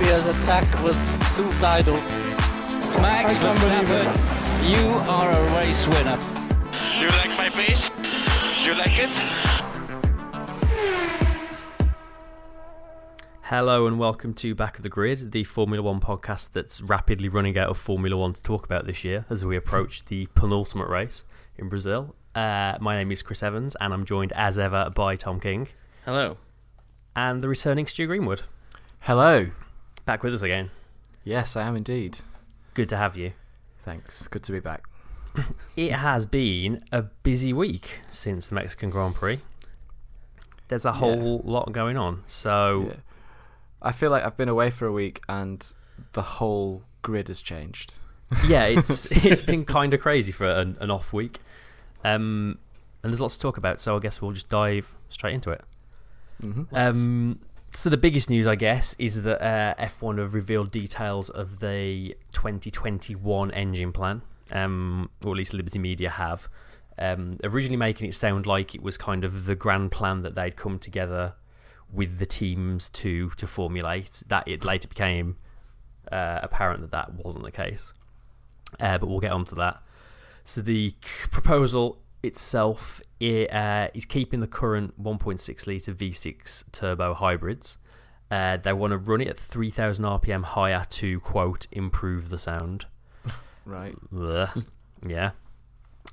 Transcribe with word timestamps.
Serbia's 0.00 0.40
attack 0.40 0.82
was 0.82 0.96
suicidal. 1.34 1.92
Max 3.02 3.34
Verstappen, 3.34 4.66
you 4.66 4.88
are 5.10 5.30
a 5.30 5.56
race 5.58 5.86
winner. 5.88 6.18
You 6.98 7.08
like 7.18 7.28
my 7.36 7.50
bass? 7.50 7.90
You 8.64 8.72
like 8.76 8.98
it? 8.98 9.10
Hello 13.42 13.86
and 13.86 13.98
welcome 13.98 14.32
to 14.32 14.54
Back 14.54 14.78
of 14.78 14.84
the 14.84 14.88
Grid, 14.88 15.32
the 15.32 15.44
Formula 15.44 15.82
One 15.82 16.00
podcast 16.00 16.52
that's 16.52 16.80
rapidly 16.80 17.28
running 17.28 17.58
out 17.58 17.68
of 17.68 17.76
Formula 17.76 18.16
One 18.16 18.32
to 18.32 18.42
talk 18.42 18.64
about 18.64 18.86
this 18.86 19.04
year 19.04 19.26
as 19.28 19.44
we 19.44 19.54
approach 19.54 20.06
the 20.06 20.26
penultimate 20.34 20.88
race 20.88 21.24
in 21.58 21.68
Brazil. 21.68 22.14
Uh, 22.34 22.78
my 22.80 22.96
name 22.96 23.12
is 23.12 23.20
Chris 23.20 23.42
Evans 23.42 23.76
and 23.78 23.92
I'm 23.92 24.06
joined 24.06 24.32
as 24.32 24.58
ever 24.58 24.88
by 24.88 25.16
Tom 25.16 25.40
King 25.40 25.68
Hello. 26.06 26.38
and 27.14 27.44
the 27.44 27.48
returning 27.48 27.86
Stu 27.86 28.06
Greenwood. 28.06 28.44
Hello. 29.02 29.50
Back 30.04 30.22
with 30.22 30.34
us 30.34 30.42
again. 30.42 30.70
Yes, 31.24 31.56
I 31.56 31.62
am 31.62 31.76
indeed. 31.76 32.18
Good 32.74 32.88
to 32.90 32.96
have 32.96 33.16
you. 33.16 33.32
Thanks. 33.80 34.26
Good 34.28 34.42
to 34.44 34.52
be 34.52 34.60
back. 34.60 34.84
It 35.76 35.92
has 35.92 36.26
been 36.26 36.82
a 36.92 37.02
busy 37.02 37.52
week 37.52 38.00
since 38.10 38.48
the 38.48 38.54
Mexican 38.56 38.90
Grand 38.90 39.14
Prix. 39.14 39.40
There's 40.68 40.84
a 40.84 40.92
whole 40.92 41.40
lot 41.44 41.72
going 41.72 41.96
on. 41.96 42.22
So, 42.26 42.88
Yeah. 42.88 42.96
I 43.80 43.92
feel 43.92 44.10
like 44.10 44.24
I've 44.24 44.36
been 44.36 44.48
away 44.50 44.70
for 44.70 44.86
a 44.86 44.92
week 44.92 45.22
and 45.28 45.72
the 46.12 46.22
whole 46.22 46.82
grid 47.02 47.28
has 47.28 47.40
changed. 47.40 47.94
yeah, 48.46 48.64
it's 48.66 49.06
it's 49.10 49.40
been 49.42 49.64
kind 49.64 49.94
of 49.94 50.00
crazy 50.00 50.32
for 50.32 50.46
an, 50.46 50.76
an 50.80 50.90
off 50.90 51.12
week, 51.14 51.38
um, 52.04 52.58
and 53.02 53.10
there's 53.12 53.20
lots 53.20 53.36
to 53.36 53.40
talk 53.42 53.56
about. 53.56 53.80
So 53.80 53.96
I 53.96 54.00
guess 54.00 54.20
we'll 54.20 54.32
just 54.32 54.50
dive 54.50 54.92
straight 55.08 55.34
into 55.34 55.50
it. 55.50 55.62
Mm-hmm. 56.42 56.74
Um, 56.74 57.40
so 57.72 57.90
the 57.90 57.96
biggest 57.96 58.30
news, 58.30 58.46
I 58.46 58.56
guess, 58.56 58.96
is 58.98 59.22
that 59.22 59.42
uh, 59.42 59.74
F1 59.82 60.18
have 60.18 60.34
revealed 60.34 60.70
details 60.70 61.30
of 61.30 61.60
the 61.60 62.16
2021 62.32 63.50
engine 63.52 63.92
plan, 63.92 64.22
um, 64.52 65.10
or 65.24 65.32
at 65.32 65.36
least 65.36 65.54
Liberty 65.54 65.78
Media 65.78 66.10
have. 66.10 66.48
Um, 66.98 67.38
originally 67.44 67.78
making 67.78 68.08
it 68.08 68.14
sound 68.14 68.46
like 68.46 68.74
it 68.74 68.82
was 68.82 68.98
kind 68.98 69.24
of 69.24 69.46
the 69.46 69.54
grand 69.54 69.90
plan 69.90 70.22
that 70.22 70.34
they'd 70.34 70.56
come 70.56 70.78
together 70.78 71.34
with 71.92 72.18
the 72.18 72.26
teams 72.26 72.90
to 72.90 73.30
to 73.30 73.46
formulate. 73.46 74.22
That 74.28 74.46
it 74.46 74.64
later 74.64 74.88
became 74.88 75.36
uh, 76.10 76.40
apparent 76.42 76.82
that 76.82 76.90
that 76.90 77.14
wasn't 77.14 77.44
the 77.44 77.52
case. 77.52 77.92
Uh, 78.78 78.98
but 78.98 79.08
we'll 79.08 79.20
get 79.20 79.32
on 79.32 79.44
to 79.46 79.54
that. 79.56 79.82
So 80.44 80.60
the 80.60 80.94
proposal 81.30 81.98
itself 82.22 83.00
i- 83.20 83.46
uh, 83.46 83.88
is 83.94 84.04
keeping 84.04 84.40
the 84.40 84.46
current 84.46 85.00
1.6 85.02 85.66
litre 85.66 85.92
V6 85.92 86.64
turbo 86.72 87.14
hybrids. 87.14 87.78
Uh, 88.30 88.56
they 88.56 88.72
want 88.72 88.92
to 88.92 88.96
run 88.98 89.20
it 89.20 89.28
at 89.28 89.38
3,000 89.38 90.04
RPM 90.04 90.44
higher 90.44 90.84
to 90.88 91.18
quote 91.20 91.66
improve 91.72 92.28
the 92.30 92.38
sound. 92.38 92.86
Right. 93.66 93.94
Blech. 94.12 94.64
yeah. 95.06 95.30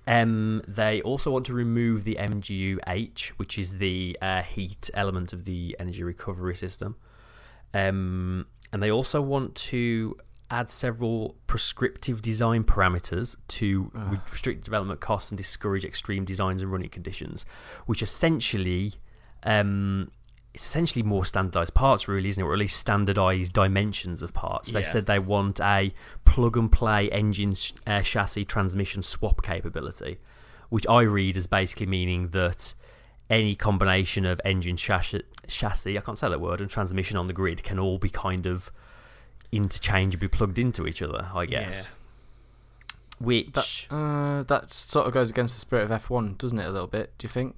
Um, 0.05 0.61
they 0.67 1.02
also 1.02 1.31
want 1.31 1.45
to 1.47 1.53
remove 1.53 2.03
the 2.03 2.17
MGU-H, 2.19 3.33
which 3.38 3.58
is 3.58 3.77
the 3.77 4.17
uh, 4.21 4.42
heat 4.44 4.89
element 4.94 5.33
of 5.33 5.45
the 5.45 5.75
energy 5.80 6.03
recovery 6.03 6.55
system. 6.55 6.95
Um, 7.73 8.45
and 8.71 8.83
they 8.83 8.92
also 8.92 9.21
want 9.21 9.55
to 9.55 10.17
add 10.49 10.69
several 10.69 11.35
prescriptive 11.47 12.21
design 12.21 12.63
parameters 12.63 13.35
to 13.47 13.91
restrict 14.31 14.63
development 14.63 14.99
costs 15.01 15.31
and 15.31 15.37
discourage 15.37 15.83
extreme 15.83 16.23
designs 16.25 16.61
and 16.61 16.71
running 16.71 16.89
conditions, 16.89 17.45
which 17.85 18.01
essentially 18.01 18.93
um, 19.43 20.09
it's 20.53 20.65
essentially 20.65 21.03
more 21.03 21.23
standardized 21.25 21.73
parts, 21.73 22.07
really, 22.07 22.29
isn't 22.29 22.41
it? 22.41 22.45
Or 22.47 22.53
at 22.53 22.59
least 22.59 22.77
standardized 22.79 23.53
dimensions 23.53 24.23
of 24.23 24.33
parts. 24.33 24.71
They 24.71 24.80
Yeah. 24.80 24.86
said 24.87 25.05
they 25.05 25.19
want 25.19 25.59
a 25.59 25.93
plug 26.25 26.57
and 26.57 26.71
play 26.71 27.09
engine 27.09 27.53
sh- 27.53 27.73
uh, 27.86 28.02
chassis 28.02 28.45
transmission 28.45 29.03
swap 29.03 29.43
capability, 29.43 30.17
which 30.69 30.87
I 30.87 31.02
read 31.02 31.37
as 31.37 31.45
basically 31.45 31.86
meaning 31.86 32.30
that 32.30 32.73
any 33.30 33.53
combination 33.55 34.25
of 34.25 34.39
engine 34.45 34.77
chassis, 34.77 35.23
chassis 35.47 35.97
I 35.97 36.02
can't 36.02 36.17
say 36.17 36.30
that 36.30 36.41
word, 36.41 36.61
and 36.61 36.69
transmission 36.69 37.17
on 37.17 37.27
the 37.27 37.33
grid 37.33 37.61
can 37.63 37.77
all 37.77 37.97
be 37.99 38.09
kind 38.09 38.45
of 38.45 38.71
interchangeably 39.52 40.27
plugged 40.27 40.59
into 40.59 40.85
each 40.87 41.02
other, 41.02 41.27
I 41.33 41.45
guess. 41.45 41.91
Which. 43.19 43.87
That, 43.89 43.95
uh, 43.95 44.43
that 44.43 44.71
sort 44.71 45.08
of 45.08 45.13
goes 45.13 45.30
against 45.30 45.55
the 45.55 45.59
spirit 45.59 45.89
of 45.89 46.03
F1, 46.03 46.37
doesn't 46.37 46.59
it, 46.59 46.65
a 46.65 46.71
little 46.71 46.87
bit? 46.87 47.13
Do 47.17 47.25
you 47.25 47.30
think? 47.30 47.55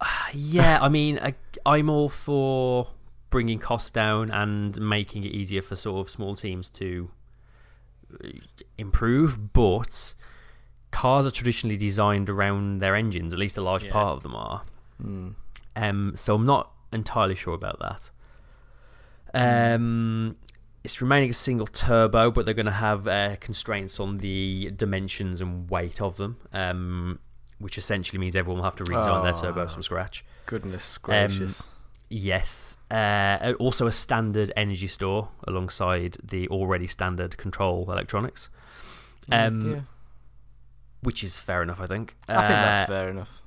Yeah, 0.32 0.78
I 0.80 0.88
mean, 0.88 1.18
I, 1.20 1.34
I'm 1.66 1.90
all 1.90 2.08
for 2.08 2.88
bringing 3.30 3.58
costs 3.58 3.90
down 3.90 4.30
and 4.30 4.80
making 4.80 5.24
it 5.24 5.32
easier 5.32 5.60
for 5.60 5.76
sort 5.76 6.00
of 6.06 6.10
small 6.10 6.34
teams 6.36 6.70
to 6.70 7.10
uh, 8.24 8.28
improve, 8.78 9.52
but 9.52 10.14
cars 10.90 11.26
are 11.26 11.30
traditionally 11.30 11.76
designed 11.76 12.30
around 12.30 12.78
their 12.80 12.94
engines, 12.94 13.32
at 13.32 13.38
least 13.38 13.58
a 13.58 13.60
large 13.60 13.84
Yeah. 13.84 13.92
part 13.92 14.16
of 14.16 14.22
them 14.22 14.34
are. 14.36 14.62
Mm. 15.02 15.34
Um, 15.76 16.12
so 16.16 16.34
I'm 16.36 16.46
not 16.46 16.70
entirely 16.92 17.34
sure 17.34 17.54
about 17.54 17.78
that. 17.80 18.10
Um, 19.74 20.36
it's 20.84 21.00
remaining 21.02 21.30
a 21.30 21.34
single 21.34 21.66
turbo, 21.66 22.30
but 22.30 22.44
they're 22.44 22.54
going 22.54 22.66
to 22.66 22.72
have 22.72 23.06
uh, 23.06 23.36
constraints 23.40 24.00
on 24.00 24.16
the 24.18 24.70
dimensions 24.76 25.40
and 25.40 25.68
weight 25.70 26.00
of 26.00 26.16
them, 26.16 26.38
um, 26.52 27.18
which 27.58 27.76
essentially 27.78 28.18
means 28.18 28.34
everyone 28.36 28.58
will 28.58 28.64
have 28.64 28.76
to 28.76 28.84
redesign 28.84 29.22
their 29.22 29.34
Oh. 29.50 29.52
turbos 29.54 29.72
from 29.72 29.82
scratch. 29.82 30.24
Goodness 30.46 30.98
gracious. 30.98 31.68
Yes. 32.08 32.76
Uh, 32.90 33.52
also, 33.60 33.86
a 33.86 33.92
standard 33.92 34.52
energy 34.56 34.86
store 34.88 35.28
alongside 35.46 36.16
the 36.24 36.48
already 36.48 36.86
standard 36.88 37.36
control 37.36 37.88
electronics, 37.92 38.50
um, 39.30 39.62
dear. 39.62 39.84
which 41.02 41.22
is 41.22 41.38
fair 41.38 41.62
enough, 41.62 41.80
I 41.80 41.86
think. 41.86 42.16
I 42.28 42.32
think 42.38 42.48
that's 42.48 42.82
Uh, 42.90 42.92
fair 42.92 43.08
enough. 43.10 43.42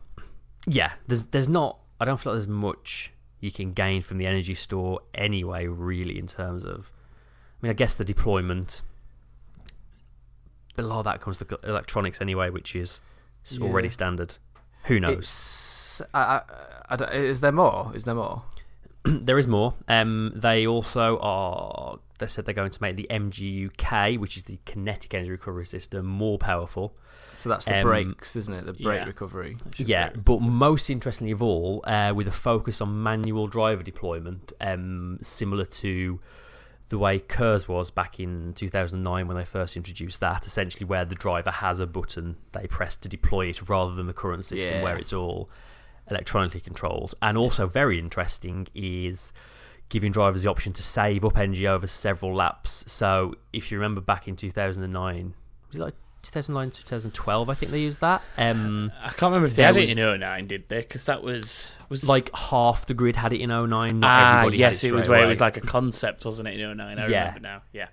yeah, 0.65 0.93
there's 1.07 1.25
there's 1.25 1.49
not. 1.49 1.79
I 1.99 2.05
don't 2.05 2.17
feel 2.19 2.31
like 2.33 2.37
there's 2.39 2.47
much 2.47 3.11
you 3.41 3.51
can 3.51 3.73
gain 3.73 4.01
from 4.01 4.17
the 4.17 4.25
energy 4.27 4.53
store 4.53 5.01
anyway. 5.13 5.67
Really, 5.67 6.17
in 6.17 6.27
terms 6.27 6.63
of, 6.63 6.89
mean, 7.63 7.69
I 7.71 7.73
guess 7.73 7.95
the 7.95 8.05
deployment. 8.05 8.81
But 10.75 10.85
a 10.85 10.87
lot 10.87 10.99
of 10.99 11.05
that 11.05 11.21
comes 11.21 11.37
to 11.39 11.59
electronics 11.63 12.19
anyway, 12.21 12.49
which 12.49 12.75
is 12.75 12.99
s- 13.45 13.59
already 13.61 13.89
standard. 13.89 14.35
Who 14.85 14.99
knows? 14.99 16.01
I, 16.13 16.41
I, 16.89 16.95
I 16.99 17.11
is 17.13 17.41
there 17.41 17.51
more? 17.51 17.91
Is 17.95 18.05
there 18.05 18.15
more? 18.15 18.43
there 19.05 19.37
is 19.37 19.47
more. 19.47 19.75
Um, 19.87 20.31
they 20.35 20.65
also 20.65 21.19
are. 21.21 21.99
They 22.19 22.27
said 22.27 22.45
they're 22.45 22.53
going 22.53 22.71
to 22.71 22.81
make 22.81 22.95
the 22.95 23.07
MGUK, 23.11 24.17
which 24.17 24.35
is 24.37 24.43
the 24.43 24.57
kinetic 24.65 25.13
energy 25.13 25.31
recovery 25.31 25.65
system, 25.65 26.05
more 26.05 26.37
powerful. 26.37 26.95
So 27.35 27.49
that's 27.49 27.65
the 27.65 27.77
Um, 27.79 27.83
brakes, 27.83 28.35
isn't 28.35 28.53
it? 28.53 28.65
The 28.65 28.73
brake 28.73 28.99
yeah. 29.01 29.05
recovery. 29.05 29.57
Yeah, 29.77 30.09
but 30.11 30.39
most 30.41 30.89
interestingly 30.89 31.31
of 31.31 31.41
all, 31.43 31.81
uh, 31.85 32.13
with 32.15 32.27
a 32.27 32.31
focus 32.31 32.79
on 32.81 33.01
manual 33.03 33.47
driver 33.47 33.83
deployment, 33.83 34.53
um, 34.61 35.19
similar 35.21 35.65
to 35.65 36.19
the 36.89 36.97
way 36.97 37.17
KERS 37.19 37.67
was 37.67 37.89
back 37.91 38.19
in 38.19 38.53
2009 38.53 39.27
when 39.27 39.37
they 39.37 39.45
first 39.45 39.75
introduced 39.77 40.19
that, 40.19 40.45
essentially 40.45 40.85
where 40.85 41.05
the 41.05 41.15
driver 41.15 41.51
has 41.51 41.79
a 41.79 41.87
button 41.87 42.35
they 42.51 42.67
press 42.67 42.95
to 42.97 43.09
deploy 43.09 43.47
it 43.47 43.67
rather 43.69 43.93
than 43.95 44.07
the 44.07 44.13
current 44.13 44.45
system 44.45 44.73
Yeah. 44.75 44.83
where 44.83 44.97
it's 44.97 45.13
all 45.13 45.49
electronically 46.11 46.59
controlled. 46.59 47.15
And 47.21 47.37
also 47.37 47.65
very 47.67 47.97
interesting 47.97 48.67
is 48.75 49.33
giving 49.89 50.11
drivers 50.11 50.43
the 50.43 50.49
option 50.49 50.73
to 50.73 50.83
save 50.83 51.23
up 51.23 51.37
energy 51.37 51.67
over 51.67 51.87
several 51.87 52.33
laps. 52.35 52.83
So 52.91 53.35
if 53.53 53.71
you 53.71 53.77
remember 53.77 54.01
back 54.01 54.27
in 54.27 54.35
2009, 54.35 55.33
was 55.69 55.77
it 55.77 55.81
like 55.81 55.93
2009 56.23 56.71
2012 56.71 57.49
I 57.49 57.53
think 57.53 57.71
they 57.71 57.79
used 57.81 58.01
that. 58.01 58.21
Um 58.37 58.91
I 59.01 59.09
can't 59.09 59.21
remember 59.23 59.45
if 59.47 59.51
they 59.55 59.63
There 59.63 59.67
had 59.73 59.77
it 59.77 59.89
in 59.89 59.97
was- 59.97 60.19
09, 60.19 60.47
did 60.47 60.67
they? 60.69 60.79
Because 60.79 61.05
that 61.05 61.21
was 61.21 61.75
was 61.89 62.07
like 62.09 62.35
half 62.35 62.85
the 62.87 62.93
grid 62.95 63.15
had 63.15 63.33
it 63.33 63.41
in 63.41 63.49
09 63.49 63.99
not 63.99 64.09
ah 64.09 64.37
everybody 64.39 64.57
yes, 64.57 64.81
had 64.81 64.91
it 64.91 64.95
was 64.95 65.03
straight 65.05 65.11
where 65.13 65.19
away. 65.19 65.27
it 65.27 65.29
was 65.29 65.41
like 65.41 65.57
a 65.57 65.61
concept, 65.61 66.25
wasn't 66.25 66.47
it? 66.47 66.59
In 66.59 66.77
09, 66.77 66.97
I 66.99 67.07
Yeah. 67.07 67.19
remember 67.19 67.39
now. 67.41 67.61
Yeah, 67.73 67.87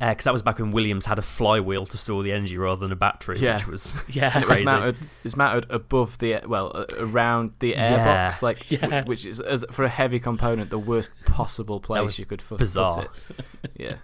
because 0.00 0.24
that 0.24 0.32
was 0.32 0.42
back 0.42 0.58
when 0.58 0.72
Williams 0.72 1.06
had 1.06 1.16
a 1.20 1.22
flywheel 1.22 1.86
to 1.86 1.96
store 1.96 2.24
the 2.24 2.32
energy 2.32 2.58
rather 2.58 2.80
than 2.80 2.90
a 2.90 2.96
battery, 2.96 3.38
Yeah. 3.38 3.54
which 3.58 3.68
was 3.68 3.96
yeah. 4.08 4.32
And 4.34 4.42
it 4.42 4.48
was 4.48 4.56
Crazy. 4.58 4.64
mounted. 4.64 4.96
It's 5.22 5.36
mounted 5.36 5.70
above 5.70 6.18
the 6.18 6.40
well, 6.44 6.72
uh, 6.74 6.86
around 6.98 7.52
the 7.60 7.68
Yeah. 7.68 8.28
airbox, 8.30 8.42
like 8.42 8.68
Yeah. 8.70 8.80
w- 8.80 9.04
which 9.04 9.24
is 9.24 9.38
as, 9.40 9.64
for 9.70 9.84
a 9.84 9.88
heavy 9.88 10.18
component 10.18 10.70
the 10.70 10.78
worst 10.78 11.12
possible 11.24 11.78
place 11.78 12.18
you 12.18 12.26
could 12.26 12.42
fu- 12.42 12.56
bizarre. 12.56 12.94
put 12.94 13.10
it. 13.38 13.70
Yeah. 13.76 13.94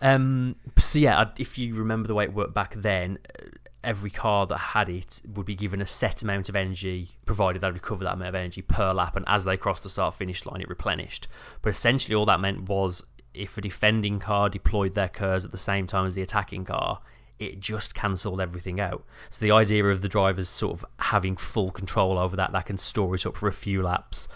Um, 0.00 0.56
so 0.76 0.98
yeah, 0.98 1.30
if 1.38 1.58
you 1.58 1.74
remember 1.74 2.06
the 2.06 2.14
way 2.14 2.24
it 2.24 2.32
worked 2.32 2.54
back 2.54 2.74
then, 2.74 3.18
uh, 3.38 3.46
every 3.84 4.10
car 4.10 4.46
that 4.46 4.58
had 4.58 4.88
it 4.88 5.22
would 5.34 5.46
be 5.46 5.54
given 5.54 5.80
a 5.80 5.86
set 5.86 6.22
amount 6.22 6.48
of 6.48 6.56
energy, 6.56 7.16
provided 7.26 7.62
they 7.62 7.70
recover 7.70 8.04
that 8.04 8.14
amount 8.14 8.28
of 8.28 8.34
energy 8.34 8.62
per 8.62 8.92
lap, 8.92 9.16
and 9.16 9.24
as 9.28 9.44
they 9.44 9.56
crossed 9.56 9.82
the 9.82 9.88
start 9.88 10.14
finish 10.14 10.44
line, 10.46 10.60
it 10.60 10.68
replenished. 10.68 11.28
But 11.62 11.70
essentially, 11.70 12.14
all 12.14 12.26
that 12.26 12.40
meant 12.40 12.68
was 12.68 13.02
if 13.34 13.56
a 13.56 13.60
defending 13.60 14.18
car 14.18 14.48
deployed 14.48 14.94
their 14.94 15.08
KERS 15.08 15.44
at 15.44 15.50
the 15.52 15.56
same 15.56 15.86
time 15.86 16.06
as 16.06 16.14
the 16.14 16.22
attacking 16.22 16.64
car, 16.64 17.00
it 17.38 17.60
just 17.60 17.94
cancelled 17.94 18.40
everything 18.40 18.80
out. 18.80 19.04
So 19.30 19.44
the 19.44 19.52
idea 19.52 19.84
of 19.84 20.02
the 20.02 20.08
drivers 20.08 20.48
sort 20.48 20.72
of 20.74 20.84
having 20.98 21.36
full 21.36 21.70
control 21.70 22.18
over 22.18 22.34
that, 22.36 22.50
that 22.52 22.66
can 22.66 22.78
store 22.78 23.14
it 23.14 23.26
up 23.26 23.36
for 23.36 23.46
a 23.46 23.52
few 23.52 23.78
laps. 23.78 24.28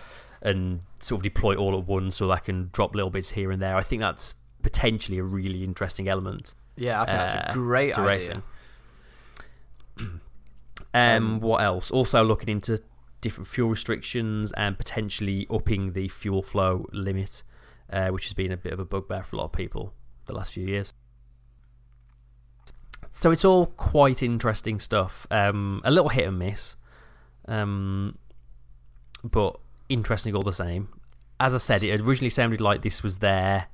and 0.43 0.81
sort 0.99 1.21
of 1.21 1.23
deploy 1.23 1.55
all 1.57 1.79
at 1.79 1.87
once, 1.87 2.17
so 2.17 2.29
they 2.29 2.37
can 2.37 2.69
drop 2.73 2.95
little 2.95 3.11
bits 3.11 3.33
here 3.33 3.51
and 3.51 3.63
there. 3.63 3.77
I 3.77 3.83
think 3.83 4.03
that's 4.03 4.35
potentially 4.63 5.19
a 5.19 5.23
really 5.23 5.65
interesting 5.65 6.09
element 6.09 6.55
Yeah, 6.77 7.03
I 7.03 7.07
think 7.07 7.19
that's 7.19 7.35
uh, 7.35 7.51
a 7.51 7.53
great 7.55 7.99
idea. 7.99 8.07
racing. 8.07 8.43
Um, 10.95 11.41
what 11.41 11.63
else? 11.63 11.91
Also 11.91 12.23
looking 12.23 12.51
into 12.51 12.79
different 13.23 13.49
fuel 13.49 13.71
restrictions 13.71 14.53
and 14.53 14.77
potentially 14.77 15.47
upping 15.51 15.93
the 15.95 16.09
fuel 16.09 16.43
flow 16.43 16.87
limit, 16.93 17.43
uh, 17.91 18.09
which 18.09 18.25
has 18.25 18.35
been 18.35 18.53
a 18.53 18.59
bit 18.59 18.75
of 18.75 18.79
a 18.79 18.85
bugbear 18.85 19.23
for 19.23 19.37
a 19.37 19.39
lot 19.39 19.47
of 19.47 19.53
people 19.53 19.95
the 20.27 20.35
last 20.35 20.53
few 20.53 20.67
years. 20.67 20.93
So 23.11 23.31
it's 23.31 23.45
all 23.45 23.67
quite 23.67 24.23
interesting 24.23 24.79
stuff. 24.81 25.27
Um, 25.31 25.81
a 25.85 25.91
little 25.91 26.09
hit 26.09 26.27
and 26.29 26.39
miss, 26.39 26.77
um, 27.47 28.19
but 29.25 29.59
interesting 29.89 30.35
all 30.35 30.43
the 30.43 30.53
same. 30.53 30.89
As 31.39 31.55
I 31.55 31.59
said, 31.59 31.83
it 31.83 32.01
originally 32.01 32.31
sounded 32.31 32.61
like 32.61 32.83
this 32.83 33.03
was 33.03 33.19
their 33.19 33.67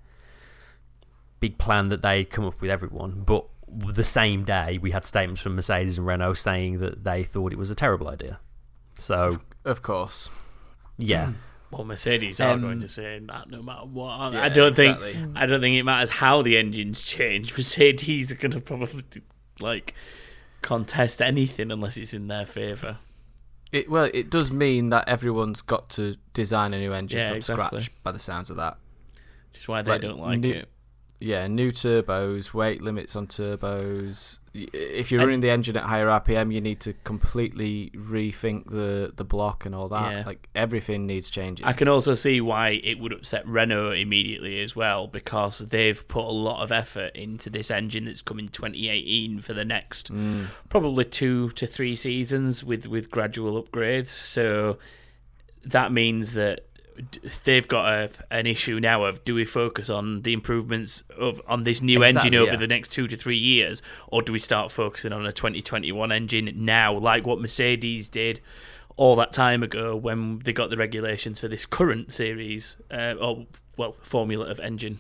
big 1.41 1.59
plan 1.59 1.89
that 1.89 2.03
they'd 2.03 2.31
come 2.31 2.45
up 2.45 2.61
with 2.61 2.71
everyone, 2.71 3.23
but 3.25 3.47
the 3.69 4.05
same 4.05 4.45
day 4.45 4.79
we 4.79 4.91
had 4.93 5.05
statements 5.05 5.41
from 5.43 5.55
Mercedes 5.55 5.99
and 5.99 6.07
Renault 6.07 6.35
saying 6.35 6.79
that 6.81 7.05
they 7.05 7.23
thought 7.25 7.53
it 7.53 7.59
was 7.59 7.71
a 7.71 7.75
terrible 7.75 8.09
idea. 8.09 8.39
So 8.95 9.37
Of 9.65 9.83
course. 9.83 10.31
yeah, 10.97 11.33
Well, 11.71 11.85
Mercedes 11.85 12.41
are 12.41 12.53
Um, 12.55 12.63
going 12.63 12.81
to 12.81 12.89
say 12.89 13.21
that 13.27 13.51
no 13.51 13.63
matter 13.63 13.85
what. 13.87 14.09
I- 14.09 14.33
Yeah, 14.33 14.43
I 14.45 14.49
don't 14.49 14.69
exactly. 14.71 15.13
think 15.13 15.37
I 15.37 15.45
don't 15.45 15.61
think 15.61 15.77
it 15.77 15.83
matters 15.83 16.09
how 16.09 16.41
the 16.41 16.57
engines 16.57 17.03
change. 17.03 17.53
Mercedes 17.57 18.33
are 18.33 18.37
going 18.37 18.53
to 18.53 18.61
probably 18.61 19.05
like 19.61 19.95
contest 20.63 21.21
anything 21.23 21.71
unless 21.71 21.97
it's 21.97 22.15
in 22.15 22.29
their 22.29 22.47
favour. 22.47 22.99
It 23.71 23.91
well, 23.91 24.09
it 24.15 24.31
does 24.31 24.51
mean 24.51 24.89
that 24.91 25.07
everyone's 25.11 25.61
got 25.61 25.91
to 25.91 26.17
design 26.33 26.73
a 26.73 26.79
new 26.79 26.95
engine 26.95 27.19
Yeah, 27.19 27.29
from 27.29 27.37
exactly. 27.37 27.81
scratch. 27.83 28.03
By 28.03 28.13
the 28.13 28.19
sounds 28.19 28.49
of 28.49 28.57
that, 28.57 28.79
Which 29.53 29.61
is 29.61 29.69
why 29.69 29.83
they 29.83 29.91
Like, 29.93 30.01
don't 30.01 30.19
like 30.19 30.41
new- 30.41 30.53
it. 30.55 30.69
Yeah, 31.21 31.47
new 31.49 31.73
turbos, 31.73 32.55
weight 32.55 32.81
limits 32.81 33.17
on 33.17 33.27
turbos. 33.27 34.39
If 34.55 35.11
you're 35.11 35.21
And- 35.21 35.29
running 35.29 35.41
the 35.41 35.51
engine 35.51 35.77
at 35.77 35.85
higher 35.85 36.07
RPM, 36.09 36.53
you 36.53 36.61
need 36.61 36.81
to 36.81 36.93
completely 37.05 37.91
rethink 37.95 38.71
the 38.71 39.13
the 39.17 39.25
block 39.25 39.67
and 39.67 39.75
all 39.75 39.89
that. 39.89 40.13
Yeah. 40.13 40.23
Like 40.27 40.49
everything 40.55 41.07
needs 41.07 41.29
changing. 41.31 41.67
I 41.67 41.73
can 41.73 41.89
also 41.89 42.15
see 42.15 42.41
why 42.41 42.81
it 42.85 42.99
would 42.99 43.13
upset 43.13 43.47
Renault 43.47 43.93
immediately 43.93 44.61
as 44.61 44.75
well 44.77 45.07
because 45.07 45.59
they've 45.59 46.07
put 46.09 46.25
a 46.25 46.31
lot 46.33 46.63
of 46.63 46.71
effort 46.73 47.15
into 47.17 47.51
this 47.51 47.71
engine 47.71 48.05
that's 48.07 48.21
coming 48.23 48.49
2018 48.49 49.41
for 49.41 49.55
the 49.55 49.65
next 49.65 50.13
Mm. 50.13 50.47
probably 50.69 51.05
two 51.05 51.51
to 51.51 51.67
three 51.67 51.95
seasons 51.97 52.65
with 52.65 52.87
with 52.87 53.11
gradual 53.11 53.63
upgrades. 53.63 54.07
So 54.09 54.79
that 55.65 55.93
means 55.93 56.33
that 56.35 56.65
they've 57.45 57.69
got 57.69 57.87
a, 57.89 58.11
an 58.31 58.47
issue 58.47 58.81
now 58.81 59.05
of 59.05 59.25
do 59.25 59.35
we 59.35 59.45
focus 59.45 59.89
on 59.91 60.23
the 60.23 60.33
improvements 60.33 61.05
of 61.17 61.41
on 61.47 61.63
this 61.63 61.83
new 61.83 62.03
Exactly, 62.03 62.29
engine 62.29 62.41
over 62.41 62.53
yeah. 62.53 62.57
the 62.59 62.67
next 62.67 62.91
two 62.91 63.07
to 63.09 63.17
three 63.17 63.37
years, 63.37 63.83
or 64.09 64.23
do 64.23 64.33
we 64.33 64.39
start 64.39 64.73
focusing 64.73 65.13
on 65.13 65.27
a 65.27 65.33
2021 65.33 66.13
engine 66.13 66.53
now, 66.57 66.97
like 66.97 67.27
what 67.27 67.41
Mercedes 67.41 68.09
did? 68.09 68.41
All 68.97 69.15
that 69.17 69.33
time 69.33 69.63
ago, 69.63 69.95
when 69.95 70.41
they 70.41 70.53
got 70.53 70.71
the 70.71 70.77
regulations 70.77 71.41
for 71.41 71.47
this 71.47 71.65
current 71.65 72.13
series, 72.13 72.77
uh, 72.91 73.15
or 73.21 73.47
well, 73.77 73.95
formula 74.03 74.47
of 74.47 74.59
engine. 74.59 74.99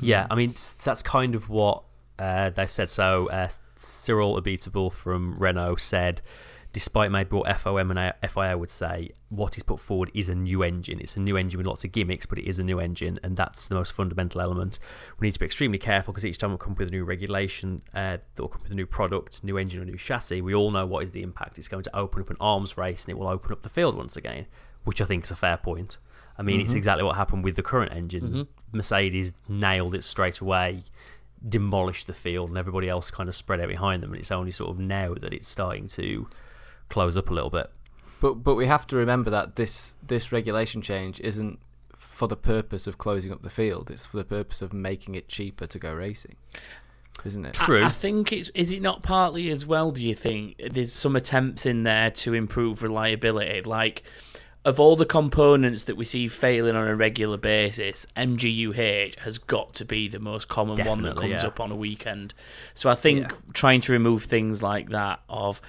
yeah. 0.00 0.26
I 0.30 0.34
mean 0.36 0.54
that's 0.84 1.02
kind 1.02 1.34
of 1.34 1.48
what 1.48 1.82
uh, 2.18 2.50
they 2.50 2.66
said. 2.66 2.88
So 2.88 3.28
uh, 3.30 3.48
Cyril 3.74 4.40
Abiteboul 4.40 4.92
from 4.92 5.38
Renault 5.38 5.76
said. 5.76 6.22
Despite 6.76 7.10
maybe 7.10 7.34
what 7.34 7.46
FOM 7.46 7.90
and 7.90 8.30
FIA 8.30 8.58
would 8.58 8.68
say, 8.68 9.12
what 9.30 9.54
he's 9.54 9.62
put 9.62 9.80
forward 9.80 10.10
is 10.12 10.28
a 10.28 10.34
new 10.34 10.62
engine. 10.62 11.00
It's 11.00 11.16
a 11.16 11.20
new 11.20 11.38
engine 11.38 11.56
with 11.56 11.66
lots 11.66 11.84
of 11.86 11.92
gimmicks, 11.92 12.26
but 12.26 12.38
it 12.38 12.46
is 12.46 12.58
a 12.58 12.62
new 12.62 12.78
engine, 12.78 13.18
and 13.22 13.34
that's 13.34 13.68
the 13.68 13.76
most 13.76 13.94
fundamental 13.94 14.42
element. 14.42 14.78
We 15.18 15.26
need 15.26 15.32
to 15.32 15.40
be 15.40 15.46
extremely 15.46 15.78
careful 15.78 16.12
because 16.12 16.26
each 16.26 16.36
time 16.36 16.50
we 16.50 16.58
come 16.58 16.74
up 16.74 16.78
with 16.78 16.88
a 16.88 16.90
new 16.90 17.04
regulation, 17.04 17.80
uh, 17.94 18.18
will 18.36 18.48
come 18.48 18.58
up 18.58 18.64
with 18.64 18.72
a 18.72 18.74
new 18.74 18.84
product, 18.84 19.42
new 19.42 19.56
engine, 19.56 19.80
or 19.80 19.86
new 19.86 19.96
chassis, 19.96 20.42
we 20.42 20.54
all 20.54 20.70
know 20.70 20.84
what 20.84 21.02
is 21.02 21.12
the 21.12 21.22
impact. 21.22 21.56
It's 21.56 21.66
going 21.66 21.82
to 21.84 21.96
open 21.96 22.20
up 22.20 22.28
an 22.28 22.36
arms 22.40 22.76
race 22.76 23.06
and 23.06 23.12
it 23.12 23.18
will 23.18 23.28
open 23.28 23.52
up 23.52 23.62
the 23.62 23.70
field 23.70 23.96
once 23.96 24.14
again, 24.18 24.44
which 24.84 25.00
I 25.00 25.06
think 25.06 25.24
is 25.24 25.30
a 25.30 25.36
fair 25.36 25.56
point. 25.56 25.96
I 26.36 26.42
mean, 26.42 26.60
it's 26.60 26.74
exactly 26.74 27.04
what 27.04 27.16
happened 27.16 27.42
with 27.42 27.56
the 27.56 27.62
current 27.62 27.94
engines. 27.94 28.44
Mercedes 28.72 29.32
nailed 29.48 29.94
it 29.94 30.04
straight 30.04 30.40
away, 30.40 30.82
demolished 31.48 32.06
the 32.06 32.12
field, 32.12 32.50
and 32.50 32.58
everybody 32.58 32.90
else 32.90 33.10
kind 33.10 33.30
of 33.30 33.34
spread 33.34 33.62
out 33.62 33.68
behind 33.68 34.02
them. 34.02 34.10
And 34.10 34.20
it's 34.20 34.30
only 34.30 34.50
sort 34.50 34.72
of 34.72 34.78
now 34.78 35.14
that 35.14 35.32
it's 35.32 35.48
starting 35.48 35.88
to 35.88 36.28
close 36.88 37.16
up 37.16 37.30
a 37.30 37.34
little 37.34 37.50
bit. 37.50 37.68
But 38.20 38.34
but 38.34 38.54
we 38.54 38.66
have 38.66 38.86
to 38.88 38.96
remember 38.96 39.30
that 39.30 39.56
this 39.56 39.96
this 40.06 40.32
regulation 40.32 40.82
change 40.82 41.20
isn't 41.20 41.58
for 41.96 42.28
the 42.28 42.36
purpose 42.36 42.86
of 42.86 42.98
closing 42.98 43.32
up 43.32 43.42
the 43.42 43.50
field. 43.50 43.90
It's 43.90 44.06
for 44.06 44.16
the 44.16 44.24
purpose 44.24 44.62
of 44.62 44.72
making 44.72 45.14
it 45.14 45.28
cheaper 45.28 45.66
to 45.66 45.78
go 45.78 45.92
racing, 45.92 46.36
isn't 47.24 47.44
it? 47.44 47.54
True. 47.54 47.82
I, 47.82 47.88
I 47.88 47.90
think 47.90 48.32
it's 48.32 48.50
is 48.54 48.70
it 48.70 48.80
not 48.80 49.02
partly 49.02 49.50
as 49.50 49.66
well. 49.66 49.90
Do 49.90 50.02
you 50.02 50.14
think 50.14 50.60
there's 50.70 50.92
some 50.92 51.14
attempts 51.16 51.66
in 51.66 51.82
there 51.82 52.10
to 52.12 52.32
improve 52.32 52.82
reliability? 52.82 53.62
Like 53.62 54.02
of 54.64 54.80
all 54.80 54.96
the 54.96 55.06
components 55.06 55.84
that 55.84 55.96
we 55.96 56.04
see 56.04 56.26
failing 56.26 56.74
on 56.74 56.88
a 56.88 56.96
regular 56.96 57.36
basis, 57.36 58.04
MGUH 58.16 59.16
has 59.20 59.38
got 59.38 59.74
to 59.74 59.84
be 59.84 60.08
the 60.08 60.18
most 60.18 60.48
common 60.48 60.84
one 60.84 61.02
that 61.02 61.16
comes 61.16 61.30
yeah. 61.30 61.46
up 61.46 61.60
on 61.60 61.70
a 61.70 61.76
weekend. 61.76 62.34
So 62.74 62.90
I 62.90 62.96
think 62.96 63.30
Yeah. 63.30 63.36
trying 63.52 63.80
to 63.82 63.92
remove 63.92 64.24
things 64.24 64.64
like 64.64 64.88
that 64.88 65.20
of 65.28 65.60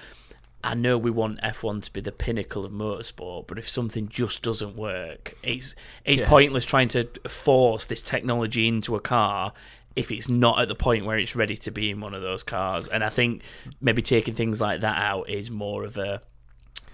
I 0.64 0.74
know 0.74 0.98
we 0.98 1.10
want 1.10 1.40
F1 1.40 1.82
to 1.84 1.92
be 1.92 2.00
the 2.00 2.10
pinnacle 2.10 2.64
of 2.64 2.72
motorsport, 2.72 3.46
but 3.46 3.58
if 3.58 3.68
something 3.68 4.08
just 4.08 4.42
doesn't 4.42 4.76
work, 4.76 5.34
it's 5.42 5.74
it's 6.04 6.20
Yeah. 6.22 6.28
pointless 6.28 6.64
trying 6.66 6.88
to 6.88 7.04
force 7.28 7.86
this 7.86 8.02
technology 8.02 8.66
into 8.66 8.96
a 8.96 9.00
car 9.00 9.52
if 9.94 10.10
it's 10.12 10.28
not 10.28 10.60
at 10.60 10.68
the 10.68 10.74
point 10.74 11.04
where 11.04 11.18
it's 11.18 11.34
ready 11.36 11.56
to 11.56 11.70
be 11.70 11.90
in 11.90 12.00
one 12.00 12.14
of 12.14 12.22
those 12.22 12.42
cars. 12.42 12.86
And 12.88 13.02
I 13.04 13.08
think 13.08 13.42
maybe 13.80 14.02
taking 14.02 14.34
things 14.34 14.60
like 14.60 14.80
that 14.80 14.96
out 14.96 15.28
is 15.30 15.50
more 15.50 15.84
of 15.84 15.96
a 15.96 16.22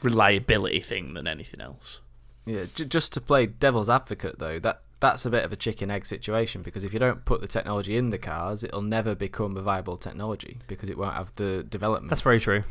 reliability 0.03 0.81
thing 0.81 1.15
than 1.15 1.27
anything 1.27 1.61
else. 1.61 2.01
Yeah, 2.47 2.65
j- 2.75 2.85
just 2.85 3.13
to 3.15 3.21
play 3.21 3.47
devil's 3.47 3.89
advocate 3.89 4.39
though, 4.39 4.59
that 4.59 4.83
that's 5.01 5.27
a 5.27 5.31
bit 5.31 5.45
of 5.45 5.53
a 5.53 5.57
chicken 5.57 5.91
egg 5.91 6.07
situation 6.07 6.63
because 6.63 6.85
if 6.85 6.93
you 6.93 6.99
don't 6.99 7.25
put 7.25 7.41
the 7.41 7.49
technology 7.49 7.97
in 7.97 8.11
the 8.11 8.19
cars, 8.19 8.65
it'll 8.65 8.81
never 8.83 9.15
become 9.15 9.57
a 9.57 9.63
viable 9.63 9.97
technology 9.97 10.59
because 10.67 10.89
it 10.89 10.97
won't 10.97 11.15
have 11.15 11.35
the 11.37 11.63
development. 11.63 12.09
That's 12.11 12.23
very 12.23 12.41
true. 12.41 12.65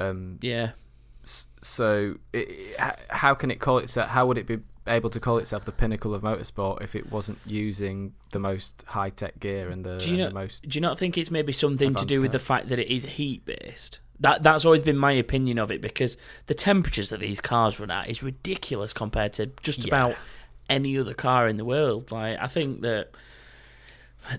Um, 0.00 0.38
Yeah. 0.42 0.70
so 1.60 2.14
it, 2.32 2.48
it- 2.48 2.80
how 3.10 3.34
can 3.34 3.50
it 3.50 3.60
call 3.60 3.78
itself? 3.78 4.08
How 4.10 4.26
would 4.26 4.38
it 4.38 4.46
be 4.46 4.58
able 4.86 5.10
to 5.10 5.18
call 5.18 5.38
itself 5.38 5.64
the 5.64 5.72
pinnacle 5.72 6.14
of 6.14 6.22
motorsport 6.22 6.80
if 6.82 6.94
it 6.94 7.10
wasn't 7.10 7.38
using 7.44 8.14
the 8.32 8.38
most 8.38 8.84
high 8.88 9.10
tech 9.10 9.40
gear 9.40 9.68
and 9.68 9.84
the, 9.84 9.98
Do 9.98 10.14
you 10.16 10.24
the 10.26 10.30
most? 10.30 10.68
Do 10.68 10.76
you 10.76 10.80
not 10.80 10.98
think 10.98 11.18
it's 11.18 11.30
maybe 11.30 11.52
something 11.52 11.94
to 11.94 12.04
do 12.06 12.20
with 12.20 12.32
the 12.32 12.38
fact 12.38 12.68
that 12.68 12.78
it 12.78 12.88
is 12.92 13.04
heat 13.06 13.44
based? 13.44 13.98
That 14.20 14.42
that's 14.42 14.64
always 14.64 14.82
been 14.82 14.96
my 14.96 15.12
opinion 15.12 15.58
of 15.58 15.70
it 15.70 15.80
because 15.82 16.16
the 16.46 16.54
temperatures 16.54 17.10
that 17.10 17.20
these 17.20 17.40
cars 17.40 17.78
run 17.80 17.90
at 17.90 18.08
is 18.08 18.22
ridiculous 18.22 18.92
compared 18.92 19.32
to 19.34 19.46
just 19.62 19.80
Yeah. 19.84 19.88
about 19.88 20.16
any 20.70 20.96
other 20.98 21.12
car 21.14 21.48
in 21.48 21.56
the 21.58 21.64
world. 21.64 22.10
Like 22.12 22.38
I 22.40 22.46
think 22.46 22.80
that 22.82 23.10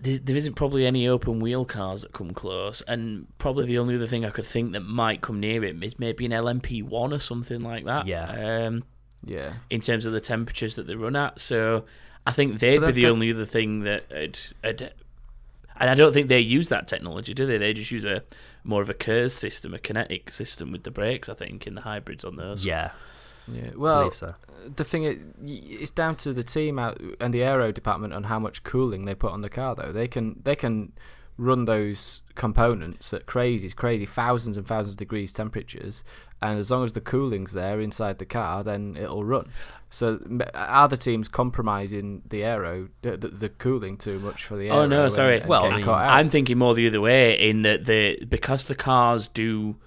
there, 0.02 0.18
there 0.20 0.36
isn't 0.36 0.56
probably 0.56 0.86
any 0.86 1.08
open 1.08 1.40
wheel 1.40 1.66
cars 1.66 2.02
that 2.04 2.14
come 2.14 2.32
close, 2.34 2.82
and 2.88 3.28
probably 3.38 3.66
the 3.66 3.78
only 3.78 3.96
other 3.96 4.08
thing 4.08 4.26
I 4.26 4.30
could 4.30 4.46
think 4.46 4.74
that 4.74 4.82
might 4.82 5.22
come 5.22 5.40
near 5.40 5.64
it 5.64 5.82
is 5.84 5.98
maybe 6.00 6.26
an 6.26 6.32
LMP 6.32 6.84
one 6.84 7.14
or 7.14 7.20
something 7.20 7.62
like 7.62 7.86
that. 7.86 8.06
Yeah. 8.06 8.66
Um, 8.68 8.84
Yeah, 9.26 9.54
in 9.70 9.82
terms 9.82 10.06
of 10.06 10.14
the 10.14 10.22
temperatures 10.22 10.76
that 10.76 10.88
they 10.88 10.96
run 10.96 11.16
at. 11.16 11.40
So 11.40 11.86
I 12.26 12.32
think 12.32 12.60
they'd 12.60 12.80
be 12.80 12.92
the 12.92 13.02
that- 13.04 13.10
only 13.12 13.32
other 13.32 13.46
thing 13.46 13.82
that 13.82 14.06
had, 14.64 14.92
and 15.80 15.90
I 15.90 15.96
don't 15.96 16.14
think 16.14 16.28
they 16.28 16.40
use 16.40 16.70
that 16.70 16.88
technology, 16.88 17.34
do 17.34 17.46
they? 17.46 17.58
They 17.58 17.74
just 17.74 17.92
use 17.92 18.06
a 18.06 18.24
more 18.64 18.82
of 18.82 18.90
a 18.90 18.94
KERS 18.94 19.34
system, 19.34 19.74
a 19.74 19.80
kinetic 19.80 20.32
system 20.32 20.72
with 20.72 20.84
the 20.84 20.92
brakes. 20.92 21.30
I 21.30 21.34
think 21.34 21.66
in 21.68 21.76
the 21.76 21.82
hybrids 21.82 22.24
on 22.26 22.36
those. 22.36 22.66
Yeah, 22.66 22.92
yeah. 23.48 23.72
Well, 23.76 24.02
believe 24.02 24.16
so. 24.16 24.36
the 24.76 24.84
thing 24.84 25.04
is, 25.04 25.18
it's 25.44 25.92
down 25.92 26.16
to 26.18 26.34
the 26.34 26.44
team 26.44 26.80
out 26.80 27.00
and 27.20 27.34
the 27.34 27.44
aero 27.44 27.72
department 27.72 28.14
on 28.14 28.24
how 28.24 28.40
much 28.40 28.64
cooling 28.64 29.06
they 29.06 29.16
put 29.16 29.32
on 29.32 29.42
the 29.42 29.50
car. 29.50 29.76
Though 29.76 29.92
they 29.92 30.08
can 30.08 30.42
they 30.44 30.56
can 30.56 30.94
run 31.38 31.66
those 31.66 32.24
components 32.36 33.14
at 33.14 33.26
crazy, 33.28 33.70
crazy 33.70 34.06
thousands 34.06 34.58
and 34.58 34.68
thousands 34.68 34.94
of 34.94 34.98
degrees 34.98 35.32
temperatures, 35.32 36.04
and 36.42 36.60
as 36.60 36.72
long 36.72 36.84
as 36.84 36.94
the 36.94 37.02
cooling's 37.02 37.54
there 37.54 37.80
inside 37.80 38.20
the 38.20 38.26
car, 38.26 38.64
then 38.64 38.96
it'll 38.98 39.24
run. 39.24 39.48
So 39.90 40.20
are 40.54 40.90
the 40.90 40.98
teams 40.98 41.30
compromising 41.30 42.24
the 42.28 42.44
aero, 42.44 42.90
the, 43.04 43.18
the, 43.18 43.50
cooling 43.50 43.98
too 43.98 44.20
much 44.20 44.44
for 44.44 44.58
the 44.58 44.68
aero? 44.68 44.80
Oh, 44.80 44.86
no, 44.86 45.08
sorry. 45.08 45.40
and 45.40 45.50
Well, 45.50 45.64
I 45.66 45.78
mean, 45.78 45.88
I'm 45.88 46.30
thinking 46.30 46.58
more 46.58 46.76
the 46.76 46.88
other 46.88 47.00
way 47.00 47.50
in 47.50 47.62
that 47.62 47.86
the 47.86 48.24
because 48.26 48.66
the 48.68 48.76
cars 48.76 49.28
do 49.28 49.78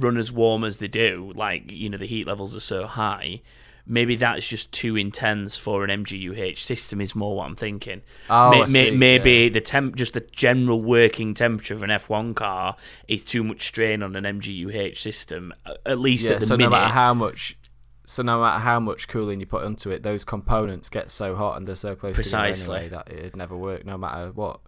run 0.00 0.16
as 0.16 0.30
warm 0.30 0.64
as 0.64 0.78
they 0.78 0.88
do, 0.88 1.32
like 1.34 1.70
you 1.70 1.88
know 1.88 1.98
the 1.98 2.06
heat 2.06 2.26
levels 2.26 2.54
are 2.54 2.60
so 2.60 2.86
high. 2.86 3.40
Maybe 3.86 4.16
that's 4.16 4.46
just 4.46 4.72
too 4.72 4.96
intense 4.96 5.58
for 5.58 5.84
an 5.84 6.04
MGUH 6.04 6.58
system. 6.58 7.02
Is 7.02 7.14
more 7.14 7.36
what 7.36 7.46
I'm 7.46 7.56
thinking. 7.56 8.00
Oh, 8.30 8.50
may- 8.50 8.66
see, 8.66 8.90
maybe 8.92 9.32
yeah. 9.32 9.48
the 9.50 9.60
temp, 9.60 9.96
just 9.96 10.14
the 10.14 10.20
general 10.20 10.80
working 10.80 11.34
temperature 11.34 11.74
of 11.74 11.82
an 11.82 11.90
F1 11.90 12.34
car 12.34 12.76
is 13.08 13.24
too 13.24 13.44
much 13.44 13.66
strain 13.66 14.02
on 14.02 14.16
an 14.16 14.22
MGUH 14.40 14.96
system. 14.96 15.52
At 15.84 15.98
least 15.98 16.26
yeah, 16.26 16.34
at 16.34 16.40
the 16.40 16.46
so 16.46 16.56
minute. 16.56 16.70
no 16.70 16.76
matter 16.76 16.92
how 16.92 17.12
much 17.12 17.58
so 18.06 18.22
no 18.22 18.40
matter 18.40 18.60
how 18.60 18.80
much 18.80 19.08
cooling 19.08 19.40
you 19.40 19.46
put 19.46 19.64
into 19.64 19.90
it, 19.90 20.02
those 20.02 20.24
components 20.24 20.88
get 20.88 21.10
so 21.10 21.34
hot 21.34 21.56
and 21.56 21.66
they're 21.66 21.74
so 21.74 21.94
close 21.94 22.14
Precisely. 22.14 22.62
together 22.62 22.76
anyway 22.76 22.88
that 22.88 23.18
it'd 23.18 23.36
never 23.36 23.56
work, 23.56 23.84
no 23.84 23.96
matter 23.96 24.30
what. 24.32 24.60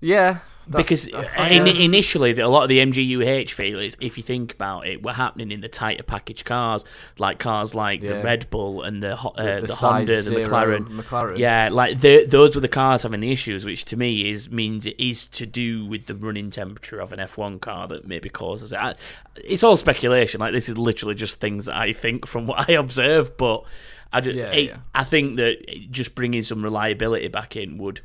Yeah, 0.00 0.38
because 0.70 1.12
I- 1.12 1.48
in, 1.48 1.66
yeah. 1.66 1.72
initially 1.72 2.30
a 2.38 2.46
lot 2.48 2.62
of 2.62 2.68
the 2.68 2.78
MGUH 2.78 3.50
failures, 3.50 3.96
if 4.00 4.16
you 4.16 4.22
think 4.22 4.52
about 4.52 4.86
it, 4.86 5.02
were 5.02 5.12
happening 5.14 5.50
in 5.50 5.60
the 5.60 5.68
tighter 5.68 6.04
package 6.04 6.44
cars, 6.44 6.84
like 7.18 7.40
cars 7.40 7.74
like 7.74 8.00
the 8.02 8.22
Red 8.22 8.48
Bull 8.50 8.82
and 8.82 9.02
the 9.02 9.18
uh, 9.18 9.60
the, 9.60 9.66
size 9.66 10.08
Honda, 10.08 10.22
the 10.22 10.30
McLaren. 10.36 10.86
McLaren. 11.02 11.38
Yeah, 11.38 11.68
like 11.72 11.98
the, 12.00 12.26
those 12.26 12.54
were 12.54 12.60
the 12.60 12.68
cars 12.68 13.02
having 13.02 13.18
the 13.20 13.32
issues, 13.32 13.64
which 13.64 13.86
to 13.86 13.96
me 13.96 14.30
is 14.30 14.50
means 14.50 14.86
it 14.86 15.00
is 15.00 15.26
to 15.26 15.46
do 15.46 15.84
with 15.84 16.06
the 16.06 16.14
running 16.14 16.50
temperature 16.50 17.00
of 17.00 17.12
an 17.12 17.18
F1 17.18 17.60
car 17.60 17.88
that 17.88 18.06
maybe 18.06 18.28
causes 18.28 18.72
it. 18.72 18.78
I- 18.78 18.94
It's 19.36 19.64
all 19.64 19.76
speculation. 19.76 20.38
Like 20.40 20.52
this 20.52 20.68
is 20.68 20.78
literally 20.78 21.16
just 21.16 21.40
things 21.40 21.64
that 21.64 21.74
I 21.76 21.92
think 21.92 22.24
from 22.24 22.46
what 22.50 22.68
I 22.70 22.74
observe, 22.74 23.36
but 23.36 23.64
I 24.12 24.20
ju- 24.20 24.30
Yeah, 24.30 24.52
it- 24.52 24.66
yeah. 24.68 24.76
I 24.94 25.02
think 25.02 25.38
that 25.38 25.88
just 25.90 26.14
bringing 26.14 26.42
some 26.42 26.62
reliability 26.62 27.26
back 27.28 27.56
in 27.56 27.78
would 27.78 28.00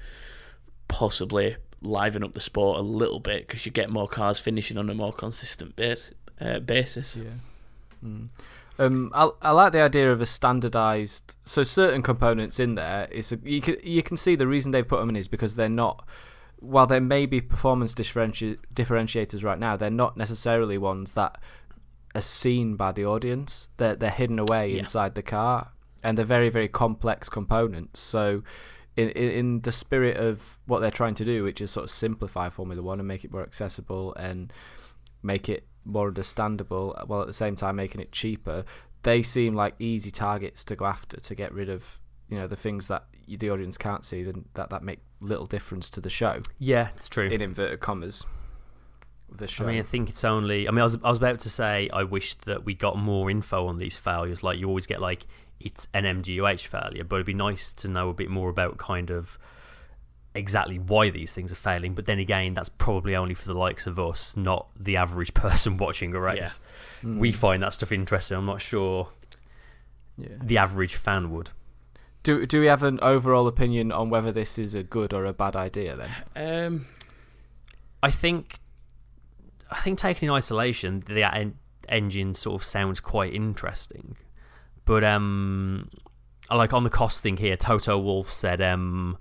possibly 0.87 1.55
liven 1.83 2.23
up 2.23 2.33
the 2.33 2.39
sport 2.39 2.79
a 2.79 2.81
little 2.81 3.19
bit 3.19 3.47
because 3.47 3.65
you 3.65 3.71
get 3.71 3.89
more 3.89 4.07
cars 4.07 4.39
finishing 4.39 4.77
on 4.77 4.89
a 4.89 4.93
more 4.93 5.13
consistent 5.13 5.75
base, 5.75 6.11
uh, 6.41 6.59
basis. 6.59 7.15
Yeah. 7.15 7.23
Mm. 8.03 8.29
Um, 8.79 9.11
I, 9.13 9.29
I 9.41 9.51
like 9.51 9.71
the 9.71 9.81
idea 9.81 10.11
of 10.11 10.19
a 10.21 10.25
standardized. 10.25 11.37
So 11.43 11.63
certain 11.63 12.01
components 12.01 12.59
in 12.59 12.75
there 12.75 13.07
is 13.11 13.31
a, 13.31 13.37
you 13.43 13.61
can 13.61 13.77
you 13.83 14.01
can 14.01 14.17
see 14.17 14.35
the 14.35 14.47
reason 14.47 14.71
they 14.71 14.81
put 14.81 14.99
them 14.99 15.09
in 15.09 15.15
is 15.15 15.27
because 15.27 15.55
they're 15.55 15.69
not. 15.69 16.07
While 16.59 16.87
there 16.87 17.01
may 17.01 17.25
be 17.25 17.41
performance 17.41 17.93
differenti- 17.93 18.57
differentiators 18.73 19.43
right 19.43 19.59
now, 19.59 19.75
they're 19.77 19.89
not 19.91 20.15
necessarily 20.17 20.77
ones 20.77 21.11
that 21.11 21.37
are 22.15 22.21
seen 22.21 22.75
by 22.75 22.91
the 22.93 23.05
audience. 23.05 23.67
They're 23.77 23.95
they're 23.95 24.09
hidden 24.09 24.39
away 24.39 24.71
Yeah. 24.71 24.79
inside 24.79 25.13
the 25.15 25.21
car, 25.23 25.71
and 26.03 26.17
they're 26.17 26.25
very 26.25 26.49
very 26.49 26.67
complex 26.67 27.29
components. 27.29 27.99
So. 27.99 28.43
In, 28.95 29.09
in 29.09 29.31
in 29.31 29.61
the 29.61 29.71
spirit 29.71 30.17
of 30.17 30.59
what 30.65 30.79
they're 30.79 30.91
trying 30.91 31.15
to 31.15 31.25
do, 31.25 31.43
which 31.43 31.61
is 31.61 31.71
sort 31.71 31.85
of 31.85 31.89
simplify 31.91 32.49
Formula 32.49 32.81
One 32.81 32.99
and 32.99 33.07
make 33.07 33.25
it 33.25 33.31
more 33.31 33.41
accessible 33.41 34.13
and 34.15 34.53
make 35.23 35.49
it 35.49 35.65
more 35.85 36.07
understandable 36.07 36.95
while 37.07 37.21
at 37.21 37.27
the 37.27 37.33
same 37.33 37.55
time 37.55 37.75
making 37.75 37.99
it 37.99 38.11
cheaper 38.11 38.63
they 39.03 39.21
seem 39.21 39.53
like 39.53 39.75
easy 39.79 40.11
targets 40.11 40.63
to 40.63 40.75
go 40.75 40.85
after 40.85 41.17
to 41.17 41.35
get 41.35 41.53
rid 41.53 41.69
of 41.69 41.99
you 42.29 42.37
know 42.37 42.47
the 42.47 42.55
things 42.55 42.87
that 42.87 43.05
the 43.27 43.49
audience 43.49 43.77
can't 43.77 44.03
see 44.03 44.23
then 44.23 44.45
that 44.53 44.69
that 44.69 44.81
make 44.81 44.99
little 45.21 45.45
difference 45.45 45.89
to 45.89 46.01
the 46.01 46.09
show 46.09 46.41
Yeah, 46.59 46.89
it's 46.95 47.07
true. 47.07 47.27
in 47.27 47.41
inverted 47.41 47.79
commas 47.79 48.25
the 49.35 49.47
show 49.47 49.65
I 49.65 49.67
mean, 49.71 49.79
I 49.79 49.83
think 49.83 50.09
it's 50.09 50.23
only. 50.23 50.67
I 50.67 50.71
mean, 50.71 50.81
I 50.81 50.83
was, 50.83 50.95
I 51.03 51.09
was 51.09 51.17
about 51.17 51.39
to 51.39 51.49
say 51.49 51.89
I 51.91 52.03
wish 52.03 52.35
that 52.35 52.65
we 52.65 52.75
got 52.75 52.99
more 52.99 53.31
info 53.31 53.65
on 53.65 53.77
these 53.77 53.97
failures. 53.97 54.43
Like 54.43 54.59
you 54.59 54.67
always 54.67 54.85
get, 54.85 55.01
like 55.01 55.25
it's 55.63 55.87
an 55.93 56.03
MGUH 56.03 56.67
failure, 56.67 57.03
but 57.03 57.17
it'd 57.17 57.25
be 57.25 57.33
nice 57.33 57.73
to 57.73 57.87
know 57.87 58.09
a 58.09 58.13
bit 58.13 58.29
more 58.29 58.49
about 58.49 58.77
kind 58.77 59.09
of 59.09 59.37
exactly 60.35 60.77
why 60.77 61.09
these 61.09 61.33
things 61.33 61.51
are 61.51 61.55
failing. 61.55 61.93
But 61.93 62.05
then 62.05 62.19
again, 62.19 62.53
that's 62.53 62.69
probably 62.69 63.15
only 63.15 63.33
for 63.33 63.47
the 63.47 63.53
likes 63.53 63.87
of 63.87 63.99
us, 63.99 64.35
not 64.35 64.67
the 64.77 64.97
average 64.97 65.33
person 65.33 65.77
watching 65.77 66.13
a 66.13 66.19
race. 66.19 66.59
Mm. 67.01 67.19
We 67.19 67.31
find 67.31 67.63
that 67.63 67.73
stuff 67.73 67.91
interesting. 67.91 68.37
I'm 68.37 68.45
not 68.45 68.61
sure 68.61 69.09
yeah. 70.17 70.27
the 70.41 70.57
average 70.57 70.95
fan 70.95 71.31
would. 71.31 71.51
do 72.23 72.45
do 72.45 72.59
we 72.59 72.67
have 72.67 72.83
an 72.83 72.99
overall 73.01 73.47
opinion 73.47 73.91
on 73.91 74.09
whether 74.09 74.31
this 74.31 74.59
is 74.59 74.73
a 74.75 74.83
good 74.83 75.13
or 75.13 75.25
a 75.25 75.33
bad 75.33 75.55
idea 75.55 75.95
then 75.95 76.67
Um, 76.67 76.85
I 78.01 78.11
think, 78.11 78.59
I 79.71 79.79
think 79.79 79.97
taken 79.97 80.27
in 80.27 80.33
isolation, 80.33 81.03
the 81.05 81.23
en- 81.33 81.57
engine 81.87 82.35
sort 82.35 82.61
of 82.61 82.63
sounds 82.63 82.99
quite 82.99 83.33
interesting. 83.33 84.17
But 84.85 85.03
um, 85.03 85.89
I 86.49 86.55
like 86.55 86.73
on 86.73 86.83
the 86.83 86.89
cost 86.89 87.21
thing 87.23 87.37
here, 87.37 87.55
Toto 87.55 87.97
Wolff 87.97 88.29
said 88.31 88.59
um, 88.61 89.17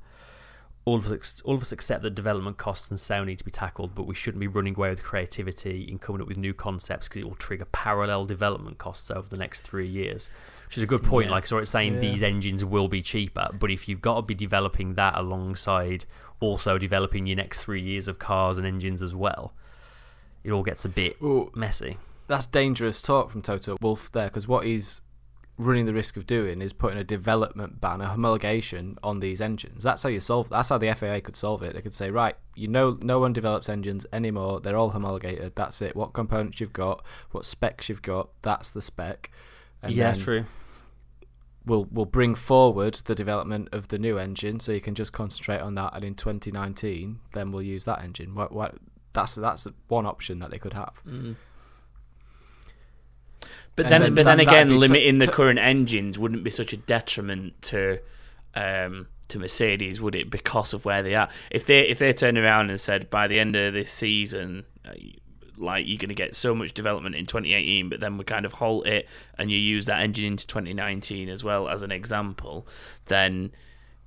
all 0.85 0.97
of 0.97 1.07
us 1.07 1.41
all 1.45 1.55
of 1.55 1.63
us 1.63 1.71
accept 1.71 2.03
that 2.03 2.15
development 2.17 2.57
costs 2.57 2.91
and 2.91 2.99
sound 2.99 3.27
need 3.29 3.39
to 3.39 3.45
be 3.45 3.51
tackled, 3.53 3.95
but 3.95 4.07
we 4.07 4.15
shouldn't 4.15 4.41
be 4.41 4.49
running 4.49 4.75
away 4.75 4.91
with 4.91 5.03
creativity 5.05 5.83
in 5.85 5.99
coming 5.99 6.21
up 6.21 6.27
with 6.29 6.37
new 6.37 6.53
concepts 6.53 7.09
because 7.09 7.23
it 7.23 7.29
will 7.29 7.37
trigger 7.37 7.67
parallel 7.67 8.25
development 8.27 8.79
costs 8.79 9.11
over 9.11 9.29
the 9.29 9.37
next 9.37 9.61
three 9.61 9.87
years. 9.87 10.31
Which 10.67 10.79
is 10.79 10.83
a 10.83 10.87
good 10.87 11.03
point. 11.05 11.27
Yeah. 11.27 11.33
Like, 11.33 11.47
so 11.47 11.59
it's 11.59 11.71
saying 11.71 11.95
Yeah. 11.95 12.01
these 12.01 12.23
engines 12.23 12.65
will 12.65 12.89
be 12.89 13.03
cheaper, 13.03 13.49
but 13.59 13.71
if 13.71 13.89
you've 13.89 14.01
got 14.01 14.17
to 14.17 14.23
be 14.23 14.35
developing 14.35 14.95
that 14.95 15.17
alongside 15.17 16.07
also 16.41 16.77
developing 16.79 17.27
your 17.29 17.37
next 17.37 17.63
three 17.63 17.81
years 17.83 18.09
of 18.09 18.19
cars 18.19 18.57
and 18.57 18.67
engines 18.67 19.01
as 19.01 19.15
well, 19.15 19.55
it 20.43 20.51
all 20.51 20.65
gets 20.65 20.85
a 20.85 20.89
bit 20.89 21.23
Well, 21.23 21.51
messy. 21.55 21.99
that's 22.27 22.49
dangerous 22.49 23.01
talk 23.01 23.31
from 23.31 23.43
Toto 23.43 23.77
Wolff 23.81 24.11
there 24.11 24.27
because 24.27 24.49
what 24.49 24.67
he's 24.67 25.03
running 25.63 25.87
the 25.87 25.95
risk 25.95 26.17
of 26.17 26.27
doing 26.27 26.61
is 26.61 26.73
putting 26.73 26.99
a 26.99 27.05
development 27.05 27.81
ban, 27.81 28.01
a 28.01 28.07
homologation 28.07 28.97
on 29.03 29.21
these 29.21 29.41
engines. 29.41 29.83
That's 29.83 30.03
how 30.03 30.09
you 30.09 30.21
solve. 30.21 30.49
That's 30.49 30.69
how 30.69 30.79
the 30.79 30.93
FAA 30.95 31.21
could 31.21 31.37
solve 31.37 31.63
it. 31.63 31.75
They 31.75 31.81
could 31.81 31.95
say, 31.95 32.11
right, 32.11 32.37
you 32.55 32.69
know, 32.69 32.99
no 33.01 33.19
one 33.19 33.33
develops 33.33 33.69
engines 33.69 34.07
anymore. 34.13 34.61
They're 34.61 34.77
all 34.77 34.91
homologated. 34.91 35.55
That's 35.57 35.81
it. 35.83 35.97
What 35.97 36.13
components 36.13 36.61
you've 36.61 36.73
got, 36.73 37.05
what 37.31 37.45
specs 37.45 37.89
you've 37.89 38.03
got, 38.03 38.29
that's 38.43 38.71
the 38.71 38.83
spec. 38.83 39.31
And 39.83 39.93
yeah, 39.93 40.13
true. 40.15 40.45
We'll 41.65 41.87
we'll 41.91 42.07
bring 42.07 42.35
forward 42.35 42.95
the 43.05 43.15
development 43.15 43.69
of 43.73 43.89
the 43.89 43.99
new 43.99 44.19
engine, 44.19 44.59
so 44.59 44.73
you 44.73 44.81
can 44.81 44.95
just 44.95 45.13
concentrate 45.13 45.61
on 45.61 45.77
that. 45.77 45.95
And 45.95 46.05
in 46.05 46.15
2019, 46.15 47.21
then 47.35 47.53
we'll 47.53 47.63
use 47.63 47.85
that 47.85 48.03
engine. 48.03 48.35
What 48.35 48.53
what? 48.53 48.75
That's 49.13 49.37
that's 49.37 49.67
one 49.89 50.07
option 50.07 50.39
that 50.41 50.51
they 50.51 50.59
could 50.59 50.73
have. 50.73 51.01
mm. 51.07 51.37
But 53.77 53.89
then, 53.89 54.03
then 54.03 54.15
but 54.15 54.25
then 54.25 54.37
that'd 54.39 54.49
again, 54.49 54.79
limiting 54.79 55.19
the 55.19 55.27
to- 55.27 55.33
current 55.33 55.59
engines 55.59 56.19
wouldn't 56.19 56.45
be 56.45 56.51
such 56.51 56.73
a 56.73 56.77
detriment 56.77 57.61
to 57.63 57.99
um, 58.55 59.07
to 59.29 59.39
Mercedes, 59.39 60.01
would 60.01 60.15
it? 60.15 60.31
Because 60.31 60.75
of 60.75 60.85
where 60.85 61.03
they 61.03 61.15
are. 61.15 61.29
If 61.51 61.65
they 61.67 61.81
if 61.89 61.99
they 61.99 62.13
turn 62.13 62.37
around 62.37 62.71
and 62.71 62.79
said 62.81 63.09
by 63.09 63.29
the 63.29 63.39
end 63.41 63.57
of 63.57 63.73
this 63.73 63.91
season, 63.91 64.65
uh, 64.87 64.93
like 65.57 65.87
you're 65.87 65.99
going 65.99 66.09
to 66.11 66.15
get 66.15 66.35
so 66.35 66.55
much 66.55 66.75
development 66.75 67.15
in 67.15 67.25
2018, 67.25 67.89
but 67.89 68.01
then 68.01 68.19
we 68.19 68.25
kind 68.25 68.45
of 68.45 68.55
halt 68.55 68.87
it 68.87 69.09
and 69.39 69.51
you 69.51 69.57
use 69.59 69.87
that 69.87 70.01
engine 70.01 70.25
into 70.27 70.47
2019 70.47 71.29
as 71.29 71.43
well 71.45 71.69
as 71.69 71.83
an 71.83 71.93
example, 71.93 72.67
then 73.07 73.53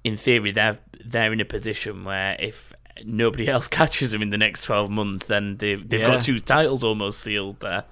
in 0.04 0.16
theory 0.16 0.52
they're 0.52 0.78
they're 1.04 1.34
in 1.34 1.40
a 1.42 1.46
position 1.46 2.04
where 2.04 2.36
if 2.40 2.72
nobody 3.04 3.48
else 3.48 3.68
catches 3.80 4.12
them 4.12 4.22
in 4.22 4.30
the 4.30 4.38
next 4.38 4.64
12 4.66 4.90
months, 4.92 5.26
then 5.26 5.58
they've 5.58 5.90
they've 5.90 6.02
Yeah. 6.02 6.08
got 6.08 6.22
two 6.24 6.40
titles 6.40 6.84
almost 6.84 7.20
sealed 7.22 7.60
there. 7.62 7.86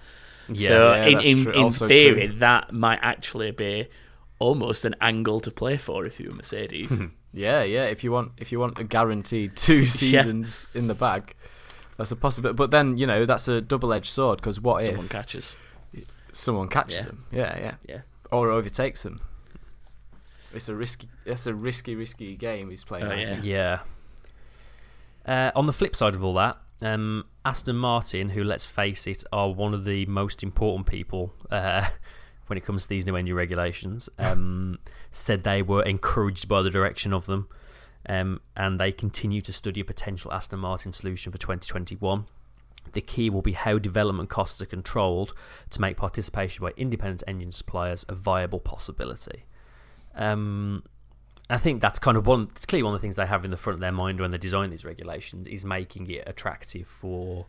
Yeah, 0.55 0.67
so 0.67 0.93
yeah, 0.93 1.05
in 1.05 1.19
in, 1.21 1.53
in 1.53 1.71
theory, 1.71 2.27
true. 2.27 2.37
that 2.39 2.71
might 2.73 2.99
actually 3.01 3.51
be 3.51 3.87
almost 4.39 4.85
an 4.85 4.95
angle 5.01 5.39
to 5.41 5.51
play 5.51 5.77
for 5.77 6.05
if 6.05 6.19
you 6.19 6.29
were 6.29 6.35
Mercedes. 6.35 6.91
Yeah, 7.35 7.63
yeah. 7.63 7.85
If 7.85 8.03
you 8.03 8.11
want, 8.11 8.33
if 8.37 8.51
you 8.51 8.59
want 8.59 8.77
a 8.77 8.83
guaranteed 8.83 9.55
two 9.67 9.85
seasons 9.87 10.67
in 10.75 10.85
the 10.85 10.93
bag, 10.93 11.33
that's 11.97 12.11
a 12.11 12.15
possibility. 12.15 12.55
But 12.55 12.69
then 12.69 12.95
you 12.99 13.07
know 13.07 13.25
that's 13.25 13.47
a 13.47 13.59
double-edged 13.59 14.05
sword 14.05 14.37
because 14.37 14.61
what 14.61 14.83
if 14.83 14.89
Someone 14.89 15.05
if 15.05 15.11
catches. 15.11 15.55
someone 16.31 16.67
catches 16.67 16.95
Yeah. 16.97 17.01
them? 17.05 17.25
Yeah, 17.31 17.59
yeah, 17.59 17.75
Yeah. 17.89 18.01
or 18.31 18.51
overtakes 18.51 19.01
them. 19.01 19.19
It's 20.53 20.69
a 20.69 20.75
risky. 20.75 21.09
It's 21.25 21.47
a 21.47 21.55
risky, 21.55 21.95
risky 21.95 22.35
game 22.35 22.69
he's 22.69 22.83
playing. 22.83 23.05
Oh, 23.07 23.15
yeah. 23.15 23.39
Yeah. 23.41 23.79
Uh, 25.25 25.51
on 25.55 25.65
the 25.65 25.73
flip 25.73 25.95
side 25.95 26.13
of 26.13 26.23
all 26.23 26.35
that, 26.35 26.57
um, 26.83 27.25
Aston 27.45 27.77
Martin, 27.77 28.29
who 28.29 28.43
let's 28.43 28.65
face 28.65 29.07
it, 29.07 29.23
are 29.31 29.51
one 29.51 29.73
of 29.73 29.85
the 29.85 30.05
most 30.05 30.43
important 30.43 30.85
people 30.85 31.33
uh, 31.49 31.87
when 32.47 32.57
it 32.57 32.65
comes 32.65 32.83
to 32.83 32.89
these 32.89 33.05
new 33.05 33.15
engine 33.15 33.35
regulations, 33.35 34.09
um, 34.19 34.77
said 35.11 35.43
they 35.43 35.61
were 35.61 35.83
encouraged 35.83 36.47
by 36.47 36.61
the 36.61 36.69
direction 36.69 37.13
of 37.13 37.25
them, 37.25 37.47
um, 38.07 38.41
and 38.55 38.79
they 38.79 38.91
continue 38.91 39.41
to 39.41 39.53
study 39.53 39.79
a 39.79 39.85
potential 39.85 40.31
Aston 40.33 40.59
Martin 40.59 40.91
solution 40.91 41.31
for 41.31 41.37
2021. 41.37 42.25
The 42.91 43.01
key 43.01 43.29
will 43.29 43.41
be 43.41 43.53
how 43.53 43.79
development 43.79 44.29
costs 44.29 44.61
are 44.61 44.65
controlled 44.65 45.33
to 45.69 45.79
make 45.79 45.95
participation 45.95 46.63
by 46.63 46.73
independent 46.75 47.23
engine 47.27 47.53
suppliers 47.53 48.05
a 48.09 48.13
viable 48.13 48.59
possibility. 48.59 49.45
Um, 50.15 50.83
I 51.49 51.57
think 51.57 51.81
that's 51.81 51.99
kind 51.99 52.17
of 52.17 52.25
one. 52.25 52.49
It's 52.55 52.65
clearly 52.65 52.83
one 52.83 52.93
of 52.93 53.01
the 53.01 53.05
things 53.05 53.17
they 53.17 53.25
have 53.25 53.43
in 53.45 53.51
the 53.51 53.57
front 53.57 53.75
of 53.75 53.79
their 53.81 53.91
mind 53.91 54.19
when 54.19 54.31
they 54.31 54.37
design 54.37 54.69
these 54.69 54.85
regulations 54.85 55.47
is 55.47 55.65
making 55.65 56.09
it 56.09 56.23
attractive 56.27 56.87
for 56.87 57.47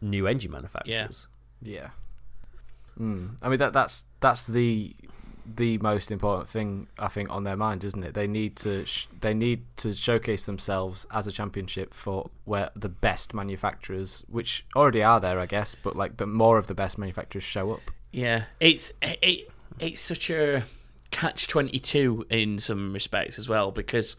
new 0.00 0.26
engine 0.26 0.52
manufacturers. 0.52 1.28
Yeah. 1.62 1.90
Mm. 2.98 3.36
I 3.42 3.48
mean 3.48 3.58
that 3.58 3.72
that's 3.72 4.06
that's 4.20 4.46
the 4.46 4.94
the 5.54 5.78
most 5.78 6.10
important 6.10 6.48
thing 6.48 6.88
I 6.98 7.08
think 7.08 7.30
on 7.30 7.44
their 7.44 7.56
mind, 7.56 7.84
isn't 7.84 8.02
it? 8.02 8.14
They 8.14 8.26
need 8.26 8.56
to 8.56 8.84
sh- 8.84 9.08
they 9.20 9.34
need 9.34 9.64
to 9.76 9.94
showcase 9.94 10.46
themselves 10.46 11.06
as 11.12 11.26
a 11.26 11.32
championship 11.32 11.94
for 11.94 12.30
where 12.44 12.70
the 12.74 12.88
best 12.88 13.32
manufacturers, 13.34 14.24
which 14.28 14.64
already 14.74 15.02
are 15.02 15.20
there, 15.20 15.38
I 15.38 15.46
guess, 15.46 15.76
but 15.80 15.94
like 15.94 16.16
the 16.16 16.26
more 16.26 16.58
of 16.58 16.66
the 16.66 16.74
best 16.74 16.98
manufacturers 16.98 17.44
show 17.44 17.72
up. 17.72 17.90
Yeah, 18.10 18.44
it's 18.60 18.92
it, 19.02 19.50
it's 19.78 20.00
such 20.00 20.30
a 20.30 20.64
catch 21.16 21.48
twenty 21.48 21.78
two 21.78 22.26
in 22.28 22.58
some 22.58 22.92
respects 22.92 23.38
as 23.38 23.48
well 23.48 23.70
because 23.70 24.16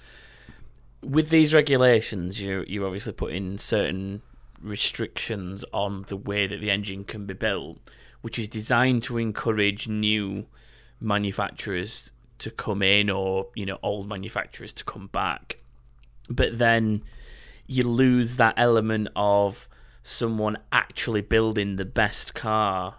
with 1.04 1.30
these 1.30 1.54
regulations, 1.54 2.42
you 2.42 2.66
you 2.68 2.86
obviously 2.86 3.14
put 3.14 3.32
in 3.32 3.58
certain 3.58 4.22
restrictions 4.62 5.64
on 5.72 6.04
the 6.08 6.18
way 6.18 6.48
that 6.48 6.60
the 6.60 6.72
engine 6.72 7.04
can 7.04 7.26
be 7.26 7.34
built, 7.34 7.78
which 8.22 8.40
is 8.40 8.48
designed 8.48 9.04
to 9.04 9.18
encourage 9.18 9.88
new 9.88 10.46
manufacturers 11.00 12.12
to 12.40 12.50
come 12.50 12.82
in 12.82 13.10
or 13.10 13.48
you 13.56 13.66
know 13.66 13.78
old 13.84 14.08
manufacturers 14.08 14.74
to 14.74 14.84
come 14.84 15.08
back. 15.08 15.60
But 16.30 16.58
then 16.58 17.04
you 17.68 17.84
lose 17.84 18.38
that 18.38 18.56
element 18.58 19.10
of 19.16 19.70
someone 20.02 20.58
actually 20.72 21.22
building 21.22 21.76
the 21.76 21.86
best 21.86 22.34
car 22.34 22.96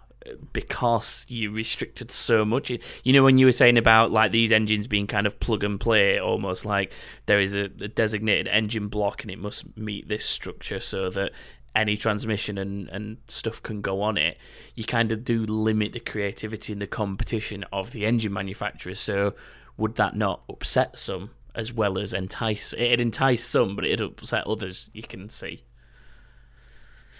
because 0.53 1.25
you 1.29 1.51
restricted 1.51 2.11
so 2.11 2.45
much. 2.45 2.71
You 3.03 3.13
know, 3.13 3.23
when 3.23 3.37
you 3.37 3.45
were 3.45 3.51
saying 3.51 3.77
about 3.77 4.11
like 4.11 4.31
these 4.31 4.51
engines 4.51 4.87
being 4.87 5.07
kind 5.07 5.27
of 5.27 5.39
plug 5.39 5.63
and 5.63 5.79
play, 5.79 6.19
almost 6.19 6.65
like 6.65 6.91
there 7.25 7.39
is 7.39 7.55
a, 7.55 7.63
a 7.63 7.87
designated 7.87 8.47
engine 8.47 8.87
block 8.87 9.23
and 9.23 9.31
it 9.31 9.39
must 9.39 9.77
meet 9.77 10.07
this 10.07 10.25
structure 10.25 10.79
so 10.79 11.09
that 11.11 11.31
any 11.75 11.95
transmission 11.95 12.57
and, 12.57 12.89
and 12.89 13.17
stuff 13.27 13.61
can 13.61 13.81
go 13.81 14.01
on 14.01 14.17
it, 14.17 14.37
you 14.75 14.83
kind 14.83 15.11
of 15.11 15.23
do 15.23 15.45
limit 15.45 15.93
the 15.93 15.99
creativity 15.99 16.73
and 16.73 16.81
the 16.81 16.87
competition 16.87 17.63
of 17.71 17.91
the 17.91 18.05
engine 18.05 18.33
manufacturers. 18.33 18.99
So, 18.99 19.33
would 19.77 19.95
that 19.95 20.15
not 20.15 20.41
upset 20.49 20.97
some 20.97 21.31
as 21.55 21.71
well 21.71 21.97
as 21.97 22.13
entice? 22.13 22.73
It'd 22.73 22.99
entice 22.99 23.43
some, 23.43 23.75
but 23.75 23.85
it'd 23.85 24.01
upset 24.01 24.45
others, 24.45 24.89
you 24.93 25.03
can 25.03 25.29
see. 25.29 25.63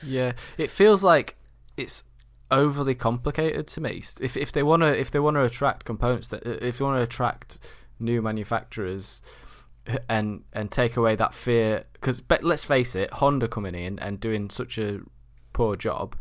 Yeah, 0.06 0.34
it 0.58 0.72
feels 0.72 1.04
like 1.04 1.36
it's 1.78 2.04
overly 2.52 2.96
complicated 2.96 3.68
to 3.68 3.82
me. 3.82 4.04
If 4.22 4.36
if 4.38 4.52
they 4.52 4.64
want 4.64 4.82
to 4.84 5.00
if 5.00 5.12
they 5.12 5.20
want 5.20 5.36
to 5.36 5.44
attract 5.44 5.86
components 5.86 6.28
that 6.30 6.44
if 6.46 6.78
they 6.78 6.86
want 6.86 6.98
to 6.98 7.04
attract 7.04 7.60
new 8.00 8.22
manufacturers 8.22 9.22
and 10.08 10.44
and 10.54 10.72
take 10.72 10.96
away 10.98 11.16
that 11.16 11.34
fear 11.34 11.86
because 11.94 12.22
let's 12.42 12.64
face 12.64 12.96
it, 12.96 13.12
Honda 13.14 13.48
coming 13.48 13.76
in 13.76 14.00
and 14.00 14.20
doing 14.20 14.50
such 14.50 14.78
a 14.78 15.00
poor 15.54 15.76
job 15.76 16.16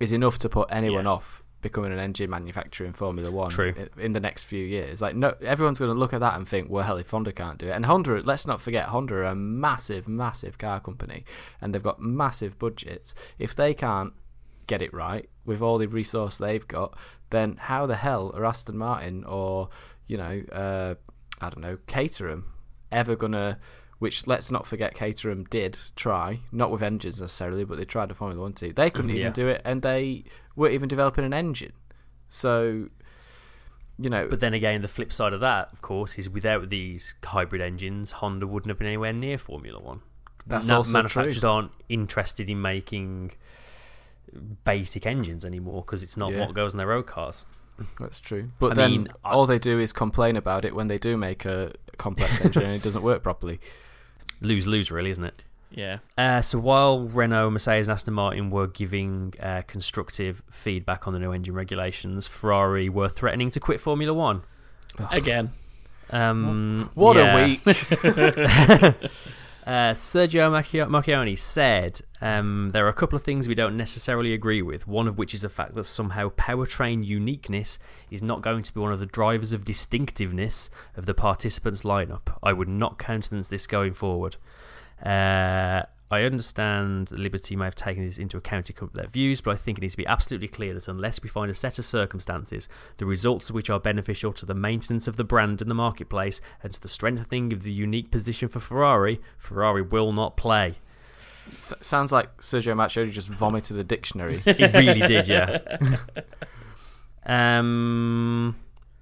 is 0.00 0.12
enough 0.12 0.38
to 0.38 0.48
put 0.48 0.68
anyone 0.70 1.04
Yeah. 1.04 1.10
off 1.12 1.42
becoming 1.60 1.92
an 1.92 1.98
engine 1.98 2.30
manufacturer 2.30 2.86
in 2.86 2.92
Formula 2.92 3.32
One 3.32 3.50
True. 3.50 3.74
in 3.96 4.12
the 4.12 4.20
next 4.20 4.44
few 4.44 4.64
years. 4.64 5.02
Like 5.02 5.16
no, 5.16 5.34
everyone's 5.42 5.80
going 5.80 5.92
to 5.92 5.98
look 5.98 6.12
at 6.12 6.20
that 6.20 6.36
and 6.36 6.46
think, 6.46 6.70
well, 6.70 6.84
hell, 6.84 6.98
if 6.98 7.10
Honda 7.10 7.32
can't 7.32 7.58
do 7.58 7.66
it, 7.66 7.72
and 7.72 7.84
Honda, 7.86 8.22
let's 8.24 8.46
not 8.46 8.60
forget, 8.60 8.86
Honda 8.86 9.14
are 9.16 9.24
a 9.24 9.34
massive, 9.34 10.06
massive 10.06 10.56
car 10.56 10.78
company, 10.78 11.24
and 11.60 11.74
they've 11.74 11.82
got 11.82 12.00
massive 12.00 12.60
budgets. 12.60 13.12
If 13.40 13.56
they 13.56 13.74
can't 13.74 14.12
get 14.68 14.80
it 14.80 14.94
right 14.94 15.28
with 15.44 15.60
all 15.60 15.78
the 15.78 15.88
resource 15.88 16.38
they've 16.38 16.68
got, 16.68 16.96
then 17.30 17.56
how 17.58 17.86
the 17.86 17.96
hell 17.96 18.30
are 18.36 18.44
Aston 18.44 18.78
Martin 18.78 19.24
or 19.24 19.68
you 20.06 20.16
know, 20.16 20.42
uh, 20.52 20.94
I 21.40 21.50
don't 21.50 21.60
know, 21.60 21.78
Caterham 21.86 22.52
ever 22.92 23.16
gonna? 23.16 23.58
Which 23.98 24.28
let's 24.28 24.50
not 24.52 24.64
forget, 24.64 24.94
Caterham 24.94 25.42
did 25.50 25.76
try, 25.96 26.38
not 26.52 26.70
with 26.70 26.84
engines 26.84 27.20
necessarily, 27.20 27.64
but 27.64 27.78
they 27.78 27.84
tried 27.84 28.12
a 28.12 28.14
Formula 28.14 28.40
One 28.40 28.52
team. 28.52 28.72
They 28.74 28.90
couldn't 28.90 29.10
even 29.10 29.32
do 29.32 29.48
it, 29.48 29.60
and 29.64 29.82
they 29.82 30.22
weren't 30.54 30.72
even 30.74 30.88
developing 30.88 31.24
an 31.24 31.32
engine. 31.34 31.72
So, 32.28 32.88
you 33.98 34.08
know, 34.08 34.28
But 34.28 34.38
then 34.38 34.54
again, 34.54 34.82
the 34.82 34.88
flip 34.88 35.12
side 35.12 35.32
of 35.32 35.40
that, 35.40 35.72
of 35.72 35.82
course, 35.82 36.16
is 36.16 36.30
without 36.30 36.68
these 36.68 37.14
hybrid 37.24 37.60
engines, 37.60 38.12
Honda 38.12 38.46
wouldn't 38.46 38.68
have 38.70 38.78
been 38.78 38.86
anywhere 38.86 39.12
near 39.12 39.36
Formula 39.36 39.80
One. 39.80 40.02
That's 40.46 40.68
Na- 40.68 40.76
also 40.76 40.92
manufacturers 40.92 41.40
true. 41.40 41.50
aren't 41.50 41.72
interested 41.88 42.48
in 42.48 42.62
making 42.62 43.32
basic 44.64 45.06
engines 45.06 45.44
anymore 45.44 45.82
because 45.82 46.02
it's 46.02 46.16
not 46.16 46.32
Yeah. 46.32 46.40
what 46.46 46.54
goes 46.54 46.74
in 46.74 46.78
their 46.78 46.86
road 46.88 47.06
cars. 47.06 47.46
That's 48.00 48.20
true. 48.20 48.50
But 48.58 48.72
I 48.72 48.74
then 48.74 48.90
mean, 48.90 49.08
I- 49.24 49.30
all 49.30 49.46
they 49.46 49.58
do 49.58 49.78
is 49.78 49.92
complain 49.92 50.36
about 50.36 50.64
it 50.64 50.74
when 50.74 50.88
they 50.88 50.98
do 50.98 51.16
make 51.16 51.44
a 51.44 51.72
complex 51.96 52.40
engine 52.44 52.62
and 52.64 52.74
it 52.74 52.82
doesn't 52.82 53.02
work 53.02 53.22
properly. 53.22 53.60
Lose 54.40 54.66
lose, 54.66 54.90
really, 54.90 55.10
isn't 55.10 55.24
it? 55.24 55.42
Yeah. 55.70 55.98
Uh, 56.16 56.40
so 56.40 56.58
while 56.58 57.00
Renault, 57.08 57.50
Mercedes, 57.50 57.88
and 57.88 57.92
Aston 57.92 58.14
Martin 58.14 58.50
were 58.50 58.66
giving 58.68 59.34
uh, 59.40 59.62
constructive 59.66 60.42
feedback 60.50 61.06
on 61.06 61.12
the 61.12 61.18
new 61.18 61.32
engine 61.32 61.54
regulations, 61.54 62.26
Ferrari 62.26 62.88
were 62.88 63.08
threatening 63.08 63.50
to 63.50 63.60
quit 63.60 63.80
Formula 63.80 64.14
One. 64.14 64.42
Again. 65.10 65.50
Um, 66.10 66.90
What 66.94 67.16
yeah. 67.16 67.36
a 67.36 67.44
week! 67.44 67.60
Uh, 69.68 69.92
Sergio 69.92 70.48
Marchionne 70.50 71.36
said 71.36 72.00
um, 72.22 72.70
there 72.70 72.86
are 72.86 72.88
a 72.88 72.94
couple 72.94 73.16
of 73.16 73.22
things 73.22 73.46
we 73.46 73.54
don't 73.54 73.76
necessarily 73.76 74.32
agree 74.32 74.62
with. 74.62 74.88
One 74.88 75.06
of 75.06 75.18
which 75.18 75.34
is 75.34 75.42
the 75.42 75.50
fact 75.50 75.74
that 75.74 75.84
somehow 75.84 76.30
powertrain 76.30 77.04
uniqueness 77.04 77.78
is 78.10 78.22
not 78.22 78.40
going 78.40 78.62
to 78.62 78.72
be 78.72 78.80
one 78.80 78.94
of 78.94 78.98
the 78.98 79.04
drivers 79.04 79.52
of 79.52 79.66
distinctiveness 79.66 80.70
of 80.96 81.04
the 81.04 81.12
participants' 81.12 81.82
lineup. 81.82 82.34
I 82.42 82.54
would 82.54 82.66
not 82.66 82.98
countenance 82.98 83.48
this 83.48 83.66
going 83.66 83.92
forward. 83.92 84.36
Uh, 85.04 85.82
I 86.10 86.22
understand 86.22 87.10
Liberty 87.10 87.54
may 87.54 87.66
have 87.66 87.74
taken 87.74 88.04
this 88.04 88.18
into 88.18 88.38
account 88.38 88.70
up 88.82 88.94
their 88.94 89.06
views, 89.06 89.40
but 89.42 89.50
I 89.50 89.56
think 89.56 89.78
it 89.78 89.82
needs 89.82 89.92
to 89.92 89.98
be 89.98 90.06
absolutely 90.06 90.48
clear 90.48 90.72
that 90.74 90.88
unless 90.88 91.22
we 91.22 91.28
find 91.28 91.50
a 91.50 91.54
set 91.54 91.78
of 91.78 91.86
circumstances, 91.86 92.68
the 92.96 93.04
results 93.04 93.50
of 93.50 93.54
which 93.54 93.68
are 93.68 93.78
beneficial 93.78 94.32
to 94.34 94.46
the 94.46 94.54
maintenance 94.54 95.06
of 95.06 95.16
the 95.16 95.24
brand 95.24 95.60
in 95.60 95.68
the 95.68 95.74
marketplace 95.74 96.40
and 96.62 96.72
to 96.72 96.80
the 96.80 96.88
strengthening 96.88 97.52
of 97.52 97.62
the 97.62 97.72
unique 97.72 98.10
position 98.10 98.48
for 98.48 98.60
Ferrari, 98.60 99.20
Ferrari 99.36 99.82
will 99.82 100.12
not 100.12 100.36
play. 100.36 100.76
S- 101.56 101.74
sounds 101.80 102.10
like 102.10 102.38
Sergio 102.38 102.74
Marchionne 102.74 103.10
just 103.10 103.28
vomited 103.28 103.78
a 103.78 103.84
dictionary. 103.84 104.42
It 104.46 104.74
really 104.74 105.00
did, 105.00 105.28
yeah. 105.28 105.58
um, 107.58 108.56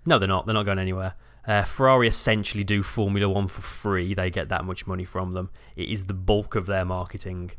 no, 0.04 0.18
they're 0.18 0.28
not. 0.28 0.46
They're 0.46 0.54
not 0.54 0.64
going 0.64 0.78
anywhere. 0.78 1.14
Uh, 1.46 1.62
Ferrari 1.62 2.09
essentially 2.09 2.64
do 2.64 2.82
Formula 2.82 3.28
One 3.28 3.46
for 3.46 3.62
free. 3.62 4.14
They 4.14 4.30
get 4.30 4.48
that 4.48 4.64
much 4.64 4.87
money 4.87 5.04
from 5.04 5.32
them. 5.32 5.50
It 5.76 5.88
is 5.88 6.04
the 6.06 6.14
bulk 6.14 6.56
of 6.56 6.66
their 6.66 6.85
marketing. 6.85 7.52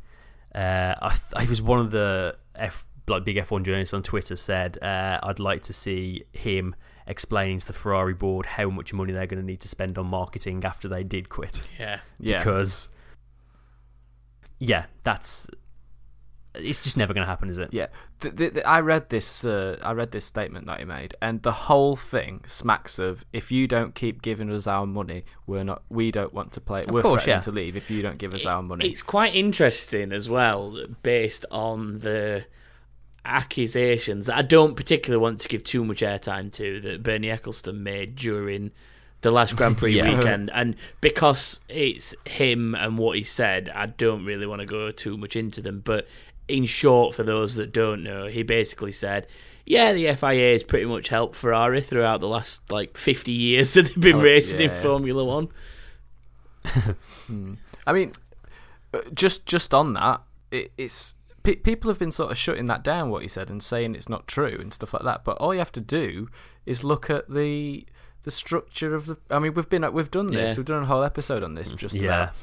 Uh, 0.54 0.96
I, 1.02 1.10
th- 1.10 1.34
I 1.36 1.50
was 1.50 1.62
one 1.62 1.80
of 1.80 1.92
the 1.92 2.36
F 2.56 2.86
like 3.08 3.24
big 3.24 3.38
F1 3.38 3.64
journalists 3.64 3.94
on 3.94 4.04
Twitter 4.04 4.36
said 4.36 4.78
uh, 4.82 5.20
I'd 5.24 5.40
like 5.40 5.64
to 5.64 5.74
see 5.74 6.24
him 6.34 6.76
explaining 7.06 7.58
to 7.60 7.68
the 7.68 7.72
Ferrari 7.72 8.14
board 8.14 8.46
how 8.46 8.70
much 8.70 8.94
money 8.94 9.14
they're 9.14 9.28
going 9.28 9.40
to 9.40 9.46
need 9.46 9.62
to 9.62 9.70
spend 9.70 9.98
on 9.98 10.08
marketing 10.08 10.66
after 10.66 10.90
they 10.90 11.04
did 11.06 11.30
quit 11.30 11.64
Yeah. 11.80 12.00
Yeah. 12.20 12.40
because 12.40 12.90
yeah, 14.60 14.88
that's 15.04 15.50
it's 16.60 16.84
just 16.84 16.98
never 16.98 17.14
going 17.14 17.24
to 17.24 17.30
happen, 17.30 17.50
is 17.50 17.58
it? 17.58 17.70
Yeah, 17.72 17.88
the, 18.20 18.30
the, 18.30 18.50
the, 18.50 18.68
I 18.68 18.80
read 18.82 19.10
this. 19.10 19.46
Uh, 19.46 19.78
I 19.82 19.94
read 19.94 20.12
this 20.12 20.26
statement 20.26 20.66
that 20.68 20.80
he 20.80 20.86
made, 20.86 21.16
and 21.22 21.42
the 21.44 21.52
whole 21.52 21.96
thing 21.96 22.42
smacks 22.46 23.00
of 23.00 23.26
if 23.34 23.52
you 23.52 23.68
don't 23.68 23.96
keep 23.96 24.22
giving 24.22 24.52
us 24.52 24.68
our 24.68 24.86
money, 24.86 25.26
we're 25.46 25.64
not. 25.64 25.84
We 25.90 26.12
don't 26.12 26.34
want 26.34 26.52
to 26.54 26.62
play. 26.62 26.84
we're 26.88 27.02
course, 27.02 27.24
threatening 27.24 27.38
yeah. 27.38 27.42
to 27.42 27.52
leave 27.52 27.76
if 27.76 27.90
you 27.90 28.02
don't 28.02 28.18
give 28.18 28.34
us 28.34 28.46
our 28.46 28.62
money. 28.62 28.88
It's 28.88 29.02
quite 29.02 29.36
interesting 29.36 30.12
as 30.12 30.30
well, 30.30 30.78
based 31.04 31.46
on 31.52 32.00
the 32.00 32.46
accusations 33.28 34.28
that 34.28 34.38
I 34.38 34.42
don't 34.42 34.76
particularly 34.76 35.22
want 35.22 35.40
to 35.40 35.48
give 35.48 35.64
too 35.64 35.84
much 35.84 36.02
airtime 36.02 36.52
to 36.54 36.80
that 36.82 37.04
Bernie 37.04 37.28
Ecclestone 37.28 37.80
made 37.80 38.16
during 38.16 38.72
the 39.22 39.32
last 39.32 39.56
Grand 39.56 39.78
Prix 39.80 39.94
Yeah. 39.94 40.18
weekend. 40.18 40.50
And 40.54 40.76
because 41.02 41.60
it's 41.68 42.16
him 42.26 42.74
and 42.74 42.98
what 42.98 43.18
he 43.18 43.24
said, 43.24 43.70
I 43.70 43.88
don't 43.88 44.26
really 44.26 44.48
want 44.48 44.62
to 44.62 44.66
go 44.66 44.92
too 44.92 45.18
much 45.18 45.36
into 45.36 45.62
them. 45.62 45.82
But 45.84 46.08
in 46.48 46.66
short, 46.66 47.14
for 47.16 47.24
those 47.24 47.56
that 47.56 47.72
don't 47.72 48.04
know, 48.04 48.28
he 48.28 48.44
basically 48.44 48.92
said, 48.92 49.28
yeah, 49.66 49.92
the 49.94 50.14
FIA 50.16 50.54
has 50.54 50.64
pretty 50.64 50.86
much 50.86 51.10
helped 51.10 51.36
Ferrari 51.36 51.82
throughout 51.82 52.22
the 52.22 52.28
last 52.28 52.72
like 52.72 52.98
50 52.98 53.32
years 53.32 53.74
that 53.76 53.88
they've 53.88 54.00
been 54.00 54.16
Oh, 54.18 54.22
racing 54.22 54.62
in. 54.62 54.70
Formula 54.72 55.24
One. 55.26 55.50
I 57.86 57.94
mean, 57.94 58.12
uh, 58.94 59.00
just 59.14 59.46
just 59.46 59.74
on 59.74 59.94
that, 59.94 60.22
it, 60.52 60.72
it's 60.78 61.16
pe- 61.44 61.56
people 61.56 61.90
have 61.90 62.00
been 62.00 62.12
sort 62.12 62.32
of 62.32 62.38
shutting 62.38 62.66
that 62.66 62.84
down 62.84 63.10
what 63.10 63.22
he 63.22 63.28
said 63.28 63.50
and 63.50 63.62
saying 63.64 63.96
it's 63.96 64.10
not 64.10 64.28
true 64.28 64.58
and 64.60 64.74
stuff 64.74 64.94
like 64.94 65.04
that. 65.04 65.24
But 65.24 65.38
all 65.38 65.54
you 65.54 65.60
have 65.60 65.72
to 65.74 65.82
do 65.82 66.30
is 66.66 66.84
look 66.84 67.10
at 67.10 67.30
the 67.30 67.86
the 68.24 68.32
structure 68.32 68.94
of 68.94 69.06
the. 69.06 69.18
I 69.30 69.40
mean, 69.40 69.54
we've 69.54 69.70
been 69.70 69.90
we've 69.94 70.12
done 70.12 70.28
this. 70.28 70.52
Yeah. 70.52 70.58
We've 70.58 70.66
done 70.66 70.84
a 70.84 70.88
whole 70.88 71.04
episode 71.04 71.44
on 71.44 71.56
this. 71.56 71.72
Just 71.72 71.96
Yeah. 71.96 72.04
about. 72.24 72.34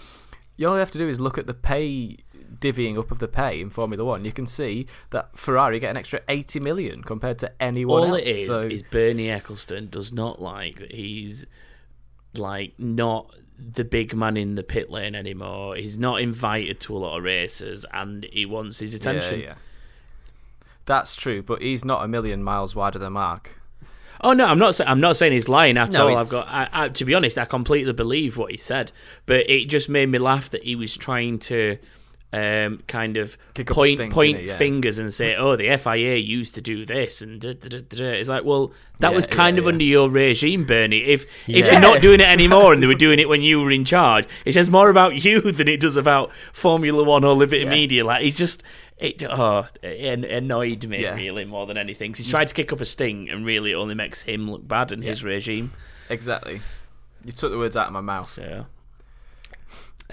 You 0.56 0.68
all 0.68 0.74
you 0.74 0.78
have 0.80 0.90
to 0.92 0.98
do 0.98 1.08
is 1.08 1.20
look 1.20 1.38
at 1.38 1.46
the 1.46 1.54
pay 1.54 2.16
divvying 2.60 2.96
up 2.98 3.10
of 3.10 3.18
the 3.18 3.28
pay 3.28 3.60
in 3.60 3.70
Formula 3.70 4.04
One. 4.04 4.24
You 4.24 4.32
can 4.32 4.46
see 4.46 4.86
that 5.10 5.36
Ferrari 5.36 5.78
get 5.78 5.90
an 5.90 5.96
extra 5.96 6.20
eighty 6.28 6.60
million 6.60 7.02
compared 7.02 7.38
to 7.40 7.52
anyone 7.60 8.02
All 8.02 8.14
else. 8.14 8.20
it 8.20 8.26
is 8.28 8.46
so, 8.46 8.58
is 8.60 8.82
Bernie 8.82 9.26
Ecclestone 9.26 9.90
does 9.90 10.12
not 10.12 10.40
like 10.40 10.78
that 10.78 10.92
he's 10.92 11.46
like 12.34 12.74
not 12.78 13.34
the 13.58 13.84
big 13.84 14.14
man 14.14 14.36
in 14.36 14.54
the 14.56 14.62
pit 14.62 14.90
lane 14.90 15.14
anymore. 15.14 15.76
He's 15.76 15.96
not 15.96 16.20
invited 16.20 16.80
to 16.80 16.96
a 16.96 16.98
lot 16.98 17.18
of 17.18 17.24
races, 17.24 17.86
and 17.92 18.26
he 18.32 18.46
wants 18.46 18.80
his 18.80 18.94
attention. 18.94 19.40
Yeah, 19.40 19.46
yeah. 19.46 19.54
That's 20.86 21.16
true, 21.16 21.42
but 21.42 21.62
he's 21.62 21.84
not 21.84 22.04
a 22.04 22.08
million 22.08 22.42
miles 22.42 22.74
wider 22.74 22.98
than 22.98 23.14
Mark. 23.14 23.60
Oh 24.24 24.32
no, 24.32 24.46
I'm 24.46 24.58
not. 24.58 24.80
I'm 24.80 25.00
not 25.00 25.16
saying 25.16 25.32
he's 25.32 25.48
lying 25.48 25.76
at 25.78 25.92
No, 25.92 26.08
all. 26.08 26.16
I've 26.16 26.30
got. 26.30 26.48
I, 26.48 26.68
I, 26.72 26.88
to 26.88 27.04
be 27.04 27.14
honest, 27.14 27.38
I 27.38 27.44
completely 27.44 27.92
believe 27.92 28.36
what 28.36 28.50
he 28.50 28.56
said, 28.56 28.90
but 29.26 29.48
it 29.48 29.66
just 29.66 29.88
made 29.88 30.08
me 30.08 30.18
laugh 30.18 30.50
that 30.50 30.64
he 30.64 30.74
was 30.74 30.96
trying 30.96 31.38
to. 31.40 31.78
Um, 32.32 32.82
kind 32.88 33.16
of 33.16 33.38
point 33.64 33.92
stink, 33.94 34.12
point 34.12 34.38
innit? 34.38 34.46
Yeah. 34.48 34.56
fingers 34.56 34.98
and 34.98 35.14
say, 35.14 35.36
"Oh, 35.36 35.54
the 35.54 35.68
FIA 35.78 36.16
used 36.16 36.56
to 36.56 36.60
do 36.60 36.84
this," 36.84 37.22
and 37.22 37.40
da, 37.40 37.52
da, 37.52 37.78
da, 37.88 38.04
it's 38.06 38.28
like, 38.28 38.42
well, 38.42 38.72
that 38.98 39.10
Yeah, 39.10 39.14
was 39.14 39.24
kind 39.24 39.56
yeah, 39.56 39.60
of 39.62 39.68
under 39.68 39.84
your 39.84 40.10
regime, 40.10 40.66
Bernie. 40.66 41.04
If 41.04 41.26
if 41.46 41.66
they're 41.66 41.78
not 41.78 42.02
doing 42.02 42.18
it 42.18 42.26
anymore 42.38 42.72
and 42.72 42.82
they 42.82 42.88
were 42.88 42.94
doing 42.94 43.20
it 43.20 43.28
when 43.28 43.42
you 43.42 43.60
were 43.60 43.70
in 43.70 43.84
charge, 43.84 44.26
it 44.44 44.50
says 44.54 44.68
more 44.68 44.88
about 44.90 45.24
you 45.24 45.40
than 45.52 45.68
it 45.68 45.78
does 45.78 45.96
about 45.96 46.32
Formula 46.52 47.04
One 47.04 47.22
or 47.22 47.34
Liberty. 47.34 47.66
Media. 47.66 48.04
Like 48.04 48.22
he's 48.22 48.34
just 48.36 48.64
It 48.96 49.24
oh, 49.24 49.66
it 49.82 50.24
annoyed 50.24 50.86
me 50.86 51.02
Yeah. 51.02 51.14
really 51.16 51.44
more 51.44 51.66
than 51.66 51.76
anything. 51.76 52.12
'cause 52.12 52.24
he 52.24 52.30
tried 52.30 52.48
to 52.48 52.54
kick 52.54 52.72
up 52.72 52.80
a 52.80 52.84
sting, 52.84 53.28
and 53.28 53.44
really 53.44 53.72
it 53.72 53.74
only 53.74 53.94
makes 53.94 54.22
him 54.22 54.50
look 54.50 54.66
bad 54.66 54.92
in 54.92 55.02
his 55.02 55.24
regime. 55.24 55.72
Exactly. 56.08 56.60
You 57.24 57.32
took 57.32 57.50
the 57.50 57.58
words 57.58 57.76
out 57.76 57.86
of 57.88 57.92
my 57.92 58.00
mouth. 58.00 58.28
So 58.30 58.66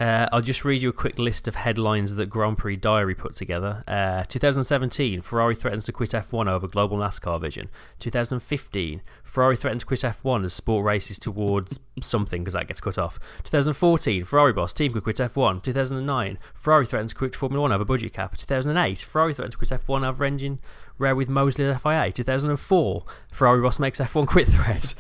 Uh, 0.02 0.28
I'll 0.32 0.42
just 0.42 0.66
read 0.66 0.82
you 0.82 0.90
a 0.90 0.94
quick 0.94 1.20
list 1.20 1.48
of 1.48 1.54
headlines 1.54 2.16
that 2.16 2.26
Grand 2.26 2.58
Prix 2.58 2.78
Diary 2.78 3.14
put 3.14 3.36
together. 3.36 3.84
Uh, 3.88 4.24
2017, 4.24 5.22
Ferrari 5.22 5.54
threatens 5.54 5.86
to 5.86 5.92
quit 5.92 6.10
F1 6.10 6.48
over 6.48 6.68
global 6.68 6.98
NASCAR 6.98 7.40
vision. 7.40 7.70
2015, 8.00 9.04
Ferrari 9.24 9.56
threatens 9.56 9.84
to 9.84 9.86
quit 9.86 10.00
F1 10.00 10.44
as 10.44 10.56
sport 10.56 10.84
races 10.84 11.20
towards 11.20 11.80
something 12.02 12.42
because 12.44 12.56
that 12.56 12.68
gets 12.68 12.82
cut 12.82 12.98
off. 12.98 13.20
2014, 13.44 14.24
Ferrari 14.24 14.52
boss 14.52 14.74
team 14.74 14.92
could 14.92 15.04
quit 15.04 15.18
F1. 15.18 15.62
2009, 15.62 16.40
Ferrari 16.56 16.88
threatens 16.88 17.12
to 17.12 17.18
quit 17.20 17.36
Formula 17.36 17.62
1 17.62 17.72
over 17.72 17.86
budget 17.86 18.12
cap. 18.12 18.36
2008, 18.36 18.98
Ferrari 19.02 19.36
threatens 19.36 19.54
to 19.54 19.58
quit 19.60 19.70
F1 19.70 20.04
over 20.04 20.26
engine 20.26 20.58
rare 20.98 21.16
with 21.16 21.30
Mosley 21.30 21.72
FIA. 21.76 22.12
2004, 22.12 23.06
Ferrari 23.32 23.62
boss 23.62 23.78
makes 23.78 24.00
F1 24.00 24.26
quit 24.26 24.48
threat. 24.48 24.96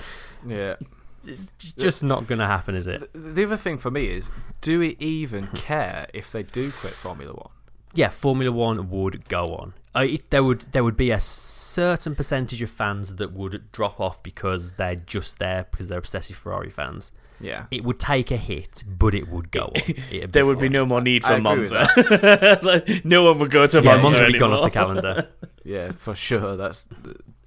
Yeah. 0.45 0.75
It's 1.25 1.51
just 1.73 2.03
not 2.03 2.27
going 2.27 2.39
to 2.39 2.47
happen, 2.47 2.75
is 2.75 2.87
it? 2.87 3.13
The, 3.13 3.19
the 3.19 3.43
other 3.45 3.57
thing 3.57 3.77
for 3.77 3.91
me 3.91 4.07
is, 4.07 4.31
do 4.61 4.79
we 4.79 4.95
even 4.99 5.47
care 5.55 6.07
if 6.13 6.31
they 6.31 6.43
do 6.43 6.71
quit 6.71 6.93
Formula 6.93 7.33
One? 7.33 7.51
yeah, 7.93 8.09
Formula 8.09 8.51
One 8.51 8.89
would 8.89 9.27
go 9.27 9.55
on. 9.55 9.73
Uh, 9.93 10.05
it, 10.09 10.29
there 10.29 10.43
would 10.43 10.71
there 10.71 10.83
would 10.83 10.95
be 10.95 11.11
a 11.11 11.19
certain 11.19 12.15
percentage 12.15 12.61
of 12.61 12.69
fans 12.69 13.15
that 13.15 13.33
would 13.33 13.71
drop 13.71 13.99
off 13.99 14.23
because 14.23 14.75
they're 14.75 14.95
just 14.95 15.39
there 15.39 15.67
because 15.69 15.89
they're 15.89 15.97
obsessive 15.97 16.37
Ferrari 16.37 16.69
fans. 16.69 17.11
Yeah. 17.41 17.65
It 17.71 17.83
would 17.83 17.99
take 17.99 18.29
a 18.31 18.37
hit, 18.37 18.83
but 18.87 19.13
it 19.15 19.27
would 19.27 19.51
go 19.51 19.65
on. 19.65 19.73
It'd 20.11 20.31
there 20.31 20.45
would 20.45 20.59
be 20.59 20.69
no 20.69 20.85
more 20.85 21.01
need 21.01 21.23
for 21.23 21.33
agree 21.33 21.41
Monza. 21.41 21.89
Like, 22.61 23.03
no 23.03 23.23
one 23.23 23.39
would 23.39 23.51
go 23.51 23.65
to 23.65 23.81
yeah, 23.81 23.95
Monza, 23.95 24.03
Monza 24.03 24.23
would 24.23 24.33
be 24.33 24.39
gone 24.39 24.53
off 24.53 24.63
the 24.63 24.69
calendar. 24.69 25.29
Yeah, 25.63 25.91
for 25.91 26.15
sure. 26.15 26.55
That's 26.55 26.87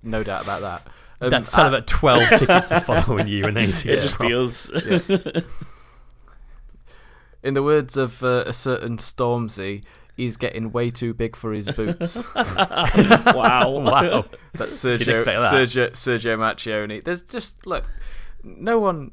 no 0.03 0.23
doubt 0.25 0.43
about 0.43 0.61
that. 0.63 0.87
Um, 1.25 1.31
That's 1.31 1.49
sell 1.49 1.65
I- 1.65 1.69
about 1.69 1.87
twelve 1.87 2.29
tickets 2.31 2.69
the 2.69 2.81
following 2.81 3.29
year, 3.29 3.49
and 3.49 3.57
then 3.57 3.65
it's 3.65 3.85
It 3.87 4.01
just 4.01 4.17
feels. 4.19 4.71
in 7.43 7.55
the 7.55 7.63
words 7.63 7.97
of 7.97 8.23
uh, 8.23 8.45
a 8.47 8.53
certain 8.53 8.97
Stormzy, 8.97 9.85
he's 10.17 10.37
getting 10.37 10.73
way 10.73 10.91
too 10.91 11.13
big 11.15 11.37
for 11.37 11.53
his 11.53 11.69
boots. 11.69 12.27
wow. 12.35 13.69
wow. 13.69 14.25
That's 14.55 14.77
Sergio, 14.77 15.25
that. 15.25 15.53
Sergio, 15.53 15.91
Sergio 15.91 16.39
Marchionne. 16.39 17.05
There's 17.05 17.23
just 17.23 17.67
look, 17.67 17.85
no 18.43 18.79
one. 18.79 19.13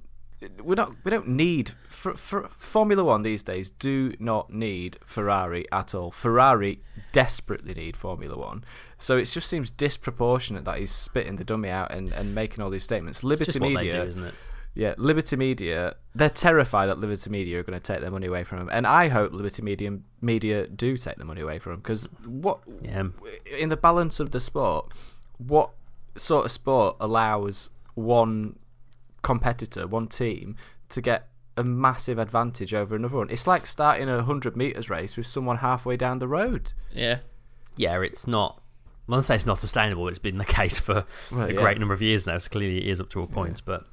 We're 0.63 0.75
not. 0.75 0.95
We 1.03 1.11
don't 1.11 1.27
need 1.27 1.71
for, 1.87 2.15
for 2.15 2.49
Formula 2.57 3.03
One 3.03 3.21
these 3.21 3.43
days. 3.43 3.69
Do 3.69 4.13
not 4.19 4.51
need 4.51 4.97
Ferrari 5.05 5.65
at 5.71 5.93
all. 5.93 6.11
Ferrari 6.11 6.81
desperately 7.11 7.73
need 7.73 7.95
Formula 7.95 8.37
One. 8.37 8.63
So 8.97 9.17
it 9.17 9.25
just 9.25 9.47
seems 9.47 9.69
disproportionate 9.69 10.65
that 10.65 10.79
he's 10.79 10.91
spitting 10.91 11.35
the 11.35 11.43
dummy 11.43 11.69
out 11.69 11.91
and, 11.91 12.11
and 12.11 12.33
making 12.33 12.63
all 12.63 12.69
these 12.69 12.83
statements. 12.83 13.23
Liberty 13.23 13.59
Media, 13.59 13.91
do, 13.93 14.01
isn't 14.01 14.23
it? 14.23 14.33
yeah, 14.73 14.95
Liberty 14.97 15.35
Media. 15.35 15.95
They're 16.15 16.29
terrified 16.29 16.87
that 16.87 16.99
Liberty 16.99 17.29
Media 17.29 17.59
are 17.59 17.63
going 17.63 17.79
to 17.79 17.93
take 17.93 18.01
their 18.01 18.11
money 18.11 18.27
away 18.27 18.43
from 18.43 18.59
them, 18.59 18.69
and 18.71 18.87
I 18.87 19.09
hope 19.09 19.33
Liberty 19.33 19.61
Media 19.61 19.97
Media 20.21 20.67
do 20.67 20.97
take 20.97 21.17
the 21.17 21.25
money 21.25 21.41
away 21.41 21.59
from 21.59 21.73
them 21.73 21.79
because 21.81 22.09
what 22.25 22.59
Yeah. 22.81 23.09
in 23.57 23.69
the 23.69 23.77
balance 23.77 24.19
of 24.19 24.31
the 24.31 24.39
sport, 24.39 24.91
what 25.37 25.71
sort 26.15 26.45
of 26.45 26.51
sport 26.51 26.95
allows 26.99 27.69
one 27.95 28.57
competitor, 29.21 29.87
one 29.87 30.07
team, 30.07 30.55
to 30.89 31.01
get 31.01 31.27
a 31.57 31.63
massive 31.63 32.17
advantage 32.17 32.73
over 32.73 32.95
another 32.95 33.17
one? 33.17 33.29
It's 33.29 33.47
like 33.47 33.65
starting 33.65 34.09
a 34.09 34.23
hundred 34.23 34.55
meters 34.55 34.89
race 34.89 35.15
with 35.17 35.27
someone 35.27 35.57
halfway 35.57 35.97
down 35.97 36.19
the 36.19 36.27
road. 36.27 36.73
Yeah. 36.93 37.19
Yeah, 37.75 38.01
it's 38.01 38.27
not. 38.27 38.61
I'm 39.07 39.15
not 39.15 39.23
say 39.23 39.35
it's 39.35 39.45
not 39.45 39.57
sustainable. 39.57 40.07
It's 40.07 40.19
been 40.19 40.37
the 40.37 40.45
case 40.59 40.77
for 40.79 41.05
Well, 41.31 41.43
a 41.43 41.53
yeah. 41.53 41.59
great 41.59 41.77
number 41.79 41.93
of 41.93 42.01
years 42.01 42.25
now. 42.25 42.37
So 42.37 42.49
clearly, 42.49 42.77
it 42.77 42.87
is 42.89 42.99
up 43.01 43.09
to 43.11 43.21
a 43.21 43.27
point. 43.27 43.61
But 43.65 43.85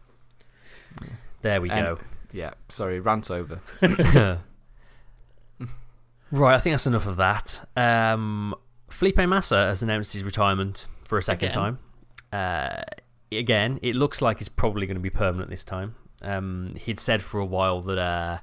there 1.43 1.61
we 1.61 1.71
And- 1.71 1.97
go. 1.99 1.99
Yeah, 2.31 2.53
sorry, 2.69 3.01
rant 3.01 3.31
over. 3.31 3.61
Right, 6.31 6.55
I 6.55 6.61
think 6.61 6.75
that's 6.75 6.87
enough 6.87 7.07
of 7.07 7.17
that. 7.17 7.67
Um, 7.75 8.55
Felipe 8.91 9.17
Massa 9.17 9.57
has 9.69 9.83
announced 9.83 10.12
his 10.12 10.25
retirement 10.25 10.87
for 11.05 11.17
a 11.17 11.23
second 11.23 11.49
Again? 11.49 11.55
time. 11.55 11.79
Uh, 12.31 12.83
again, 13.33 13.79
it 13.83 13.95
looks 13.95 14.23
like 14.23 14.41
it's 14.41 14.49
probably 14.49 14.87
going 14.87 14.97
to 14.97 15.03
be 15.03 15.11
permanent 15.11 15.51
this 15.51 15.64
time. 15.64 15.95
Um, 16.23 16.75
he'd 16.81 16.99
said 16.99 17.23
for 17.23 17.41
a 17.41 17.45
while 17.45 17.81
that 17.83 17.99
uh, 17.99 18.38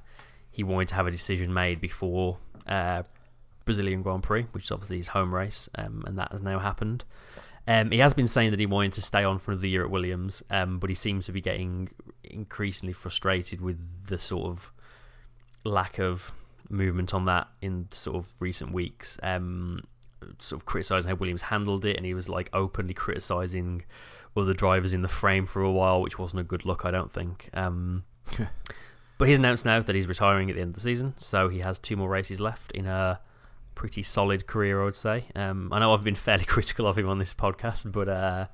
he 0.51 0.63
wanted 0.63 0.89
to 0.89 0.95
have 0.95 1.07
a 1.07 1.11
decision 1.11 1.53
made 1.53 1.81
before 1.81 2.37
uh, 2.67 3.03
Brazilian 3.65 4.01
Grand 4.01 4.23
Prix, 4.23 4.43
which 4.51 4.65
is 4.65 4.71
obviously 4.71 4.97
his 4.97 5.09
home 5.09 5.33
race, 5.33 5.69
um, 5.75 6.03
and 6.07 6.17
that 6.17 6.31
has 6.31 6.41
now 6.41 6.59
happened. 6.59 7.03
Um, 7.67 7.91
he 7.91 7.97
has 7.97 8.13
been 8.13 8.27
saying 8.27 8.51
that 8.51 8.59
he 8.59 8.67
wanted 8.67 8.93
to 8.93 9.01
stay 9.01 9.23
on 9.23 9.39
for 9.39 9.51
another 9.51 9.67
year 9.67 9.83
at 9.83 9.89
Williams, 9.89 10.43
um, 10.51 10.77
but 10.79 10.89
he 10.89 10.95
seems 10.95 11.25
to 11.25 11.31
be 11.31 11.41
getting 11.41 11.89
increasingly 12.23 12.93
frustrated 12.93 13.59
with 13.59 14.07
the 14.07 14.19
sort 14.19 14.47
of 14.47 14.71
lack 15.63 15.97
of 15.97 16.31
movement 16.69 17.13
on 17.13 17.25
that 17.25 17.47
in 17.61 17.87
sort 17.91 18.17
of 18.17 18.31
recent 18.39 18.71
weeks. 18.71 19.19
Um, 19.23 19.83
sort 20.39 20.61
of 20.61 20.65
criticizing 20.65 21.09
how 21.09 21.15
Williams 21.15 21.43
handled 21.43 21.85
it, 21.85 21.97
and 21.97 22.05
he 22.05 22.13
was 22.13 22.29
like 22.29 22.49
openly 22.53 22.93
criticizing 22.93 23.83
other 24.35 24.53
drivers 24.53 24.93
in 24.93 25.01
the 25.01 25.07
frame 25.07 25.45
for 25.45 25.61
a 25.61 25.71
while, 25.71 26.01
which 26.01 26.19
wasn't 26.19 26.41
a 26.41 26.43
good 26.43 26.65
look, 26.65 26.85
I 26.85 26.91
don't 26.91 27.09
think. 27.11 27.49
Um, 27.53 28.03
but 29.17 29.27
he's 29.27 29.37
announced 29.39 29.65
now 29.65 29.79
that 29.79 29.95
he's 29.95 30.07
retiring 30.07 30.49
at 30.49 30.55
the 30.55 30.61
end 30.61 30.69
of 30.69 30.75
the 30.75 30.81
season, 30.81 31.13
so 31.17 31.47
he 31.49 31.59
has 31.59 31.79
two 31.79 31.95
more 31.95 32.09
races 32.09 32.41
left 32.41 32.71
in 32.73 32.85
a 32.85 33.19
pretty 33.75 34.01
solid 34.03 34.47
career, 34.47 34.81
I 34.81 34.85
would 34.85 34.95
say. 34.95 35.25
Um, 35.35 35.69
I 35.71 35.79
know 35.79 35.93
I've 35.93 36.03
been 36.03 36.15
fairly 36.15 36.45
critical 36.55 36.87
of 36.87 36.97
him 36.97 37.07
on 37.09 37.19
this 37.19 37.33
podcast, 37.33 37.91
but 37.91 38.09
uh, 38.09 38.47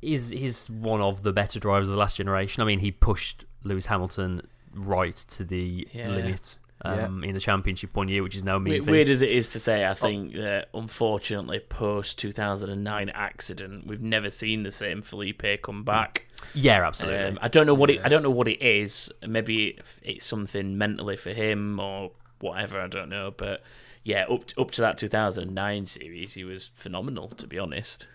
he's 0.00 0.28
he's 0.30 0.68
one 0.70 1.00
of 1.00 1.22
the 1.22 1.32
better 1.32 1.58
drivers 1.58 1.88
of 1.88 1.92
the 1.94 1.98
last 2.00 2.16
generation. 2.16 2.62
I 2.62 2.66
mean, 2.66 2.80
he 2.80 2.90
pushed 2.90 3.44
Lewis 3.64 3.86
Hamilton 3.86 4.42
right 4.74 5.16
to 5.16 5.44
the 5.44 5.88
Yeah. 5.92 6.08
limit 6.10 6.58
um, 6.86 7.24
in 7.24 7.34
the 7.34 7.40
championship 7.40 7.94
one 7.94 8.08
year, 8.08 8.22
which 8.22 8.34
is 8.34 8.44
now 8.44 8.58
mean 8.58 8.84
Weird, 8.84 9.10
as 9.10 9.22
it 9.22 9.30
is 9.30 9.48
to 9.50 9.60
say, 9.60 9.84
I 9.84 9.94
think 9.94 10.34
that 10.34 10.68
unfortunately, 10.74 11.60
post 11.60 12.18
2009 12.18 13.08
accident, 13.10 13.86
we've 13.86 14.00
never 14.00 14.30
seen 14.30 14.62
the 14.62 14.70
same 14.70 15.02
Felipe 15.02 15.44
come 15.62 15.84
back. 15.84 16.26
yeah, 16.54 16.86
absolutely. 16.86 17.24
Um, 17.24 17.38
I 17.42 17.48
don't 17.48 17.66
know 17.66 17.74
what 17.74 17.90
it. 17.90 18.00
I 18.04 18.08
don't 18.08 18.22
know 18.22 18.30
what 18.30 18.48
it 18.48 18.62
is. 18.62 19.10
Maybe 19.26 19.78
it's 20.02 20.24
something 20.24 20.78
mentally 20.78 21.16
for 21.16 21.30
him 21.30 21.80
or 21.80 22.12
whatever. 22.40 22.80
I 22.80 22.88
don't 22.88 23.08
know. 23.08 23.32
But 23.36 23.62
yeah, 24.04 24.24
up 24.26 24.44
up 24.56 24.70
to 24.72 24.80
that 24.82 24.98
2009 24.98 25.86
series, 25.86 26.34
he 26.34 26.44
was 26.44 26.68
phenomenal. 26.68 27.28
To 27.28 27.46
be 27.46 27.58
honest. 27.58 28.06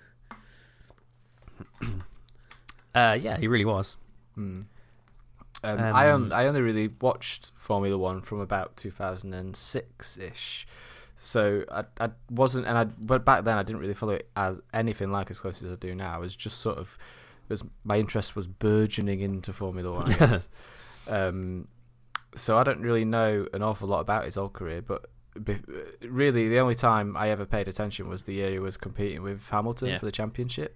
uh, 2.96 3.18
yeah, 3.20 3.38
he 3.38 3.48
really 3.48 3.66
was. 3.66 3.98
Um, 5.64 5.80
I, 5.80 6.10
Um, 6.10 6.24
on, 6.26 6.32
I 6.32 6.48
only 6.48 6.62
really 6.62 6.90
watched 7.02 7.52
Formula 7.56 7.98
One 7.98 8.22
from 8.22 8.40
about 8.40 8.76
2006 8.78 10.18
ish. 10.18 10.68
So 11.18 11.64
I, 11.72 11.84
I 12.00 12.10
wasn't, 12.32 12.66
and 12.66 12.78
I 12.78 12.86
but 12.86 13.24
back 13.24 13.44
then 13.44 13.58
I 13.58 13.64
didn't 13.64 13.80
really 13.82 13.94
follow 13.94 14.14
it 14.14 14.28
as 14.36 14.60
anything 14.74 15.12
like 15.12 15.30
as 15.30 15.40
close 15.40 15.62
as 15.64 15.72
I 15.72 15.76
do 15.76 15.94
now. 15.94 16.18
It 16.18 16.22
was 16.22 16.36
just 16.36 16.58
sort 16.60 16.78
of, 16.80 16.98
it 17.48 17.54
was 17.54 17.64
my 17.84 17.98
interest 18.00 18.36
was 18.36 18.48
burgeoning 18.48 19.20
into 19.20 19.54
Formula 19.54 19.92
One. 19.92 20.12
I 20.12 20.18
guess. 20.18 20.50
um, 21.08 21.68
so 22.36 22.58
I 22.58 22.64
don't 22.64 22.82
really 22.82 23.06
know 23.06 23.46
an 23.54 23.62
awful 23.62 23.88
lot 23.88 24.00
about 24.00 24.26
his 24.26 24.36
old 24.38 24.54
career, 24.54 24.82
but 24.82 25.06
be, 25.44 25.58
really 26.02 26.48
the 26.50 26.60
only 26.60 26.76
time 26.76 27.16
I 27.16 27.30
ever 27.30 27.46
paid 27.46 27.68
attention 27.68 28.10
was 28.10 28.24
the 28.24 28.34
year 28.34 28.50
he 28.52 28.60
was 28.60 28.78
competing 28.78 29.22
with 29.22 29.48
Hamilton 29.50 29.90
Yeah. 29.90 29.98
for 30.00 30.06
the 30.06 30.12
championship, 30.12 30.76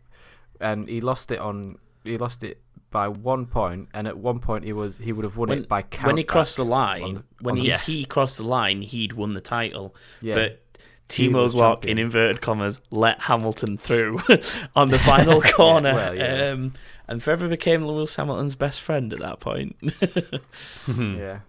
and 0.62 0.88
he 0.88 1.02
lost 1.02 1.32
it 1.32 1.40
on 1.40 1.80
he 2.04 2.20
lost 2.20 2.44
it 2.44 2.62
by 2.96 3.10
one 3.10 3.46
point, 3.46 3.90
and 3.94 4.08
at 4.08 4.18
one 4.18 4.40
point 4.40 4.64
he 4.64 4.72
was 4.72 4.98
he 5.00 5.12
would 5.12 5.26
have 5.26 5.36
won 5.36 5.50
When, 5.50 5.58
it 5.64 5.68
by 5.68 5.82
count. 5.82 6.08
when 6.08 6.16
he 6.18 6.24
crossed 6.24 6.56
the 6.56 6.64
line, 6.64 7.04
on 7.04 7.14
the- 7.16 7.24
when 7.42 7.56
he, 7.58 7.64
the- 7.64 7.68
Yeah. 7.68 7.78
he 7.80 8.06
crossed 8.06 8.38
the 8.38 8.44
line, 8.44 8.82
he'd 8.84 9.12
won 9.14 9.34
the 9.34 9.42
title. 9.42 9.94
Yeah. 10.22 10.36
But 10.36 10.62
Timo's 11.10 11.34
Timo 11.34 11.44
was 11.44 11.56
Glock, 11.56 11.74
champion. 11.74 11.98
in 11.98 12.06
inverted 12.06 12.42
commas, 12.42 12.80
let 12.92 13.20
Hamilton 13.22 13.78
through 13.78 14.22
on 14.78 14.90
the 14.92 15.00
final 15.00 15.42
corner, 15.60 15.94
well, 15.94 16.16
yeah. 16.16 16.52
um, 16.52 16.74
and 17.08 17.22
forever 17.22 17.48
became 17.50 17.86
Lewis 17.86 18.16
Hamilton's 18.16 18.56
best 18.56 18.80
friend 18.80 19.12
at 19.12 19.20
that 19.20 19.40
point. 19.42 19.76
yeah. 20.88 21.40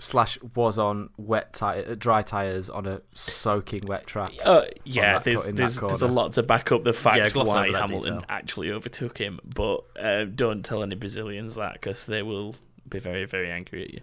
Slash 0.00 0.38
was 0.54 0.78
on 0.78 1.10
wet 1.16 1.52
tire, 1.52 1.94
dry 1.94 2.22
tires 2.22 2.70
on 2.70 2.86
a 2.86 3.02
soaking 3.14 3.86
wet 3.86 4.06
track. 4.06 4.32
Uh, 4.44 4.62
yeah, 4.84 5.18
there's 5.18 5.42
co- 5.42 5.52
there's, 5.52 5.78
there's 5.78 6.02
a 6.02 6.08
lot 6.08 6.32
to 6.32 6.42
back 6.42 6.72
up 6.72 6.84
the 6.84 6.92
fact 6.92 7.34
gloss 7.34 7.46
why 7.46 7.70
Hamilton 7.70 8.14
detail. 8.14 8.24
actually 8.28 8.70
overtook 8.70 9.18
him, 9.18 9.40
but 9.44 9.84
uh, 10.00 10.24
don't 10.24 10.64
tell 10.64 10.82
any 10.82 10.94
Brazilians 10.94 11.54
that 11.56 11.74
because 11.74 12.06
they 12.06 12.22
will 12.22 12.54
be 12.88 12.98
very 12.98 13.26
very 13.26 13.50
angry 13.50 13.84
at 13.84 13.94
you. 13.94 14.00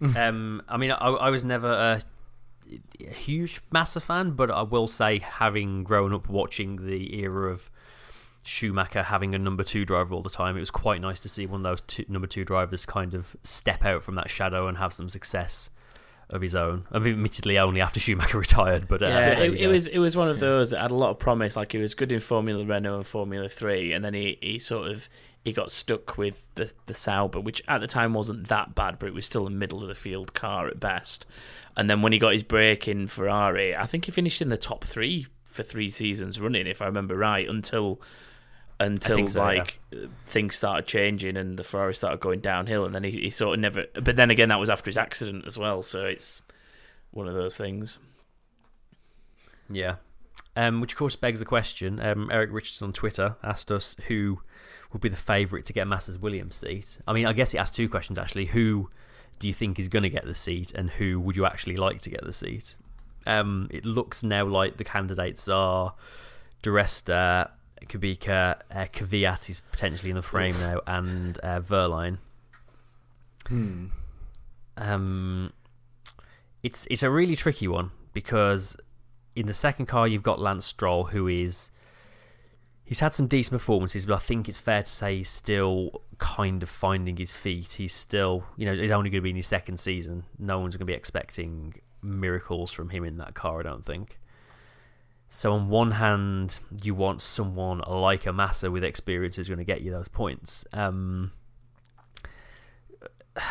um, 0.16 0.62
I 0.68 0.76
mean, 0.76 0.90
I, 0.92 1.08
I 1.08 1.30
was 1.30 1.44
never 1.44 1.72
a, 1.72 2.02
a 3.00 3.10
huge 3.10 3.60
Massa 3.70 4.00
fan, 4.00 4.32
but 4.32 4.50
I 4.50 4.62
will 4.62 4.86
say, 4.86 5.18
having 5.18 5.82
grown 5.84 6.12
up 6.12 6.28
watching 6.28 6.76
the 6.76 7.18
era 7.20 7.50
of 7.50 7.70
Schumacher 8.48 9.02
having 9.02 9.34
a 9.34 9.38
number 9.38 9.62
two 9.62 9.84
driver 9.84 10.14
all 10.14 10.22
the 10.22 10.30
time, 10.30 10.56
it 10.56 10.60
was 10.60 10.70
quite 10.70 11.02
nice 11.02 11.20
to 11.20 11.28
see 11.28 11.44
one 11.44 11.60
of 11.60 11.64
those 11.64 11.82
two, 11.82 12.06
number 12.08 12.26
two 12.26 12.46
drivers 12.46 12.86
kind 12.86 13.12
of 13.12 13.36
step 13.42 13.84
out 13.84 14.02
from 14.02 14.14
that 14.14 14.30
shadow 14.30 14.68
and 14.68 14.78
have 14.78 14.92
some 14.94 15.10
success 15.10 15.68
of 16.30 16.40
his 16.40 16.54
own. 16.54 16.86
I 16.90 16.98
mean, 16.98 17.12
admittedly, 17.12 17.58
only 17.58 17.82
after 17.82 18.00
Schumacher 18.00 18.38
retired, 18.40 18.88
but 18.88 19.02
uh, 19.02 19.08
yeah, 19.08 19.38
it, 19.38 19.54
it 19.54 19.66
was 19.66 19.86
it 19.86 19.98
was 19.98 20.16
one 20.16 20.28
of 20.28 20.40
those 20.40 20.70
that 20.70 20.80
had 20.80 20.90
a 20.90 20.94
lot 20.94 21.10
of 21.10 21.18
promise. 21.18 21.56
Like 21.56 21.72
he 21.72 21.78
was 21.78 21.92
good 21.92 22.10
in 22.10 22.20
Formula 22.20 22.64
Renault 22.64 22.96
and 22.96 23.06
Formula 23.06 23.50
Three, 23.50 23.92
and 23.92 24.02
then 24.02 24.14
he, 24.14 24.38
he 24.40 24.58
sort 24.58 24.90
of 24.90 25.10
he 25.44 25.52
got 25.52 25.70
stuck 25.70 26.16
with 26.16 26.46
the 26.54 26.72
the 26.86 26.94
Sauber, 26.94 27.40
which 27.40 27.62
at 27.68 27.82
the 27.82 27.86
time 27.86 28.14
wasn't 28.14 28.48
that 28.48 28.74
bad, 28.74 28.98
but 28.98 29.08
it 29.08 29.14
was 29.14 29.26
still 29.26 29.46
a 29.46 29.50
middle 29.50 29.82
of 29.82 29.88
the 29.88 29.94
field 29.94 30.32
car 30.32 30.68
at 30.68 30.80
best. 30.80 31.26
And 31.76 31.88
then 31.90 32.00
when 32.00 32.14
he 32.14 32.18
got 32.18 32.32
his 32.32 32.42
break 32.42 32.88
in 32.88 33.08
Ferrari, 33.08 33.76
I 33.76 33.84
think 33.84 34.06
he 34.06 34.10
finished 34.10 34.40
in 34.40 34.48
the 34.48 34.56
top 34.56 34.84
three 34.84 35.26
for 35.44 35.62
three 35.62 35.90
seasons 35.90 36.40
running, 36.40 36.66
if 36.66 36.80
I 36.80 36.86
remember 36.86 37.16
right, 37.16 37.48
until 37.48 38.00
until 38.80 39.28
so, 39.28 39.40
like 39.40 39.80
things 40.26 40.54
started 40.54 40.86
changing 40.86 41.36
and 41.36 41.58
the 41.58 41.64
Ferrari 41.64 41.94
started 41.94 42.20
going 42.20 42.40
downhill, 42.40 42.84
and 42.84 42.94
then 42.94 43.04
he, 43.04 43.10
he 43.10 43.30
sort 43.30 43.54
of 43.54 43.60
never. 43.60 43.86
But 43.94 44.16
then 44.16 44.30
again, 44.30 44.48
that 44.50 44.60
was 44.60 44.70
after 44.70 44.88
his 44.88 44.98
accident 44.98 45.44
as 45.46 45.58
well, 45.58 45.82
so 45.82 46.06
it's 46.06 46.42
one 47.10 47.28
of 47.28 47.34
those 47.34 47.56
things. 47.56 47.98
Yeah. 49.68 49.96
Um, 50.56 50.80
which 50.80 50.92
of 50.92 50.98
course 50.98 51.16
begs 51.16 51.40
the 51.40 51.46
question. 51.46 52.00
Um, 52.00 52.30
Eric 52.32 52.50
Richardson 52.52 52.86
on 52.86 52.92
Twitter 52.92 53.36
asked 53.42 53.70
us 53.70 53.94
who 54.08 54.40
would 54.92 55.02
be 55.02 55.08
the 55.08 55.16
favourite 55.16 55.64
to 55.66 55.72
get 55.72 55.86
Massa's 55.86 56.18
Williams 56.18 56.56
seat. 56.56 56.98
I 57.06 57.12
mean, 57.12 57.26
I 57.26 57.32
guess 57.32 57.52
he 57.52 57.58
asked 57.58 57.74
two 57.74 57.88
questions 57.88 58.18
actually. 58.18 58.46
Who 58.46 58.90
do 59.38 59.46
you 59.46 59.54
think 59.54 59.78
is 59.78 59.88
going 59.88 60.02
to 60.02 60.10
get 60.10 60.24
the 60.24 60.34
seat, 60.34 60.72
and 60.74 60.90
who 60.90 61.20
would 61.20 61.36
you 61.36 61.46
actually 61.46 61.76
like 61.76 62.00
to 62.02 62.10
get 62.10 62.24
the 62.24 62.32
seat? 62.32 62.74
Um, 63.26 63.68
it 63.70 63.84
looks 63.84 64.24
now 64.24 64.46
like 64.46 64.78
the 64.78 64.84
candidates 64.84 65.48
are 65.48 65.94
Di 66.62 66.70
Resta, 66.70 67.50
Kubica, 67.86 68.60
uh, 68.70 68.86
Kvyat 68.92 69.50
is 69.50 69.62
potentially 69.72 70.10
in 70.10 70.16
the 70.16 70.22
frame 70.22 70.54
now, 70.60 70.80
and 70.86 71.38
uh, 71.42 71.60
Wehrlein. 71.60 72.18
Hmm. 73.46 73.86
Um, 74.76 75.52
it's 76.62 76.86
it's 76.90 77.02
a 77.02 77.10
really 77.10 77.36
tricky 77.36 77.68
one 77.68 77.90
because 78.12 78.76
in 79.34 79.46
the 79.46 79.52
second 79.52 79.86
car 79.86 80.06
you've 80.06 80.22
got 80.22 80.40
Lance 80.40 80.66
Stroll, 80.66 81.04
who 81.04 81.28
is 81.28 81.70
he's 82.84 83.00
had 83.00 83.14
some 83.14 83.26
decent 83.26 83.52
performances, 83.52 84.06
but 84.06 84.14
I 84.14 84.18
think 84.18 84.48
it's 84.48 84.58
fair 84.58 84.82
to 84.82 84.90
say 84.90 85.18
he's 85.18 85.30
still 85.30 86.02
kind 86.18 86.62
of 86.62 86.68
finding 86.68 87.16
his 87.16 87.34
feet. 87.34 87.74
He's 87.74 87.92
still, 87.92 88.46
you 88.56 88.66
know, 88.66 88.74
he's 88.74 88.90
only 88.90 89.10
going 89.10 89.20
to 89.20 89.24
be 89.24 89.30
in 89.30 89.36
his 89.36 89.46
second 89.46 89.78
season. 89.78 90.24
No 90.38 90.58
one's 90.58 90.76
going 90.76 90.86
to 90.86 90.92
be 90.92 90.94
expecting 90.94 91.74
miracles 92.02 92.72
from 92.72 92.88
him 92.90 93.04
in 93.04 93.18
that 93.18 93.34
car, 93.34 93.60
I 93.60 93.62
don't 93.64 93.84
think. 93.84 94.18
So 95.28 95.52
on 95.52 95.68
one 95.68 95.90
hand, 95.92 96.60
you 96.82 96.94
want 96.94 97.20
someone 97.22 97.82
like 97.86 98.24
a 98.26 98.32
Massa 98.32 98.70
with 98.70 98.82
experience 98.82 99.36
who's 99.36 99.48
going 99.48 99.58
to 99.58 99.64
get 99.64 99.82
you 99.82 99.90
those 99.90 100.08
points. 100.08 100.64
Um, 100.72 101.32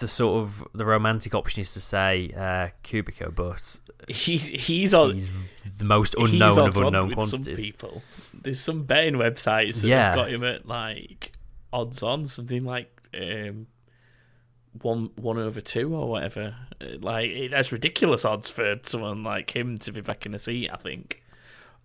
the 0.00 0.08
sort 0.08 0.42
of 0.42 0.66
the 0.74 0.84
romantic 0.84 1.34
option 1.34 1.60
is 1.60 1.72
to 1.74 1.80
say 1.80 2.30
uh, 2.36 2.68
Kubica, 2.84 3.34
but 3.34 3.78
He's 4.08 4.48
he's 4.48 4.92
on. 4.94 5.12
he's 5.12 5.30
the 5.78 5.84
most 5.84 6.16
unknown 6.18 6.58
of 6.58 6.76
unknown 6.76 7.06
with 7.08 7.14
quantities. 7.16 7.44
Some 7.46 7.54
people. 7.56 8.02
There's 8.34 8.60
some 8.60 8.82
betting 8.82 9.14
websites 9.14 9.82
that 9.82 9.88
Yeah. 9.88 10.06
have 10.08 10.14
got 10.16 10.30
him 10.30 10.42
at 10.42 10.66
like 10.66 11.32
odds 11.72 12.02
on 12.02 12.26
something 12.26 12.64
like 12.64 12.90
um, 13.14 13.68
one 14.80 15.10
one 15.16 15.38
over 15.38 15.60
two 15.60 15.94
or 15.94 16.08
whatever. 16.08 16.54
Uh, 16.80 16.86
Like 17.00 17.30
it, 17.30 17.50
that's 17.50 17.72
ridiculous 17.72 18.24
odds 18.24 18.48
for 18.50 18.76
someone 18.82 19.22
like 19.22 19.54
him 19.54 19.76
to 19.78 19.92
be 19.92 20.00
back 20.00 20.24
in 20.26 20.34
a 20.34 20.38
seat. 20.38 20.70
I 20.72 20.76
think. 20.76 21.22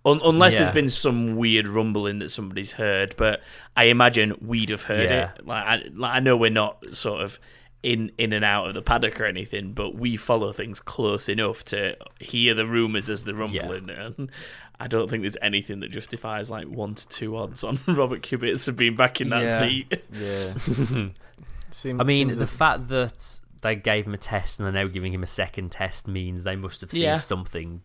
Un- 0.06 0.22
unless 0.24 0.54
Yeah. 0.54 0.60
there's 0.64 0.74
been 0.74 0.90
some 0.90 1.36
weird 1.36 1.68
rumbling 1.68 2.20
that 2.20 2.30
somebody's 2.32 2.74
heard, 2.74 3.16
but 3.18 3.42
I 3.76 3.86
imagine 3.86 4.36
we'd 4.42 4.70
have 4.70 4.84
heard 4.84 5.10
Yeah. 5.10 5.32
it. 5.38 5.46
Like 5.46 5.66
I, 5.66 5.84
like 5.94 6.16
I 6.16 6.20
know 6.22 6.38
we're 6.38 6.50
not 6.50 6.94
sort 6.96 7.22
of 7.22 7.40
in 7.84 8.12
in 8.18 8.32
and 8.34 8.46
out 8.46 8.68
of 8.68 8.74
the 8.74 8.82
paddock 8.82 9.20
or 9.20 9.26
anything, 9.26 9.74
but 9.74 9.96
we 9.96 10.16
follow 10.16 10.54
things 10.54 10.80
close 10.80 11.28
enough 11.28 11.64
to 11.66 11.96
hear 12.20 12.54
the 12.54 12.66
rumours 12.66 13.10
as 13.10 13.24
the 13.26 13.34
rumbling. 13.36 13.90
And 13.90 14.32
I 14.80 14.88
don't 14.88 15.10
think 15.10 15.24
there's 15.24 15.38
anything 15.42 15.80
that 15.82 15.92
justifies 15.92 16.50
like 16.50 16.68
one 16.68 16.96
to 16.96 17.08
two 17.10 17.36
odds 17.36 17.64
on 17.64 17.80
Robert 17.88 18.22
Kubica 18.22 18.76
being 18.78 18.96
back 18.96 19.20
in 19.20 19.30
that 19.30 19.44
Yeah. 19.44 19.60
seat. 19.60 20.04
Yeah. 20.14 21.08
Seem- 21.72 22.00
I 22.02 22.04
mean, 22.04 22.28
seems 22.28 22.38
the 22.38 22.44
a- 22.44 22.48
fact 22.48 22.88
that 22.90 23.40
they 23.62 23.76
gave 23.76 24.06
him 24.08 24.14
a 24.14 24.18
test 24.18 24.60
and 24.60 24.66
they're 24.66 24.84
now 24.84 24.90
giving 24.90 25.14
him 25.14 25.24
a 25.24 25.28
second 25.28 25.72
test 25.72 26.08
means 26.08 26.44
they 26.44 26.56
must 26.56 26.82
have 26.82 26.92
seen 26.92 27.04
Yeah. 27.04 27.16
something 27.16 27.82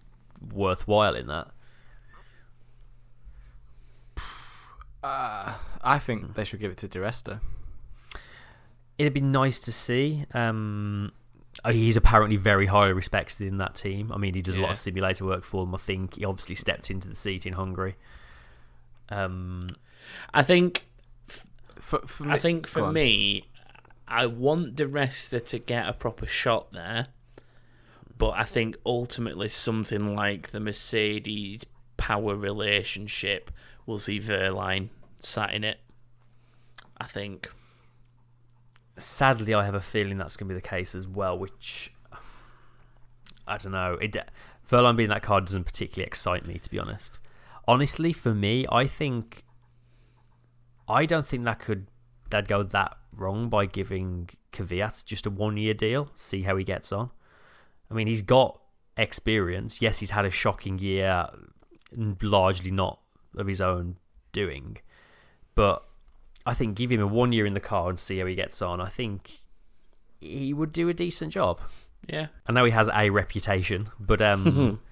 worthwhile 0.53 1.14
in 1.14 1.27
that. 1.29 1.49
uh, 5.03 5.55
I 5.83 5.99
think 5.99 6.35
they 6.35 6.45
should 6.45 6.61
give 6.61 6.71
it 6.71 6.79
to 6.79 6.88
Di 6.88 6.99
Resta. 7.01 7.40
It'd 8.99 9.14
be 9.14 9.21
nice 9.21 9.59
to 9.62 9.73
see. 9.73 10.27
Um, 10.33 11.11
uh, 11.64 11.73
he's 11.73 11.97
apparently 11.97 12.37
very 12.37 12.66
highly 12.66 12.92
respected 12.92 13.47
in 13.49 13.59
that 13.59 13.75
team. 13.75 14.12
I 14.12 14.18
mean, 14.18 14.35
he 14.35 14.42
does 14.42 14.57
a 14.57 14.61
lot 14.61 14.71
of 14.71 14.77
simulator 14.79 15.25
work 15.25 15.42
for 15.45 15.64
them. 15.64 15.75
I 15.75 15.79
think 15.79 16.16
he 16.16 16.25
obviously 16.25 16.55
stepped 16.55 16.90
into 16.90 17.09
the 17.09 17.16
seat 17.16 17.47
in 17.47 17.55
Hungary. 17.55 17.97
Um, 19.09 19.68
I 20.33 20.42
think 20.42 20.87
For, 21.81 21.99
for 22.07 22.29
I 22.31 22.38
think 22.38 22.66
for 22.68 22.92
me, 22.92 23.49
I 24.07 24.27
want 24.27 24.77
Di 24.77 24.85
Resta 24.85 25.43
to 25.47 25.59
get 25.59 25.88
a 25.88 25.93
proper 25.93 26.27
shot 26.27 26.73
there, 26.73 27.07
but 28.19 28.31
I 28.31 28.45
think 28.45 28.77
ultimately 28.85 29.49
something 29.49 30.15
like 30.15 30.51
the 30.51 30.61
Mercedes 30.61 31.65
power 31.97 32.35
relationship 32.35 33.51
will 33.87 33.99
see 33.99 34.21
Wehrlein 34.21 34.88
sat 35.21 35.55
in 35.55 35.65
it. 35.65 35.79
I 37.01 37.07
think. 37.07 37.51
sadly, 38.97 39.55
I 39.55 39.65
have 39.65 39.75
a 39.75 39.81
feeling 39.81 40.17
that's 40.17 40.37
going 40.37 40.49
to 40.49 40.55
be 40.55 40.61
the 40.61 40.67
case 40.67 40.95
as 40.95 41.09
well. 41.09 41.38
Which 41.38 41.93
I 43.47 43.57
don't 43.57 43.73
know. 43.73 43.95
It 44.01 44.17
Wehrlein 44.69 44.97
being 44.97 45.09
that 45.09 45.23
car 45.23 45.41
doesn't 45.41 45.65
particularly 45.65 46.07
excite 46.07 46.47
me, 46.47 46.59
to 46.59 46.71
be 46.71 46.79
honest. 46.79 47.19
Honestly, 47.67 48.12
for 48.12 48.35
me, 48.35 48.67
I 48.71 48.87
think 48.87 49.45
I 50.88 51.07
don't 51.07 51.27
think 51.27 51.45
that 51.45 51.59
could 51.61 51.87
that 52.33 52.49
go 52.49 52.62
that 52.62 52.97
wrong 53.16 53.49
by 53.49 53.66
giving 53.66 54.29
Kvyat 54.53 55.05
just 55.05 55.27
a 55.27 55.31
one 55.31 55.57
year 55.57 55.75
deal. 55.75 56.11
See 56.16 56.42
how 56.42 56.57
he 56.57 56.64
gets 56.64 56.92
on. 56.92 57.11
I 57.90 57.95
mean, 57.95 58.07
he's 58.07 58.23
got 58.23 58.61
experience. 58.97 59.81
Yes, 59.81 59.99
he's 60.01 60.11
had 60.11 60.25
a 60.25 60.31
shocking 60.31 60.79
year, 60.79 61.27
largely 62.21 62.71
not 62.71 62.99
of 63.37 63.47
his 63.47 63.61
own 63.61 63.97
doing, 64.33 64.79
but 65.55 65.85
I 66.45 66.55
think 66.55 66.77
give 66.77 66.90
him 66.90 67.01
a 67.01 67.07
one 67.07 67.33
year 67.33 67.47
in 67.47 67.55
the 67.55 67.61
car 67.61 67.88
and 67.88 67.99
see 67.99 68.18
how 68.18 68.27
he 68.27 68.35
gets 68.35 68.61
on. 68.61 68.81
I 68.81 68.88
think 68.88 69.38
he 70.21 70.53
would 70.53 70.73
do 70.73 70.88
a 70.88 70.95
decent 70.95 71.33
job. 71.33 71.61
Yeah. 72.09 72.29
I 72.47 72.53
know 72.53 72.64
he 72.64 72.73
has 72.73 72.90
a 72.92 73.11
reputation, 73.11 73.90
but 74.01 74.21
um, 74.21 74.81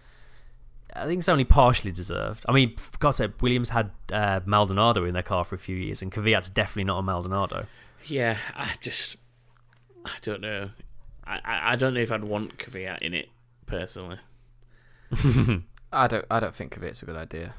I 0.94 1.06
think 1.06 1.20
it's 1.20 1.28
only 1.28 1.44
partially 1.44 1.92
deserved. 1.92 2.44
I 2.48 2.52
mean, 2.52 2.76
for 2.76 2.96
God's 2.98 3.18
sake, 3.18 3.42
Williams 3.42 3.70
had 3.70 3.90
uh, 4.12 4.40
Maldonado 4.44 5.04
in 5.04 5.14
their 5.14 5.22
car 5.22 5.44
for 5.44 5.54
a 5.54 5.58
few 5.58 5.76
years, 5.76 6.02
and 6.02 6.10
Kvyat's 6.10 6.50
definitely 6.50 6.84
not 6.84 6.98
a 6.98 7.02
Maldonado. 7.02 7.66
Yeah, 8.04 8.38
I 8.54 8.74
just 8.80 9.16
I 10.04 10.12
don't 10.22 10.40
know. 10.40 10.70
I, 11.24 11.40
I 11.44 11.72
I 11.72 11.76
don't 11.76 11.94
know 11.94 12.00
if 12.00 12.10
I'd 12.10 12.24
want 12.24 12.58
Kvyat 12.58 13.02
in 13.02 13.14
it 13.14 13.28
personally. 13.66 14.18
I 15.92 16.06
don't. 16.06 16.24
I 16.30 16.40
don't 16.40 16.54
think 16.54 16.76
of 16.76 16.82
it's 16.82 17.02
a 17.02 17.06
good 17.06 17.16
idea. 17.16 17.54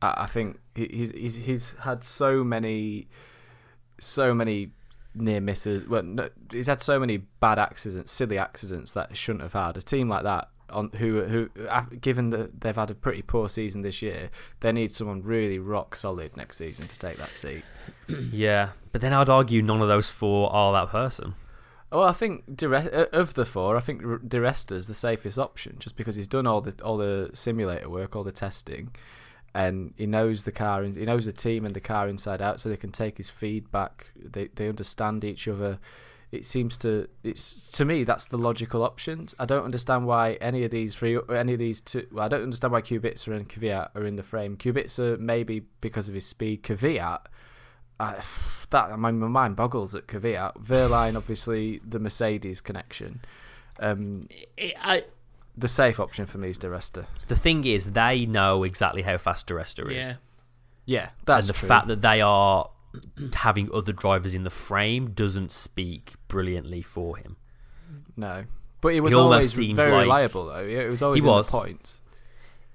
I, 0.00 0.22
I 0.22 0.26
think 0.26 0.58
he's 0.74 1.10
he's 1.12 1.36
he's 1.36 1.74
had 1.80 2.04
so 2.04 2.44
many, 2.44 3.08
so 3.98 4.34
many 4.34 4.72
near 5.14 5.40
misses. 5.40 5.88
Well, 5.88 6.02
no, 6.02 6.28
he's 6.50 6.66
had 6.68 6.80
so 6.80 6.98
many 7.00 7.18
bad 7.18 7.58
accidents, 7.58 8.12
silly 8.12 8.38
accidents 8.38 8.92
that 8.92 9.10
he 9.10 9.16
shouldn't 9.16 9.42
have 9.42 9.52
had. 9.52 9.76
A 9.76 9.82
team 9.82 10.08
like 10.08 10.22
that, 10.22 10.48
on 10.70 10.90
who 10.96 11.22
who, 11.22 11.50
given 12.00 12.30
that 12.30 12.60
they've 12.60 12.76
had 12.76 12.90
a 12.90 12.94
pretty 12.94 13.22
poor 13.22 13.48
season 13.48 13.82
this 13.82 14.02
year, 14.02 14.30
they 14.60 14.72
need 14.72 14.92
someone 14.92 15.22
really 15.22 15.58
rock 15.58 15.96
solid 15.96 16.36
next 16.36 16.56
season 16.58 16.88
to 16.88 16.98
take 16.98 17.16
that 17.18 17.34
seat. 17.34 17.62
yeah, 18.32 18.70
but 18.92 19.00
then 19.00 19.12
I'd 19.12 19.30
argue 19.30 19.62
none 19.62 19.82
of 19.82 19.88
those 19.88 20.10
four 20.10 20.52
are 20.52 20.72
that 20.72 20.92
person. 20.92 21.34
Well, 21.92 22.04
I 22.04 22.12
think 22.12 22.56
Dire- 22.56 22.90
uh, 23.12 23.16
of 23.16 23.34
the 23.34 23.44
four, 23.44 23.76
I 23.76 23.80
think 23.80 24.28
Di 24.28 24.38
Resta's 24.38 24.86
the 24.86 24.94
safest 24.94 25.38
option, 25.38 25.76
just 25.78 25.96
because 25.96 26.14
he's 26.14 26.28
done 26.28 26.46
all 26.46 26.60
the 26.60 26.74
all 26.84 26.96
the 26.96 27.30
simulator 27.34 27.88
work, 27.88 28.14
all 28.14 28.22
the 28.22 28.32
testing, 28.32 28.94
and 29.54 29.92
he 29.96 30.06
knows 30.06 30.44
the 30.44 30.52
car, 30.52 30.84
he 30.84 31.04
knows 31.04 31.26
the 31.26 31.32
team 31.32 31.64
and 31.64 31.74
the 31.74 31.80
car 31.80 32.08
inside 32.08 32.40
out, 32.40 32.60
so 32.60 32.68
they 32.68 32.76
can 32.76 32.92
take 32.92 33.16
his 33.16 33.28
feedback. 33.28 34.06
They 34.16 34.48
they 34.54 34.68
understand 34.68 35.24
each 35.24 35.48
other. 35.48 35.78
It 36.32 36.44
seems 36.46 36.78
to 36.78 37.08
it's 37.24 37.68
to 37.70 37.84
me 37.84 38.04
that's 38.04 38.26
the 38.26 38.38
logical 38.38 38.84
options. 38.84 39.34
I 39.38 39.46
don't 39.46 39.64
understand 39.64 40.06
why 40.06 40.34
any 40.40 40.62
of 40.62 40.70
these 40.70 40.94
three, 40.94 41.18
any 41.28 41.54
of 41.54 41.58
these 41.58 41.80
two. 41.80 42.06
Well, 42.12 42.24
I 42.24 42.28
don't 42.28 42.42
understand 42.44 42.72
why 42.72 42.82
Kubica 42.82 43.34
and 43.34 43.48
Kvyat 43.48 43.90
are 43.96 44.04
in 44.04 44.14
the 44.16 44.22
frame. 44.22 44.56
Kubica 44.56 45.18
maybe 45.18 45.62
because 45.80 46.08
of 46.08 46.14
his 46.14 46.26
speed. 46.26 46.62
Kvyat. 46.62 47.22
I, 47.98 48.20
that 48.70 48.98
my, 48.98 49.10
my 49.10 49.26
mind 49.28 49.56
boggles 49.56 49.94
at 49.94 50.06
Kvyat. 50.06 50.64
Wehrlein, 50.64 51.16
obviously, 51.16 51.80
the 51.86 51.98
Mercedes 51.98 52.60
connection. 52.60 53.20
Um, 53.80 54.28
It, 54.56 54.74
I 54.80 55.04
the 55.56 55.68
safe 55.68 55.98
option 55.98 56.26
for 56.26 56.38
me 56.38 56.50
is 56.50 56.58
Di 56.58 56.68
Resta. 56.68 57.06
The 57.26 57.34
thing 57.34 57.64
is, 57.66 57.90
they 57.92 58.24
know 58.24 58.62
exactly 58.62 59.02
how 59.02 59.18
fast 59.18 59.48
Di 59.48 59.54
Resta 59.54 59.90
is. 59.90 60.06
yeah. 60.06 60.14
Yeah, 60.86 61.08
that's 61.26 61.46
and 61.48 61.54
the 61.54 61.58
true. 61.58 61.68
fact 61.68 61.88
that 61.88 62.00
they 62.02 62.20
are 62.20 62.70
having 63.34 63.70
other 63.72 63.92
drivers 63.92 64.34
in 64.34 64.42
the 64.44 64.50
frame 64.50 65.10
doesn't 65.12 65.52
speak 65.52 66.14
brilliantly 66.28 66.82
for 66.82 67.16
him. 67.16 67.36
no, 68.16 68.44
But 68.80 68.94
he 68.94 69.00
was 69.00 69.12
He 69.12 69.18
always 69.18 69.52
seems 69.52 69.76
very 69.76 69.92
like- 69.92 70.02
reliable, 70.02 70.46
though. 70.46 70.64
It 70.64 70.88
was 70.88 71.02
always 71.02 71.22
He 71.22 71.28
in 71.28 71.32
was. 71.34 71.46
the 71.50 71.58
points. 71.58 72.00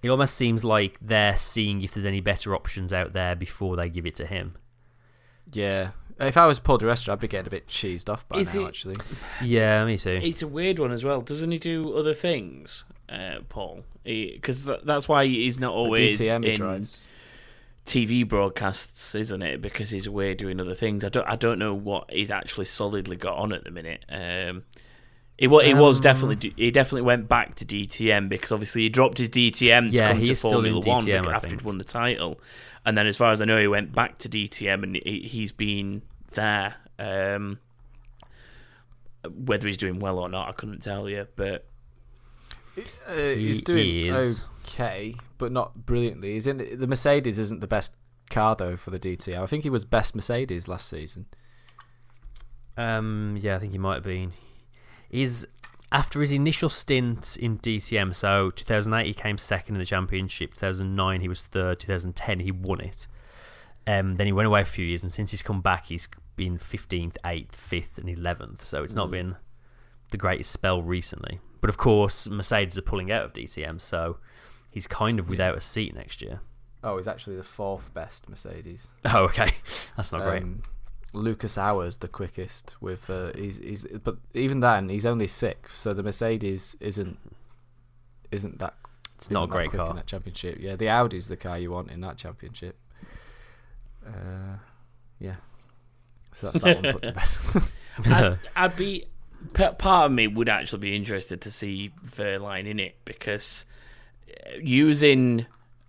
It 0.04 0.10
almost 0.10 0.36
seems 0.36 0.64
like 0.64 1.00
they're 1.02 1.36
seeing 1.36 1.82
if 1.82 1.94
there's 1.96 2.06
any 2.06 2.20
better 2.22 2.54
options 2.56 2.94
out 2.94 3.14
there 3.14 3.36
before 3.36 3.76
they 3.76 3.90
give 3.90 4.06
it 4.06 4.16
to 4.18 4.26
him. 4.28 4.56
Yeah. 5.52 5.92
If 6.20 6.38
I 6.38 6.46
was 6.46 6.60
Paul 6.60 6.78
Di 6.78 6.86
Resta, 6.86 7.10
I'd 7.12 7.20
be 7.20 7.28
getting 7.28 7.48
a 7.48 7.50
bit 7.50 7.68
cheesed 7.68 8.08
off 8.08 8.28
by 8.30 8.38
Is 8.40 8.56
now, 8.56 8.62
it- 8.64 8.68
actually. 8.68 8.96
Yeah, 9.44 9.84
me 9.86 9.98
too. 9.98 10.20
It's 10.24 10.42
a 10.44 10.48
weird 10.48 10.80
one 10.80 10.92
as 10.92 11.04
well. 11.04 11.22
Doesn't 11.22 11.52
he 11.52 11.58
do 11.58 11.94
other 11.98 12.14
things, 12.14 12.86
uh, 13.10 13.40
Paul? 13.50 13.84
Because 14.04 14.64
th- 14.64 14.82
that's 14.84 15.08
why 15.10 15.26
he's 15.26 15.60
not 15.60 15.74
always 15.74 16.20
DTM 16.20 16.44
he 16.44 16.52
in 16.52 16.56
drives. 16.58 17.08
TV 17.86 18.28
broadcasts, 18.28 19.14
isn't 19.16 19.42
it? 19.42 19.62
Because 19.62 19.90
he's 19.92 20.08
away 20.08 20.34
doing 20.34 20.60
other 20.60 20.74
things. 20.76 21.06
I 21.06 21.10
don't. 21.10 21.28
I 21.28 21.36
don't 21.36 21.60
know 21.60 21.74
what 21.74 22.10
he's 22.12 22.32
actually 22.32 22.66
solidly 22.66 23.16
got 23.16 23.38
on 23.38 23.54
at 23.54 23.64
the 23.64 23.72
minute. 23.72 24.04
Um, 24.10 24.64
he 25.38 25.48
was. 25.48 25.66
He 25.66 25.74
was 25.74 25.98
Um, 25.98 26.04
definitely. 26.04 26.54
He 26.58 26.72
definitely 26.72 27.04
went 27.04 27.28
back 27.28 27.56
to 27.56 27.66
DTM 27.66 28.28
because 28.30 28.52
obviously 28.52 28.84
he 28.84 28.90
dropped 28.90 29.18
his 29.20 29.30
DTM 29.30 29.90
to 29.90 29.96
Yeah, 29.96 30.08
come 30.10 30.20
he 30.20 30.26
to 30.26 30.32
is 30.32 30.40
still 30.40 30.66
in 30.66 30.82
Formula 30.82 30.82
One 30.98 31.06
DTM, 31.06 31.34
after 31.34 31.50
he'd 31.50 31.62
won 31.62 31.78
the 31.78 31.84
title. 31.84 32.40
And 32.86 32.98
then, 32.98 33.06
as 33.08 33.18
far 33.18 33.32
as 33.32 33.42
I 33.42 33.46
know, 33.46 33.60
he 33.60 33.68
went 33.68 33.94
back 33.94 34.18
to 34.20 34.30
DTM 34.30 34.84
and 34.84 34.96
he, 34.96 35.28
he's 35.30 35.52
been 35.52 36.02
there. 36.34 36.76
Um, 36.98 37.60
whether 39.30 39.68
he's 39.68 39.78
doing 39.78 40.00
well 40.00 40.20
or 40.20 40.30
not, 40.30 40.50
I 40.50 40.52
couldn't 40.52 40.82
tell 40.82 41.10
you. 41.10 41.28
But 41.36 41.66
Uh, 43.08 43.14
he's 43.36 43.58
He 43.58 43.62
doing 43.62 44.06
is. 44.16 44.44
Okay, 44.66 45.16
but 45.38 45.52
not 45.52 45.86
brilliantly. 45.86 46.34
He's 46.34 46.48
in 46.48 46.58
the 46.58 46.88
Mercedes 46.88 47.38
isn't 47.38 47.62
the 47.62 47.68
best 47.68 47.94
car 48.30 48.56
though 48.56 48.76
for 48.76 48.92
the 48.92 49.00
DTM. 49.00 49.42
I 49.42 49.46
think 49.46 49.64
he 49.64 49.70
was 49.70 49.86
best 49.86 50.16
Mercedes 50.16 50.68
last 50.68 50.90
season. 50.90 51.28
Um, 52.78 53.38
yeah, 53.40 53.56
I 53.56 53.60
think 53.60 53.72
he 53.72 53.78
might 53.78 53.96
have 53.96 54.04
been. 54.04 54.34
He's 55.10 55.46
after 55.92 56.20
his 56.20 56.32
initial 56.32 56.70
stint 56.70 57.38
in 57.38 57.60
DTM. 57.60 58.16
So 58.16 58.50
2008 58.50 59.08
he 59.08 59.14
came 59.14 59.38
second 59.38 59.76
in 59.76 59.80
the 59.80 59.86
championship. 59.86 60.54
2009 60.56 61.22
he 61.22 61.28
was 61.28 61.42
third. 61.44 61.80
2010 61.80 62.40
he 62.40 62.52
won 62.52 62.82
it. 62.82 63.08
Um, 63.88 64.16
then 64.16 64.26
he 64.26 64.34
went 64.34 64.48
away 64.48 64.62
a 64.62 64.66
few 64.66 64.84
years, 64.84 65.04
and 65.04 65.12
since 65.12 65.30
he's 65.30 65.44
come 65.44 65.62
back, 65.62 65.88
he's 65.88 66.10
been 66.36 66.58
15th, 66.58 67.18
8th, 67.24 67.52
5th, 67.52 67.98
and 68.00 68.10
11th. 68.10 68.62
So 68.62 68.84
it's 68.84 68.96
not 68.96 69.12
been 69.12 69.36
the 70.10 70.18
greatest 70.18 70.52
spell 70.52 70.82
recently. 70.82 71.40
But 71.62 71.70
of 71.70 71.78
course, 71.78 72.28
Mercedes 72.28 72.80
are 72.80 72.84
pulling 72.84 73.12
out 73.12 73.26
of 73.26 73.34
DTM, 73.34 73.80
so 73.80 74.18
he's 74.76 74.86
kind 74.88 75.18
of 75.20 75.30
without 75.30 75.58
a 75.58 75.62
seat 75.62 75.96
next 75.96 76.22
year. 76.22 76.42
Oh, 76.84 76.98
he's 76.98 77.08
actually 77.08 77.38
the 77.38 77.44
fourth 77.44 77.92
best 77.96 78.30
Mercedes. 78.30 78.90
Oh, 79.06 79.24
okay, 79.24 79.54
that's 79.98 80.12
not 80.12 80.22
great. 80.22 80.44
Um, 80.44 80.62
Lucas 81.14 81.58
Auer's 81.58 81.98
the 81.98 82.10
quickest 82.10 82.76
with 82.82 83.10
uh, 83.10 83.32
he's 83.34 83.58
he's 83.58 83.84
but 84.04 84.18
even 84.34 84.60
then 84.60 84.90
he's 84.90 85.06
only 85.06 85.28
sixth, 85.28 85.78
so 85.78 85.94
the 85.94 86.04
Mercedes 86.04 86.76
isn't 86.82 87.18
isn't 88.32 88.60
that 88.60 88.74
It's 89.16 89.32
not 89.32 89.40
a 89.40 89.44
isn't 89.44 89.50
that 89.50 89.56
great 89.56 89.72
car. 89.72 89.90
in 89.92 89.96
that 89.96 90.08
championship. 90.08 90.58
Yeah, 90.60 90.76
the 90.76 90.90
Audi's 90.90 91.28
the 91.30 91.38
car 91.38 91.58
you 91.58 91.72
want 91.72 91.90
in 91.90 92.02
that 92.02 92.18
championship. 92.18 92.76
Uh, 94.06 94.58
yeah. 95.20 95.36
So 96.34 96.48
that's 96.48 96.60
that 96.62 96.84
one 96.84 96.94
put 96.94 97.04
to 97.04 97.14
bed. 97.14 97.64
I'd, 98.14 98.40
I'd 98.56 98.76
be 98.76 99.06
part 99.54 100.08
of 100.08 100.12
me 100.12 100.28
would 100.28 100.50
actually 100.50 100.80
be 100.80 100.96
interested 100.96 101.40
to 101.42 101.50
see 101.52 101.92
Wehrlein 102.06 102.68
in 102.68 102.80
it 102.80 102.98
because 103.06 103.64
using 104.62 105.46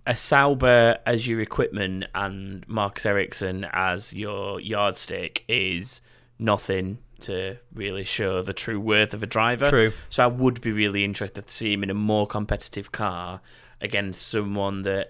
a 0.06 0.14
Sauber 0.14 0.98
as 1.04 1.26
your 1.26 1.40
equipment 1.40 2.04
and 2.14 2.66
Marcus 2.68 3.04
Ericsson 3.04 3.66
as 3.72 4.14
your 4.14 4.60
yardstick 4.60 5.44
is 5.48 6.00
nothing 6.38 6.98
to 7.20 7.56
really 7.74 8.04
show 8.04 8.42
the 8.42 8.52
true 8.52 8.78
worth 8.78 9.14
of 9.14 9.22
a 9.22 9.26
driver. 9.26 9.68
True. 9.68 9.92
So 10.08 10.24
I 10.24 10.26
would 10.26 10.60
be 10.60 10.70
really 10.70 11.04
interested 11.04 11.46
to 11.46 11.52
see 11.52 11.72
him 11.72 11.82
in 11.82 11.90
a 11.90 11.94
more 11.94 12.26
competitive 12.26 12.92
car 12.92 13.40
against 13.80 14.26
someone 14.28 14.82
that 14.82 15.08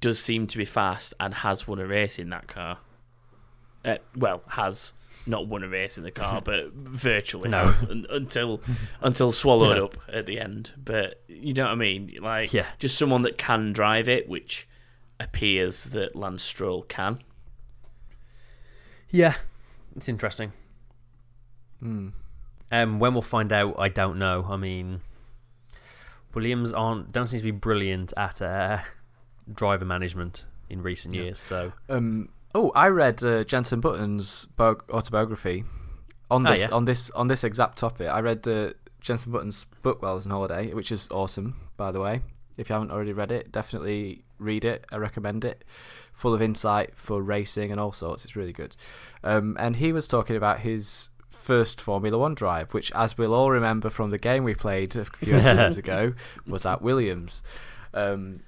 does 0.00 0.18
seem 0.18 0.46
to 0.48 0.58
be 0.58 0.64
fast 0.64 1.14
and 1.20 1.32
has 1.34 1.66
won 1.66 1.78
a 1.78 1.86
race 1.86 2.18
in 2.18 2.30
that 2.30 2.48
car. 2.48 2.78
Uh, 3.84 3.98
well, 4.16 4.42
has 4.48 4.92
not 5.26 5.46
won 5.48 5.62
a 5.64 5.68
race 5.68 5.98
in 5.98 6.04
the 6.04 6.10
car, 6.10 6.40
but 6.44 6.72
virtually 6.72 7.48
No. 7.50 7.64
has 7.66 7.84
un- 7.84 8.06
until 8.10 8.60
until 9.00 9.32
swallowed 9.32 9.76
Yeah. 9.76 9.82
up 9.84 9.96
at 10.12 10.26
the 10.26 10.38
end. 10.40 10.72
But 10.76 11.22
you 11.28 11.52
know 11.54 11.64
what 11.64 11.72
I 11.72 11.74
mean? 11.76 12.14
Like, 12.20 12.52
Yeah. 12.52 12.66
just 12.78 12.96
someone 12.98 13.22
that 13.22 13.36
can 13.38 13.72
drive 13.72 14.08
it, 14.08 14.28
which 14.28 14.68
appears 15.18 15.84
that 15.84 16.14
Lance 16.14 16.42
Stroll 16.42 16.82
can. 16.82 17.20
Yeah, 19.10 19.34
it's 19.94 20.08
interesting. 20.08 20.52
Hmm. 21.80 22.08
Um, 22.72 22.98
when 22.98 23.12
we'll 23.12 23.22
find 23.22 23.52
out, 23.52 23.76
I 23.78 23.88
don't 23.88 24.18
know. 24.18 24.46
I 24.48 24.56
mean, 24.56 25.00
Williams 26.34 26.72
aren't 26.72 27.12
don't 27.12 27.26
seem 27.26 27.38
to 27.38 27.44
be 27.44 27.50
brilliant 27.52 28.12
at 28.16 28.42
uh, 28.42 28.80
driver 29.52 29.84
management 29.84 30.46
in 30.68 30.82
recent 30.82 31.14
years. 31.14 31.38
So 31.38 31.72
Um, 31.88 32.28
oh, 32.56 32.72
I 32.74 32.88
read 32.88 33.22
uh, 33.22 33.44
Jensen 33.44 33.80
Button's 33.80 34.46
bi- 34.56 34.74
autobiography 34.90 35.64
on 36.30 36.46
Oh, 36.46 36.50
this 36.50 36.60
yeah? 36.60 36.68
on 36.72 36.84
this 36.86 37.10
on 37.10 37.28
this 37.28 37.44
exact 37.44 37.78
topic. 37.78 38.08
I 38.08 38.20
read 38.20 38.46
uh, 38.48 38.70
Jensen 39.00 39.32
Button's 39.32 39.64
book 39.82 40.02
while 40.02 40.12
I 40.12 40.14
was 40.14 40.26
on 40.26 40.32
holiday, 40.32 40.72
which 40.72 40.90
is 40.90 41.08
awesome, 41.10 41.56
by 41.76 41.90
the 41.92 42.00
way. 42.00 42.22
If 42.56 42.68
you 42.68 42.72
haven't 42.72 42.90
already 42.90 43.12
read 43.12 43.30
it, 43.30 43.52
definitely 43.52 44.24
read 44.38 44.64
it. 44.64 44.84
I 44.90 44.96
recommend 44.96 45.44
it. 45.44 45.62
Full 46.14 46.32
of 46.34 46.40
insight 46.40 46.92
for 46.96 47.20
racing 47.22 47.70
and 47.70 47.78
all 47.78 47.92
sorts. 47.92 48.24
It's 48.24 48.34
really 48.36 48.54
good. 48.54 48.76
Um, 49.22 49.56
and 49.60 49.76
he 49.76 49.92
was 49.92 50.08
talking 50.08 50.36
about 50.36 50.60
his 50.60 51.10
first 51.28 51.80
Formula 51.80 52.16
One 52.18 52.34
drive, 52.34 52.72
which, 52.72 52.90
as 52.92 53.18
we'll 53.18 53.34
all 53.34 53.50
remember 53.50 53.90
from 53.90 54.10
the 54.10 54.18
game 54.18 54.42
we 54.42 54.54
played 54.54 54.96
a 54.96 55.04
few 55.04 55.34
episodes 55.36 55.76
ago, 55.76 56.14
was 56.46 56.64
at 56.64 56.80
Williams. 56.80 57.42
Um, 57.92 58.40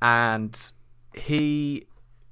and 0.00 0.70
he 1.14 1.86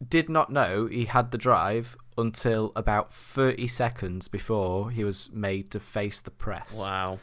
did 0.06 0.28
not 0.28 0.50
know 0.50 0.86
he 0.86 1.04
had 1.06 1.30
the 1.30 1.38
drive 1.38 1.96
until 2.16 2.72
about 2.76 3.12
30 3.12 3.66
seconds 3.66 4.28
before 4.28 4.90
he 4.90 5.02
was 5.04 5.30
made 5.32 5.70
to 5.72 5.80
face 5.80 6.20
the 6.20 6.30
press. 6.30 6.76
Wow. 6.78 7.18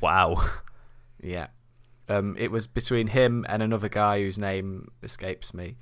wow, 0.00 0.36
Yeah. 1.22 1.48
Um, 2.08 2.36
it 2.38 2.50
was 2.50 2.66
between 2.66 3.08
him 3.08 3.46
and 3.48 3.62
another 3.62 3.88
guy 3.88 4.20
whose 4.20 4.36
name 4.38 4.90
escapes 5.00 5.54
me, 5.54 5.76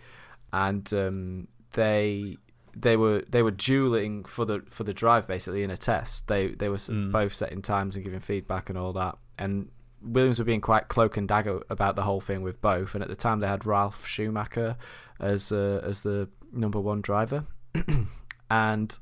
and 0.53 0.93
um, 0.93 1.49
they 1.73 2.37
they 2.77 2.99
were 2.99 3.25
they 3.31 3.43
were 3.43 3.51
dueling 3.51 4.25
for 4.25 4.45
the 4.45 4.63
for 4.69 4.85
the 4.85 4.93
drive 4.93 5.27
basically 5.27 5.63
in 5.63 5.71
a 5.71 5.77
test. 5.79 6.29
They 6.29 6.49
they 6.49 6.69
were 6.69 6.77
Mm. 6.77 7.13
both 7.13 7.33
setting 7.33 7.63
times 7.63 7.97
and 7.97 8.05
giving 8.05 8.21
feedback 8.21 8.69
and 8.69 8.77
all 8.79 8.93
that. 8.93 9.17
And 9.39 9.71
Williams 10.03 10.39
were 10.39 10.45
being 10.45 10.61
quite 10.61 10.89
cloak 10.89 11.17
and 11.17 11.27
dagger 11.27 11.61
about 11.69 11.97
the 11.97 12.03
whole 12.03 12.21
thing 12.21 12.43
with 12.43 12.61
both. 12.61 12.95
And 12.95 13.03
at 13.03 13.09
the 13.09 13.17
time, 13.17 13.41
they 13.41 13.49
had 13.49 13.67
Ralf 13.67 14.07
Schumacher 14.07 14.77
as 15.21 15.51
uh, 15.53 15.81
as 15.85 16.03
the 16.03 16.29
number 16.53 16.81
one 16.81 17.01
driver, 17.01 17.47
and 18.51 18.99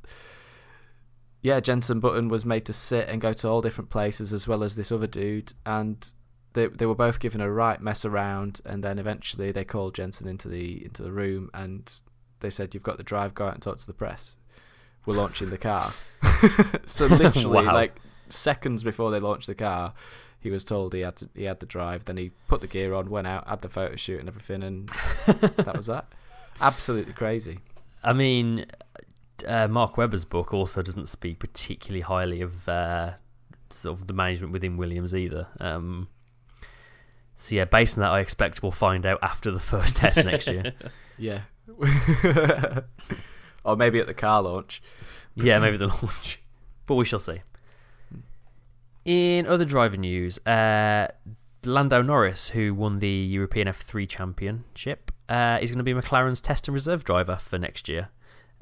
yeah, 1.43 1.61
Jensen 1.61 2.01
Button 2.01 2.29
was 2.29 2.45
made 2.45 2.65
to 2.67 2.73
sit 2.73 3.09
and 3.09 3.21
go 3.21 3.33
to 3.33 3.49
all 3.49 3.61
different 3.63 3.91
places 3.91 4.33
as 4.33 4.49
well 4.49 4.65
as 4.65 4.77
this 4.77 4.91
other 4.91 5.07
dude, 5.07 5.53
and 5.65 6.13
they 6.55 6.67
they 6.67 6.87
were 6.87 6.95
both 6.95 7.21
given 7.21 7.41
a 7.41 7.51
right 7.51 7.81
mess 7.81 8.05
around, 8.05 8.61
and 8.65 8.83
then 8.83 8.99
eventually 8.99 9.53
they 9.53 9.65
called 9.65 9.95
Jensen 9.95 10.27
into 10.27 10.49
the 10.49 10.85
into 10.85 11.03
the 11.03 11.13
room 11.13 11.51
and 11.55 12.01
they 12.41 12.51
said, 12.51 12.75
"You've 12.75 12.83
got 12.83 12.97
the 12.97 13.03
drive. 13.05 13.35
Go 13.35 13.47
out 13.47 13.55
and 13.55 13.63
talk 13.63 13.79
to 13.79 13.87
the 13.87 13.93
press. 13.95 14.37
We're 15.05 15.15
launching 15.15 15.51
the 15.51 15.59
car." 15.59 15.91
so 16.87 17.07
literally, 17.07 17.67
Wow. 17.67 17.75
like 17.75 17.97
seconds 18.29 18.83
before 18.83 19.11
they 19.13 19.21
launched 19.21 19.47
the 19.47 19.55
car, 19.55 19.95
he 20.47 20.53
was 20.53 20.65
told 20.65 20.95
he 20.95 21.01
had 21.01 21.17
to, 21.17 21.29
he 21.35 21.43
had 21.43 21.59
the 21.59 21.67
drive. 21.67 22.05
Then 22.05 22.17
he 22.17 22.31
put 22.47 22.61
the 22.61 22.69
gear 22.69 22.95
on, 22.95 23.11
went 23.11 23.27
out, 23.27 23.49
had 23.49 23.63
the 23.63 23.69
photo 23.69 23.97
shoot 23.97 24.21
and 24.21 24.29
everything, 24.29 24.63
and 24.63 24.89
that 25.27 25.77
was 25.77 25.87
that. 25.87 26.07
Absolutely 26.61 27.13
crazy. 27.13 27.59
I 28.05 28.13
mean, 28.13 28.67
uh, 29.45 29.67
Mark 29.67 29.97
Webber's 29.97 30.25
book 30.25 30.55
also 30.55 30.83
doesn't 30.83 31.09
speak 31.09 31.41
particularly 31.41 32.03
highly 32.03 32.41
of 32.43 32.69
uh, 32.69 33.15
sort 33.71 33.99
of 33.99 34.07
the 34.07 34.15
management 34.15 34.53
within 34.53 34.77
Williams 34.77 35.17
either. 35.17 35.49
Um, 35.59 36.07
so 37.35 37.57
yeah, 37.57 37.65
based 37.65 37.99
on 37.99 38.03
that, 38.03 38.13
I 38.13 38.21
expect 38.21 38.63
we'll 38.63 38.71
find 38.71 39.05
out 39.05 39.19
after 39.23 39.51
the 39.51 39.59
first 39.59 39.97
test 40.01 40.25
next 40.25 40.49
year. 40.49 40.75
Yeah. 41.19 41.41
or 43.65 43.75
maybe 43.77 43.99
at 43.99 44.07
the 44.07 44.15
car 44.15 44.43
launch. 44.43 44.81
Yeah, 45.35 45.59
maybe 45.59 45.77
the 45.77 45.89
launch, 45.89 46.41
but 46.87 46.95
we 46.95 47.05
shall 47.05 47.19
see. 47.19 47.43
In 49.07 49.47
other 49.47 49.65
driver 49.65 49.97
news, 49.97 50.45
uh, 50.47 51.07
Lando 51.65 52.03
Norris, 52.03 52.49
who 52.51 52.75
won 52.75 52.99
the 52.99 53.09
European 53.09 53.69
F3 53.69 54.09
Championship, 54.09 55.13
uh, 55.29 55.59
is 55.63 55.71
going 55.71 55.79
to 55.79 55.85
be 55.85 55.95
McLaren's 55.95 56.41
test 56.41 56.67
and 56.67 56.75
reserve 56.75 57.05
driver 57.05 57.37
for 57.37 57.57
next 57.57 57.89
year, 57.89 58.09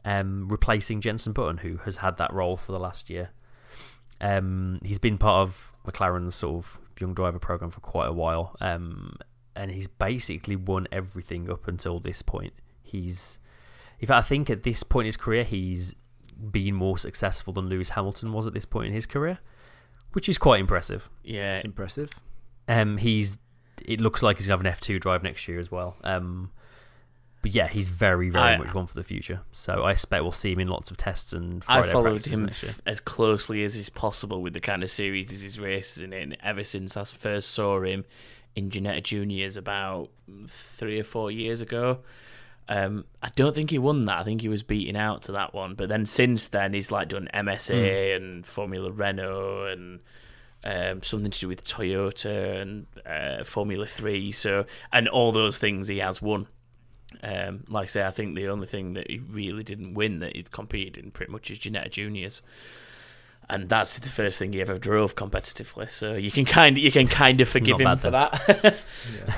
um, 0.05 0.47
replacing 0.49 1.01
Jensen 1.01 1.33
Button, 1.33 1.57
who 1.59 1.79
has 1.87 1.97
had 1.97 2.19
that 2.19 2.31
role 2.31 2.57
for 2.57 2.73
the 2.73 2.79
last 2.79 3.09
year. 3.09 3.31
Um, 4.21 4.81
he's 4.85 4.99
been 4.99 5.17
part 5.17 5.49
of 5.49 5.75
McLaren's 5.87 6.35
sort 6.35 6.63
of 6.63 6.81
young 7.01 7.15
driver 7.15 7.39
program 7.39 7.71
for 7.71 7.81
quite 7.81 8.09
a 8.09 8.13
while, 8.13 8.55
um, 8.61 9.17
and 9.57 9.71
he's 9.71 9.89
basically 9.89 10.57
won 10.57 10.87
everything 10.93 11.51
up 11.51 11.67
until 11.69 12.01
this 12.01 12.21
point. 12.21 12.53
He's, 12.83 13.39
in 13.99 14.09
fact, 14.09 14.19
I 14.19 14.29
think 14.29 14.51
at 14.51 14.63
this 14.63 14.83
point 14.83 15.07
in 15.07 15.09
his 15.09 15.17
career, 15.17 15.45
he's 15.45 15.97
been 16.51 16.75
more 16.75 16.99
successful 16.99 17.55
than 17.55 17.71
Lewis 17.71 17.91
Hamilton 17.91 18.31
was 18.35 18.47
at 18.47 18.53
this 18.53 18.67
point 18.67 18.89
in 18.89 18.93
his 18.93 19.07
career, 19.07 19.39
which 20.15 20.29
is 20.29 20.39
quite 20.39 20.59
impressive. 20.61 21.09
Yeah, 21.23 21.57
It's 21.57 21.65
impressive. 21.65 22.11
Um, 22.67 22.97
he's 22.97 23.39
it 23.85 24.01
looks 24.01 24.23
like 24.23 24.39
he's 24.39 24.47
gonna 24.47 24.55
have 24.55 24.61
an 24.61 24.67
F 24.67 24.81
two 24.81 24.99
drive 24.99 25.23
next 25.23 25.47
year 25.47 25.59
as 25.59 25.71
well. 25.71 25.97
Um, 26.03 26.51
but 27.43 27.51
yeah, 27.55 27.69
he's 27.69 27.91
very 27.91 28.31
very 28.31 28.55
I- 28.55 28.57
much 28.57 28.73
one 28.73 28.87
for 28.87 28.95
the 28.95 29.05
future. 29.05 29.43
So 29.53 29.83
I 29.85 29.91
expect 29.91 30.23
we'll 30.23 30.33
see 30.33 30.53
him 30.53 30.61
in 30.61 30.69
lots 30.69 30.91
of 30.91 30.97
tests 30.97 31.35
and 31.35 31.63
I 31.69 31.83
followed 31.83 32.25
him 32.27 32.47
next 32.47 32.63
year. 32.63 32.71
f- 32.73 32.81
as 32.87 33.01
closely 33.01 33.63
as 33.65 33.77
is 33.77 33.91
possible 33.91 34.41
with 34.41 34.55
the 34.55 34.61
kind 34.61 34.83
of 34.83 34.91
series 34.91 35.31
he's 35.43 35.61
races 35.61 36.03
in. 36.03 36.15
And 36.15 36.37
ever 36.43 36.65
since 36.65 36.97
I 36.97 37.05
first 37.05 37.51
saw 37.51 37.83
him 37.83 38.07
in 38.57 38.71
Ginetta 38.71 39.03
Juniors 39.03 39.57
about 39.59 40.09
three 40.49 40.99
or 40.99 41.05
four 41.05 41.31
years 41.31 41.61
ago. 41.61 41.99
Um, 42.69 43.05
I 43.23 43.29
don't 43.37 43.55
think 43.55 43.71
he 43.71 43.79
won 43.79 44.05
that. 44.05 44.19
I 44.19 44.25
think 44.25 44.41
he 44.41 44.49
was 44.49 44.63
beaten 44.63 44.97
out 44.97 45.23
to 45.23 45.33
that 45.33 45.55
one. 45.55 45.75
But 45.75 45.89
then 45.89 46.07
since 46.07 46.49
then, 46.49 46.73
he's 46.73 46.91
like 46.91 47.09
done 47.09 47.29
MSA 47.35 48.17
and 48.17 48.47
Formula 48.47 48.91
Renault 48.91 49.67
and 49.67 50.01
um, 50.65 51.03
something 51.03 51.31
to 51.31 51.41
do 51.41 51.49
with 51.49 51.65
Toyota 51.65 52.61
and 52.63 52.87
uh, 53.05 53.45
Formula 53.45 53.87
Three. 53.87 54.33
So 54.33 54.65
and 54.93 55.09
all 55.09 55.33
those 55.33 55.59
things 55.59 55.89
he 55.89 55.99
has 55.99 56.23
won. 56.23 56.47
Um, 57.23 57.65
like 57.69 57.85
I 57.85 57.87
say, 57.87 58.07
I 58.07 58.11
think 58.11 58.35
the 58.35 58.49
only 58.49 58.67
thing 58.67 58.95
that 58.95 59.09
he 59.09 59.19
really 59.19 59.63
didn't 59.63 59.95
win 59.95 60.19
that 60.19 60.35
he's 60.35 60.49
competed 60.49 60.97
in 61.03 61.11
pretty 61.11 61.31
much 61.31 61.51
is 61.51 61.61
Ginetta 61.61 61.91
Juniors, 61.91 62.43
and 63.49 63.69
that's 63.69 63.99
the 63.99 64.09
first 64.09 64.39
thing 64.39 64.53
he 64.53 64.61
ever 64.61 64.79
drove 64.79 65.15
competitively. 65.15 65.93
So 65.93 66.15
you 66.15 66.31
can 66.31 66.45
kind 66.45 66.77
of 66.77 66.83
you 66.83 66.91
can 66.91 67.07
kind 67.07 67.41
of 67.41 67.49
forgive 67.49 67.81
him 67.81 67.99
for 67.99 68.11
that. 68.11 68.75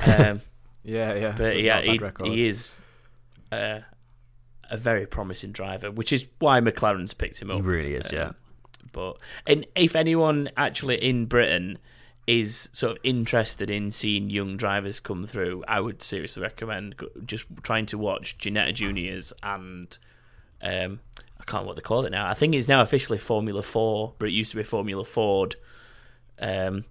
um, 0.21 0.41
Yeah, 0.87 1.15
yeah. 1.15 1.35
but 1.37 1.61
yeah, 1.61 1.81
not 1.81 1.89
a 1.89 1.99
bad 1.99 2.15
he, 2.23 2.31
he 2.31 2.47
is 2.47 2.79
uh, 3.53 3.81
a 4.71 4.77
very 4.77 5.07
promising 5.07 5.53
driver, 5.53 5.91
which 5.91 6.13
is 6.13 6.27
why 6.39 6.61
McLaren's 6.61 7.15
picked 7.15 7.41
him 7.41 7.51
up. 7.51 7.57
He 7.59 7.63
really 7.63 7.95
is, 7.95 8.13
yeah. 8.13 8.29
Um, 8.29 8.35
But 8.93 9.19
and 9.47 9.67
if 9.77 9.95
anyone 9.95 10.51
actually 10.57 10.97
in 11.03 11.27
Britain 11.27 11.79
is 12.27 12.69
sort 12.73 12.93
of 12.93 12.99
interested 13.05 13.71
in 13.71 13.91
seeing 13.93 14.31
young 14.31 14.57
drivers 14.57 14.99
come 14.99 15.27
through, 15.27 15.63
I 15.69 15.79
would 15.81 16.03
seriously 16.03 16.43
recommend 16.43 16.97
just 17.25 17.47
trying 17.63 17.87
to 17.87 17.99
watch 17.99 18.37
Ginetta 18.39 18.75
Juniors 18.75 19.33
and 19.43 19.97
um, 20.61 20.99
I 21.39 21.45
can't 21.45 21.67
what 21.67 21.77
they 21.77 21.83
call 21.83 22.05
it 22.05 22.11
now. 22.11 22.29
I 22.29 22.35
think 22.35 22.55
it's 22.55 22.67
now 22.69 22.81
officially 22.81 23.19
Formula 23.19 23.63
Four, 23.63 24.15
but 24.19 24.29
it 24.29 24.33
used 24.33 24.51
to 24.53 24.57
be 24.57 24.65
Formula 24.65 25.05
Ford. 25.05 25.55
Um, 26.41 26.85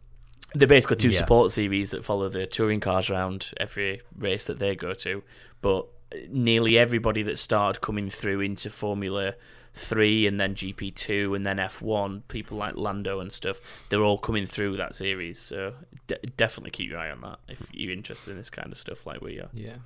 they're 0.53 0.67
basically 0.69 0.97
two 0.97 1.09
Yeah. 1.09 1.17
support 1.19 1.51
series 1.51 1.91
that 1.91 2.05
follow 2.05 2.29
the 2.29 2.45
touring 2.45 2.79
cars 2.79 3.09
around 3.09 3.51
every 3.57 4.01
race 4.17 4.45
that 4.45 4.59
they 4.59 4.75
go 4.75 4.93
to. 4.93 5.21
But 5.61 5.87
nearly 6.29 6.77
everybody 6.77 7.23
that 7.23 7.39
started 7.39 7.81
coming 7.81 8.09
through 8.09 8.41
into 8.41 8.69
Formula 8.69 9.35
Three 9.73 10.25
and 10.25 10.39
then 10.39 10.55
GP 10.55 10.95
Two 10.95 11.35
and 11.35 11.45
then 11.45 11.59
F 11.59 11.81
One, 11.81 12.21
people 12.27 12.57
like 12.57 12.75
Lando 12.77 13.19
and 13.19 13.31
stuff, 13.31 13.59
they're 13.89 14.03
all 14.03 14.17
coming 14.17 14.45
through 14.45 14.77
that 14.77 14.95
series. 14.95 15.39
So 15.39 15.73
de- 16.07 16.19
definitely 16.37 16.71
keep 16.71 16.89
your 16.89 16.99
eye 16.99 17.11
on 17.11 17.21
that 17.21 17.39
if 17.49 17.67
you're 17.73 17.91
interested 17.91 18.31
in 18.31 18.37
this 18.37 18.49
kind 18.49 18.71
of 18.71 18.77
stuff, 18.77 19.05
like 19.05 19.21
we 19.21 19.39
are. 19.39 19.49
Yeah. 19.53 19.77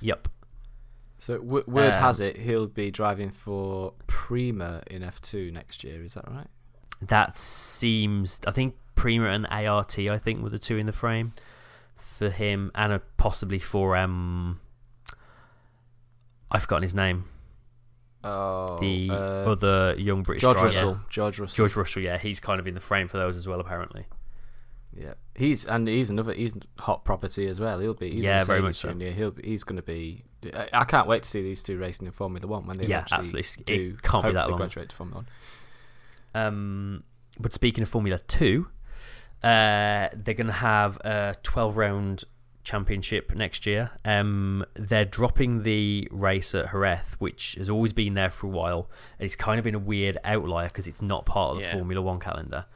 Yep. 0.00 0.28
So 1.18 1.36
w- 1.36 1.64
word 1.66 1.92
Um, 1.92 2.00
has 2.00 2.20
it 2.20 2.38
he'll 2.38 2.66
be 2.66 2.90
driving 2.90 3.30
for 3.30 3.92
Prema 4.06 4.82
in 4.90 5.02
F2 5.02 5.52
next 5.52 5.84
year. 5.84 6.02
Is 6.02 6.14
that 6.14 6.26
right? 6.30 6.46
That 7.02 7.36
seems. 7.36 8.40
I 8.46 8.52
think 8.52 8.76
Prema 8.94 9.26
and 9.28 9.46
ART. 9.50 9.98
I 9.98 10.16
think 10.16 10.42
were 10.42 10.48
the 10.48 10.58
two 10.58 10.78
in 10.78 10.86
the 10.86 10.92
frame 10.92 11.34
for 11.94 12.30
him, 12.30 12.70
and 12.74 12.92
uh, 12.94 12.98
possibly 13.18 13.58
for 13.58 13.96
um. 13.96 14.60
I've 16.50 16.62
forgotten 16.62 16.82
his 16.82 16.94
name. 16.94 17.24
Oh, 18.22 18.76
The 18.78 19.08
uh, 19.10 19.14
other 19.50 19.94
young 19.96 20.22
British 20.22 20.42
George 20.42 20.54
driver. 20.56 20.66
Russell. 20.68 21.00
George 21.08 21.38
Russell. 21.38 21.56
George 21.56 21.76
Russell, 21.76 22.02
yeah, 22.02 22.18
he's 22.18 22.38
kind 22.40 22.60
of 22.60 22.66
in 22.66 22.74
the 22.74 22.80
frame 22.80 23.08
for 23.08 23.16
those 23.16 23.36
as 23.36 23.48
well, 23.48 23.60
apparently. 23.60 24.06
Yeah, 24.92 25.14
he's 25.36 25.64
and 25.64 25.86
he's 25.86 26.10
another 26.10 26.34
he's 26.34 26.52
hot 26.80 27.04
property 27.04 27.46
as 27.46 27.60
well. 27.60 27.78
He'll 27.78 27.94
be 27.94 28.10
he's 28.10 28.24
Yeah, 28.24 28.42
very 28.44 28.60
much 28.60 28.74
so. 28.76 28.88
junior. 28.88 29.12
He'll 29.12 29.30
be, 29.30 29.44
he's 29.48 29.62
going 29.62 29.76
to 29.76 29.82
be. 29.82 30.24
I, 30.52 30.68
I 30.72 30.84
can't 30.84 31.06
wait 31.06 31.22
to 31.22 31.30
see 31.30 31.42
these 31.42 31.62
two 31.62 31.78
racing 31.78 32.06
in 32.08 32.12
Formula 32.12 32.44
One 32.46 32.66
when 32.66 32.76
they 32.76 32.86
Yeah, 32.86 32.98
actually 33.10 33.40
absolutely. 33.40 33.74
It 33.90 34.02
can't 34.02 34.26
be 34.26 34.32
that 34.32 34.50
long. 34.50 34.58
Graduate 34.58 34.88
to 34.88 34.96
Formula 34.96 35.24
One. 35.24 35.26
Um, 36.42 37.04
but 37.38 37.54
speaking 37.54 37.82
of 37.82 37.88
Formula 37.88 38.18
Two, 38.18 38.66
uh, 39.44 40.08
they're 40.12 40.34
going 40.34 40.46
to 40.48 40.52
have 40.52 40.96
a 40.98 41.36
12 41.44 41.76
round 41.76 42.24
championship 42.70 43.34
next 43.34 43.66
year. 43.66 43.90
Um, 44.04 44.64
they're 44.74 45.04
dropping 45.04 45.62
the 45.64 46.08
race 46.10 46.54
at 46.54 46.70
Jerez, 46.70 47.16
which 47.18 47.54
has 47.58 47.68
always 47.68 47.92
been 47.92 48.14
there 48.14 48.30
for 48.30 48.46
a 48.46 48.50
while. 48.50 48.88
It's 49.18 49.36
kind 49.36 49.58
of 49.58 49.64
been 49.64 49.74
a 49.74 49.78
weird 49.80 50.18
outlier 50.24 50.68
because 50.68 50.86
it's 50.86 51.02
not 51.02 51.26
part 51.26 51.52
of 51.52 51.58
the 51.58 51.64
Yeah. 51.64 51.72
Formula 51.72 52.00
One 52.02 52.20
calendar. 52.20 52.66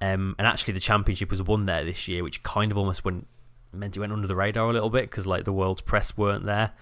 Um, 0.00 0.34
and 0.38 0.46
actually, 0.46 0.74
the 0.74 0.80
championship 0.80 1.30
was 1.30 1.42
won 1.42 1.66
there 1.66 1.84
this 1.84 2.08
year, 2.08 2.22
which 2.22 2.42
kind 2.42 2.72
of 2.72 2.78
almost 2.78 3.04
went 3.04 3.26
meant 3.72 3.96
it 3.96 4.00
went 4.00 4.12
under 4.12 4.26
the 4.26 4.34
radar 4.34 4.68
a 4.68 4.72
little 4.72 4.90
bit 4.90 5.02
because 5.10 5.26
like 5.26 5.44
the 5.44 5.52
world's 5.52 5.80
press 5.82 6.16
weren't 6.16 6.44
there, 6.46 6.72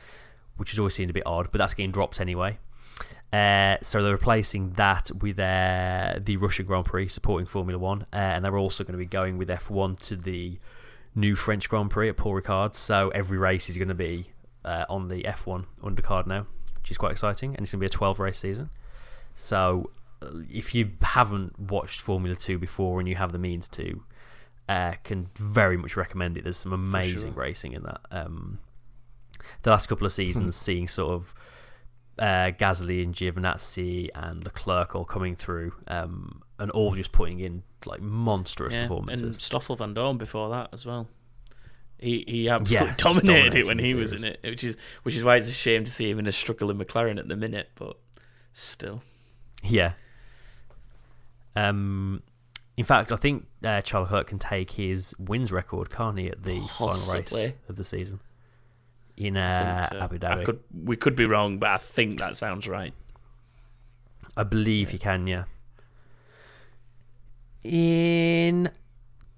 which 0.57 0.71
has 0.71 0.79
always 0.79 0.95
seemed 0.95 1.11
a 1.11 1.13
bit 1.13 1.25
odd. 1.27 1.49
But 1.51 1.59
that's 1.59 1.75
getting 1.75 1.91
dropped 1.93 2.21
anyway. 2.21 2.59
Uh, 3.33 3.77
so 3.83 4.03
they're 4.03 4.13
replacing 4.13 4.71
that 4.73 5.11
with 5.21 5.39
uh, 5.39 6.19
the 6.19 6.37
Russian 6.39 6.65
Grand 6.65 6.87
Prix 6.87 7.09
supporting 7.09 7.47
Formula 7.47 7.79
One, 7.79 8.03
uh, 8.13 8.17
and 8.17 8.45
they're 8.45 8.57
also 8.57 8.85
going 8.85 8.93
to 8.95 8.99
be 8.99 9.05
going 9.07 9.37
with 9.37 9.49
F1 9.49 9.99
to 10.09 10.17
the 10.17 10.59
new 11.19 11.35
French 11.35 11.69
Grand 11.69 11.91
Prix 11.91 12.09
at 12.09 12.17
Paul 12.17 12.41
Ricard. 12.41 12.75
So 12.75 13.11
every 13.11 13.39
race 13.39 13.69
is 13.69 13.77
going 13.77 13.89
to 13.89 13.95
be 13.95 14.33
uh, 14.65 14.85
on 14.89 15.09
the 15.09 15.23
F1 15.25 15.67
undercard 15.83 16.27
now, 16.27 16.47
which 16.77 16.91
is 16.91 16.99
quite 16.99 17.13
exciting, 17.13 17.55
and 17.55 17.63
it's 17.63 17.73
going 17.73 17.81
to 17.81 17.83
be 17.83 17.87
a 17.87 17.91
12 17.91 18.21
race 18.21 18.39
season. 18.39 18.71
So 19.35 19.91
uh, 20.23 20.31
if 20.51 20.75
you 20.75 20.93
haven't 21.03 21.59
watched 21.59 22.01
Formula 22.01 22.37
2 22.37 22.59
before 22.59 23.01
and 23.01 23.09
you 23.09 23.17
have 23.17 23.33
the 23.33 23.39
means 23.39 23.69
to, 23.69 24.03
uh, 24.69 24.95
can 25.03 25.31
very 25.37 25.77
much 25.77 25.97
recommend 25.97 26.37
it. 26.37 26.45
There's 26.45 26.59
some 26.59 26.73
amazing 26.73 27.35
racing 27.35 27.73
in 27.73 27.83
that. 27.83 28.01
Um, 28.11 28.61
the 29.63 29.71
last 29.71 29.87
couple 29.87 30.07
of 30.07 30.13
seasons, 30.13 30.57
seeing 30.57 30.89
sort 30.89 31.15
of 31.15 31.35
uh, 32.19 32.51
Gasly 32.59 33.03
and 33.03 33.15
Giovinazzi 33.15 34.11
and 34.15 34.45
Leclerc 34.45 34.95
all 34.95 35.05
coming 35.05 35.35
through, 35.35 35.73
um, 35.87 36.43
and 36.59 36.71
all 36.71 36.95
just 36.95 37.13
putting 37.13 37.41
in 37.41 37.63
like 37.87 38.01
monstrous 38.01 38.75
Yeah, 38.75 38.81
and 38.81 38.89
performances. 38.89 39.37
Stoffel 39.41 39.77
Vandoorne 39.77 40.19
before 40.19 40.51
that 40.51 40.71
as 40.73 40.85
well. 40.85 41.09
He 41.99 42.25
he 42.27 42.49
absolutely 42.49 42.89
just 42.97 42.99
dominated 42.99 43.55
it 43.55 43.67
when 43.67 43.79
he 43.79 43.95
was 43.95 44.15
in 44.15 44.25
it, 44.25 44.41
which 44.43 44.65
is 44.65 44.77
which 45.03 45.15
is 45.17 45.25
why 45.25 45.37
it's 45.37 45.49
a 45.49 45.53
shame 45.53 45.85
to 45.85 45.91
see 45.91 46.09
him 46.11 46.19
in 46.19 46.27
a 46.27 46.33
struggle 46.33 46.69
struggling 46.69 46.87
McLaren 46.87 47.19
at 47.19 47.29
the 47.29 47.37
minute. 47.37 47.71
But 47.75 47.97
still, 48.53 49.03
Yeah. 49.63 49.93
Um, 51.57 52.23
in 52.77 52.85
fact, 52.85 53.11
I 53.11 53.17
think 53.17 53.47
uh, 53.65 53.81
Charles 53.81 54.07
Leclerc 54.07 54.29
can 54.29 54.39
take 54.39 54.73
his 54.73 55.13
wins 55.19 55.51
record, 55.51 55.91
can't 55.91 56.17
he, 56.17 56.29
at 56.29 56.45
the 56.45 56.61
final 56.69 57.13
race 57.13 57.53
of 57.69 57.75
the 57.75 57.83
season 57.83 58.21
in 59.19 59.37
uh, 59.37 59.89
so. 59.89 59.99
Abu 59.99 60.19
Dhabi? 60.19 60.41
I, 60.41 60.45
could 60.45 60.61
we 60.85 60.97
could 60.97 61.17
be 61.17 61.25
wrong, 61.25 61.59
but 61.59 61.71
I 61.71 61.77
think 61.77 62.19
that 62.19 62.37
sounds 62.37 62.69
right. 62.69 62.95
I 64.37 64.45
believe 64.45 64.91
he 64.91 64.99
can. 64.99 65.27
Yeah. 65.27 65.45
In 67.69 68.71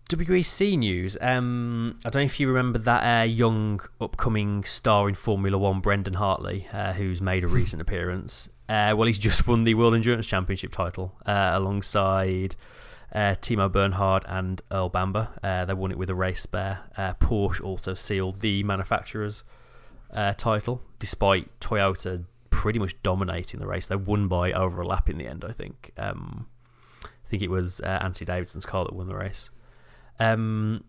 WEC 0.09 0.79
news, 0.79 1.17
um, 1.21 1.99
I 2.05 2.11
don't 2.11 2.23
know 2.23 2.27
if 2.27 2.39
you 2.39 2.47
remember 2.47 2.79
that 2.79 3.23
uh, 3.23 3.25
young 3.25 3.81
upcoming 4.01 4.63
star 4.63 5.09
in 5.09 5.17
Formula 5.17 5.59
One, 5.59 5.81
Brendan 5.81 6.15
Hartley, 6.15 6.69
uh, 6.73 6.93
who's 6.93 7.21
made 7.21 7.43
a 7.43 7.49
recent 7.49 7.83
appearance. 7.83 8.49
Uh, 8.69 8.95
well, 8.97 9.09
he's 9.09 9.19
just 9.19 9.49
won 9.49 9.65
the 9.65 9.75
World 9.75 9.97
Endurance 9.97 10.29
Championship 10.29 10.71
title 10.71 11.17
uh, 11.27 11.51
alongside 11.55 12.55
uh, 13.13 13.35
Timo 13.41 13.71
Bernhard 13.71 14.23
and 14.29 14.63
Earl 14.71 14.91
Bamber. 14.91 15.31
Uh, 15.43 15.65
they 15.65 15.75
won 15.75 15.91
it 15.91 15.99
with 15.99 16.09
a 16.09 16.15
race 16.15 16.41
spare. 16.41 16.85
Uh, 16.97 17.15
Porsche 17.15 17.61
also 17.61 17.95
sealed 17.95 18.43
the 18.43 18.63
manufacturer's 18.63 19.43
uh, 20.13 20.35
title, 20.35 20.83
despite 21.01 21.59
Toyota 21.59 22.27
pretty 22.51 22.79
much 22.79 22.95
dominating 23.03 23.59
the 23.59 23.67
race. 23.67 23.89
They 23.89 23.97
won 23.97 24.29
by 24.29 24.53
over 24.53 24.83
a 24.83 24.87
lap 24.87 25.11
in 25.11 25.19
the 25.19 25.27
end, 25.27 25.45
I 25.45 25.51
think. 25.51 25.91
Um, 25.99 26.47
think 27.31 27.43
it 27.43 27.51
was 27.51 27.81
uh, 27.81 27.99
Anthony 28.03 28.27
Davidson's 28.27 28.67
car 28.67 28.85
that 28.85 28.95
won 28.95 29.07
the 29.07 29.15
race. 29.15 29.51
Um, 30.19 30.85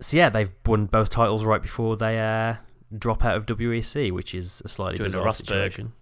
so 0.00 0.16
yeah, 0.16 0.28
they've 0.28 0.52
won 0.66 0.86
both 0.86 1.08
titles 1.08 1.44
right 1.44 1.62
before 1.62 1.96
they 1.96 2.18
uh, 2.20 2.56
drop 2.96 3.24
out 3.24 3.36
of 3.36 3.46
WEC, 3.46 4.12
which 4.12 4.34
is 4.34 4.60
a 4.64 4.68
slightly 4.68 4.98
Doing 4.98 5.14
a 5.14 5.22
bizarre 5.22 5.26
Rosberg. 5.26 5.36
situation. 5.36 5.92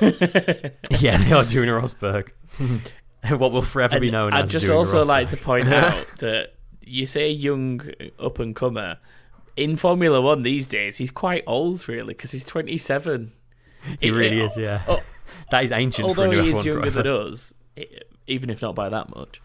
yeah, 1.00 1.18
they 1.18 1.32
are 1.32 1.44
doing 1.44 1.68
a 1.68 1.72
Rosberg. 1.72 2.30
what 3.38 3.52
will 3.52 3.62
forever 3.62 4.00
be 4.00 4.08
And 4.08 4.12
known 4.12 4.32
I'd 4.32 4.44
as 4.44 4.52
just 4.52 4.66
doing 4.66 4.76
a 4.76 4.78
also 4.78 5.04
like 5.04 5.28
to 5.28 5.36
point 5.36 5.68
out 5.68 6.06
that 6.18 6.54
you 6.82 7.06
say 7.06 7.30
young 7.30 7.88
up 8.18 8.38
and 8.38 8.54
comer 8.56 8.98
in 9.56 9.76
Formula 9.76 10.20
One 10.20 10.42
these 10.42 10.66
days. 10.66 10.96
He's 10.96 11.10
quite 11.10 11.44
old, 11.46 11.86
really, 11.88 12.14
because 12.14 12.32
he's 12.32 12.44
twenty 12.44 12.78
seven. 12.78 13.32
He 14.00 14.10
really 14.10 14.40
is, 14.40 14.56
yeah. 14.56 14.82
Oh, 14.88 15.00
that 15.50 15.62
is 15.62 15.70
ancient 15.70 16.14
for 16.14 16.22
a 16.22 16.24
although 16.24 16.30
new 16.36 16.42
he 16.42 16.52
F1 16.52 16.58
is 16.58 16.64
younger 16.64 16.90
driver. 16.90 17.02
than 17.02 17.30
us, 17.30 17.54
even 18.26 18.50
if 18.50 18.62
not 18.62 18.74
by 18.74 18.88
that 18.88 19.14
much, 19.14 19.40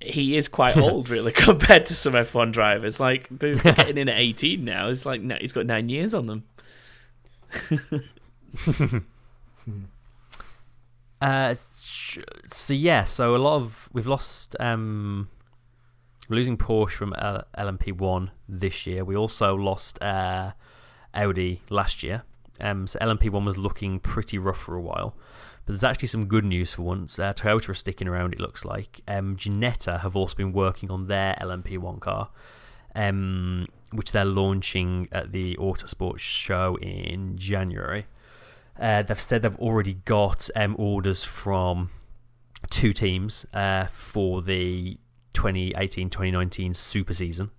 he 0.00 0.36
is 0.36 0.48
quite 0.48 0.76
old, 0.76 1.08
really, 1.08 1.32
compared 1.48 1.86
to 1.86 1.94
some 1.94 2.12
F1 2.14 2.52
drivers. 2.52 3.00
Like 3.00 3.28
they're 3.30 3.56
getting 3.74 3.96
in 3.96 4.08
at 4.08 4.18
18 4.18 4.64
now. 4.64 4.88
It's 4.88 5.06
like 5.06 5.20
no, 5.22 5.36
he's 5.40 5.52
got 5.52 5.66
nine 5.66 5.88
years 5.88 6.14
on 6.14 6.26
them. 6.26 6.44
Uh, 11.24 11.54
so 11.54 12.74
yeah, 12.74 13.02
so 13.02 13.34
a 13.34 13.38
lot 13.38 13.56
of 13.56 13.88
we've 13.94 14.06
lost. 14.06 14.54
Um, 14.60 15.30
we're 16.28 16.36
losing 16.36 16.58
Porsche 16.58 16.90
from 16.90 17.14
L- 17.16 17.44
LMP1 17.56 18.30
this 18.46 18.86
year. 18.86 19.04
We 19.04 19.16
also 19.16 19.54
lost 19.54 20.02
uh, 20.02 20.52
Audi 21.14 21.62
last 21.70 22.02
year. 22.02 22.24
Um, 22.60 22.86
so 22.86 22.98
LMP1 22.98 23.42
was 23.42 23.56
looking 23.56 24.00
pretty 24.00 24.36
rough 24.36 24.58
for 24.58 24.74
a 24.76 24.82
while. 24.82 25.14
But 25.64 25.72
there's 25.72 25.84
actually 25.84 26.08
some 26.08 26.26
good 26.26 26.44
news 26.44 26.74
for 26.74 26.82
once. 26.82 27.18
Uh, 27.18 27.32
Toyota 27.32 27.70
are 27.70 27.74
sticking 27.74 28.06
around, 28.06 28.34
it 28.34 28.40
looks 28.40 28.64
like. 28.64 29.00
Um, 29.08 29.36
Ginetta 29.36 30.00
have 30.00 30.14
also 30.14 30.34
been 30.34 30.52
working 30.52 30.90
on 30.90 31.06
their 31.06 31.34
LMP1 31.40 32.00
car, 32.00 32.28
um, 32.94 33.66
which 33.92 34.12
they're 34.12 34.26
launching 34.26 35.08
at 35.10 35.32
the 35.32 35.56
Autosport 35.56 36.18
show 36.18 36.76
in 36.82 37.38
January. 37.38 38.06
Uh, 38.78 39.02
they've 39.02 39.18
said 39.18 39.42
they've 39.42 39.56
already 39.56 39.94
got 40.04 40.50
um, 40.54 40.74
orders 40.78 41.24
from 41.24 41.90
two 42.70 42.92
teams 42.92 43.46
uh, 43.54 43.86
for 43.86 44.42
the 44.42 44.98
2018 45.32 46.10
2019 46.10 46.74
super 46.74 47.14
season. 47.14 47.50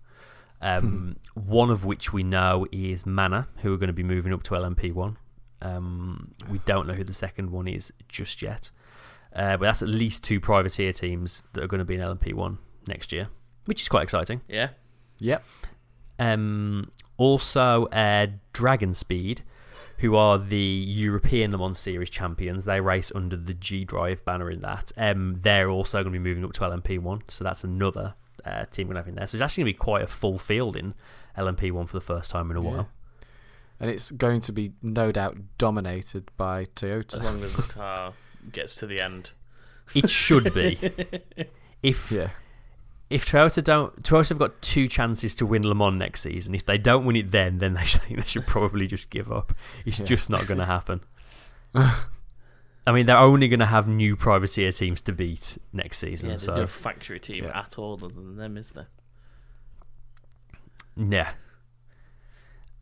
Um, 0.62 1.18
one 1.34 1.70
of 1.70 1.86
which 1.86 2.12
we 2.14 2.24
know 2.24 2.66
is 2.72 3.06
Manor, 3.06 3.48
who 3.58 3.74
are 3.74 3.78
going 3.78 3.88
to 3.88 3.94
be 3.94 4.04
moving 4.04 4.34
up 4.34 4.42
to 4.44 4.52
LMP1. 4.52 5.18
Um, 5.66 6.34
we 6.50 6.60
don't 6.66 6.88
know 6.88 6.94
who 6.94 7.04
the 7.04 7.14
second 7.14 7.50
one 7.52 7.68
is 7.68 7.92
just 8.08 8.42
yet. 8.42 8.72
Uh, 9.36 9.58
but 9.58 9.66
that's 9.66 9.82
at 9.82 9.90
least 9.90 10.24
two 10.24 10.40
privateer 10.40 10.94
teams 10.94 11.44
that 11.54 11.64
are 11.64 11.68
going 11.68 11.80
to 11.80 11.86
be 11.86 11.96
in 11.96 12.02
LMP1 12.02 12.58
next 12.88 13.12
year, 13.12 13.28
which 13.66 13.82
is 13.82 13.90
quite 13.90 14.04
exciting. 14.04 14.42
Yeah. 14.48 14.70
Yep. 15.20 15.44
Um, 16.20 16.92
also, 17.18 17.86
uh, 17.88 18.28
DragonSpeed, 18.54 19.40
who 20.00 20.16
are 20.16 20.38
the 20.38 20.58
European 20.62 21.52
Le 21.52 21.58
Mans 21.58 21.78
Series 21.80 22.10
champions, 22.10 22.66
they 22.66 22.80
race 22.80 23.12
under 23.14 23.36
the 23.36 23.54
G 23.54 23.84
Drive 23.84 24.24
banner 24.26 24.50
in 24.50 24.62
that. 24.62 24.92
Um, 24.98 25.36
they're 25.42 25.70
also 25.70 26.02
going 26.04 26.14
to 26.14 26.20
be 26.20 26.24
moving 26.24 26.46
up 26.46 26.54
to 26.54 26.62
LMP1, 26.62 27.24
so 27.30 27.44
that's 27.44 27.64
another 27.64 28.14
uh, 28.46 28.66
team 28.66 28.88
going 28.88 28.96
to 28.96 29.02
have 29.02 29.08
in 29.08 29.16
there. 29.16 29.28
So 29.28 29.36
it's 29.36 29.42
actually 29.42 29.64
going 29.64 29.74
to 29.74 29.78
be 29.78 29.84
quite 29.84 30.04
a 30.04 30.08
full 30.08 30.38
field 30.38 30.76
in 30.78 30.94
LMP1 31.38 31.88
for 31.90 31.98
the 31.98 32.02
first 32.02 32.32
time 32.32 32.52
in 32.52 32.58
a 32.58 32.62
Yeah. 32.64 32.70
while. 32.70 32.90
And 33.80 33.90
it's 33.90 34.12
going 34.12 34.42
to 34.42 34.52
be 34.54 34.72
no 34.82 35.12
doubt 35.12 35.38
dominated 35.58 36.30
by 36.38 36.66
Toyota. 36.66 37.16
As 37.16 37.24
long 37.24 37.44
as 37.44 37.56
the 37.58 37.64
car 37.64 38.14
gets 38.52 38.76
to 38.78 38.88
the 38.88 39.02
end. 39.02 39.32
It 39.94 40.10
should 40.10 40.54
be. 40.54 40.78
if 41.84 42.12
yeah. 42.12 42.30
if 43.10 43.26
Toyota 43.26 43.64
don't 43.64 44.02
Toyota 44.02 44.30
have 44.30 44.38
got 44.40 44.62
two 44.62 44.88
chances 44.88 45.36
to 45.36 45.46
win 45.46 45.68
Le 45.68 45.76
Mans 45.76 46.00
next 46.00 46.22
season. 46.22 46.56
If 46.56 46.66
they 46.66 46.78
don't 46.78 47.06
win 47.06 47.16
it 47.18 47.32
then, 47.32 47.58
then 47.58 47.74
they 47.74 47.84
should, 47.86 48.02
they 48.10 48.22
should 48.24 48.48
probably 48.48 48.88
just 48.88 49.10
give 49.10 49.32
up. 49.32 49.54
It's 49.86 50.00
Yeah. 50.00 50.06
just 50.06 50.30
not 50.30 50.48
going 50.48 50.60
to 50.60 50.66
happen. 50.66 51.02
I 51.76 52.92
mean, 52.94 53.08
they're 53.08 53.18
only 53.18 53.48
going 53.48 53.60
to 53.60 53.66
have 53.66 53.88
new 53.90 54.16
privateer 54.16 54.72
teams 54.72 55.02
to 55.02 55.12
beat 55.12 55.58
next 55.74 55.98
season. 55.98 56.30
Yeah, 56.30 56.38
season. 56.38 56.56
there's 56.56 56.72
so 56.72 56.82
no 56.82 56.90
factory 56.92 57.20
team 57.20 57.44
Yeah. 57.46 57.60
at 57.60 57.78
all 57.78 57.94
other 57.94 58.08
than 58.08 58.38
them, 58.38 58.58
is 58.58 58.72
there? 58.72 58.88
yeah. 60.96 61.32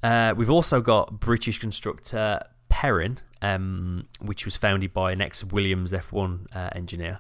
Uh, 0.04 0.34
we've 0.36 0.50
also 0.50 0.82
got 0.82 1.20
British 1.20 1.60
constructor 1.60 2.42
Perrinn, 2.70 3.20
um, 3.42 4.08
which 4.22 4.46
was 4.46 4.58
founded 4.58 4.94
by 4.94 5.14
an 5.14 5.22
ex 5.22 5.44
Williams 5.44 5.94
F1 5.94 6.54
uh, 6.56 6.70
engineer. 6.76 7.20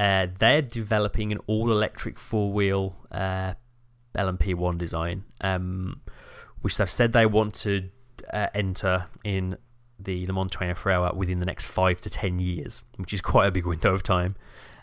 Uh, 0.00 0.26
they're 0.38 0.62
developing 0.62 1.32
an 1.32 1.38
all 1.46 1.70
electric 1.70 2.18
four 2.18 2.52
wheel 2.52 2.96
uh, 3.12 3.54
LMP1 4.16 4.78
design, 4.78 5.24
um, 5.40 6.00
which 6.62 6.76
they've 6.76 6.90
said 6.90 7.12
they 7.12 7.26
want 7.26 7.54
to 7.54 7.88
uh, 8.32 8.48
enter 8.54 9.06
in 9.24 9.56
the 9.98 10.26
Le 10.26 10.32
Mans 10.32 10.50
24 10.50 10.92
hour 10.92 11.12
within 11.14 11.38
the 11.38 11.46
next 11.46 11.64
five 11.64 12.00
to 12.00 12.10
ten 12.10 12.38
years, 12.38 12.84
which 12.96 13.12
is 13.12 13.20
quite 13.20 13.46
a 13.46 13.50
big 13.50 13.66
window 13.66 13.94
of 13.94 14.02
time. 14.02 14.36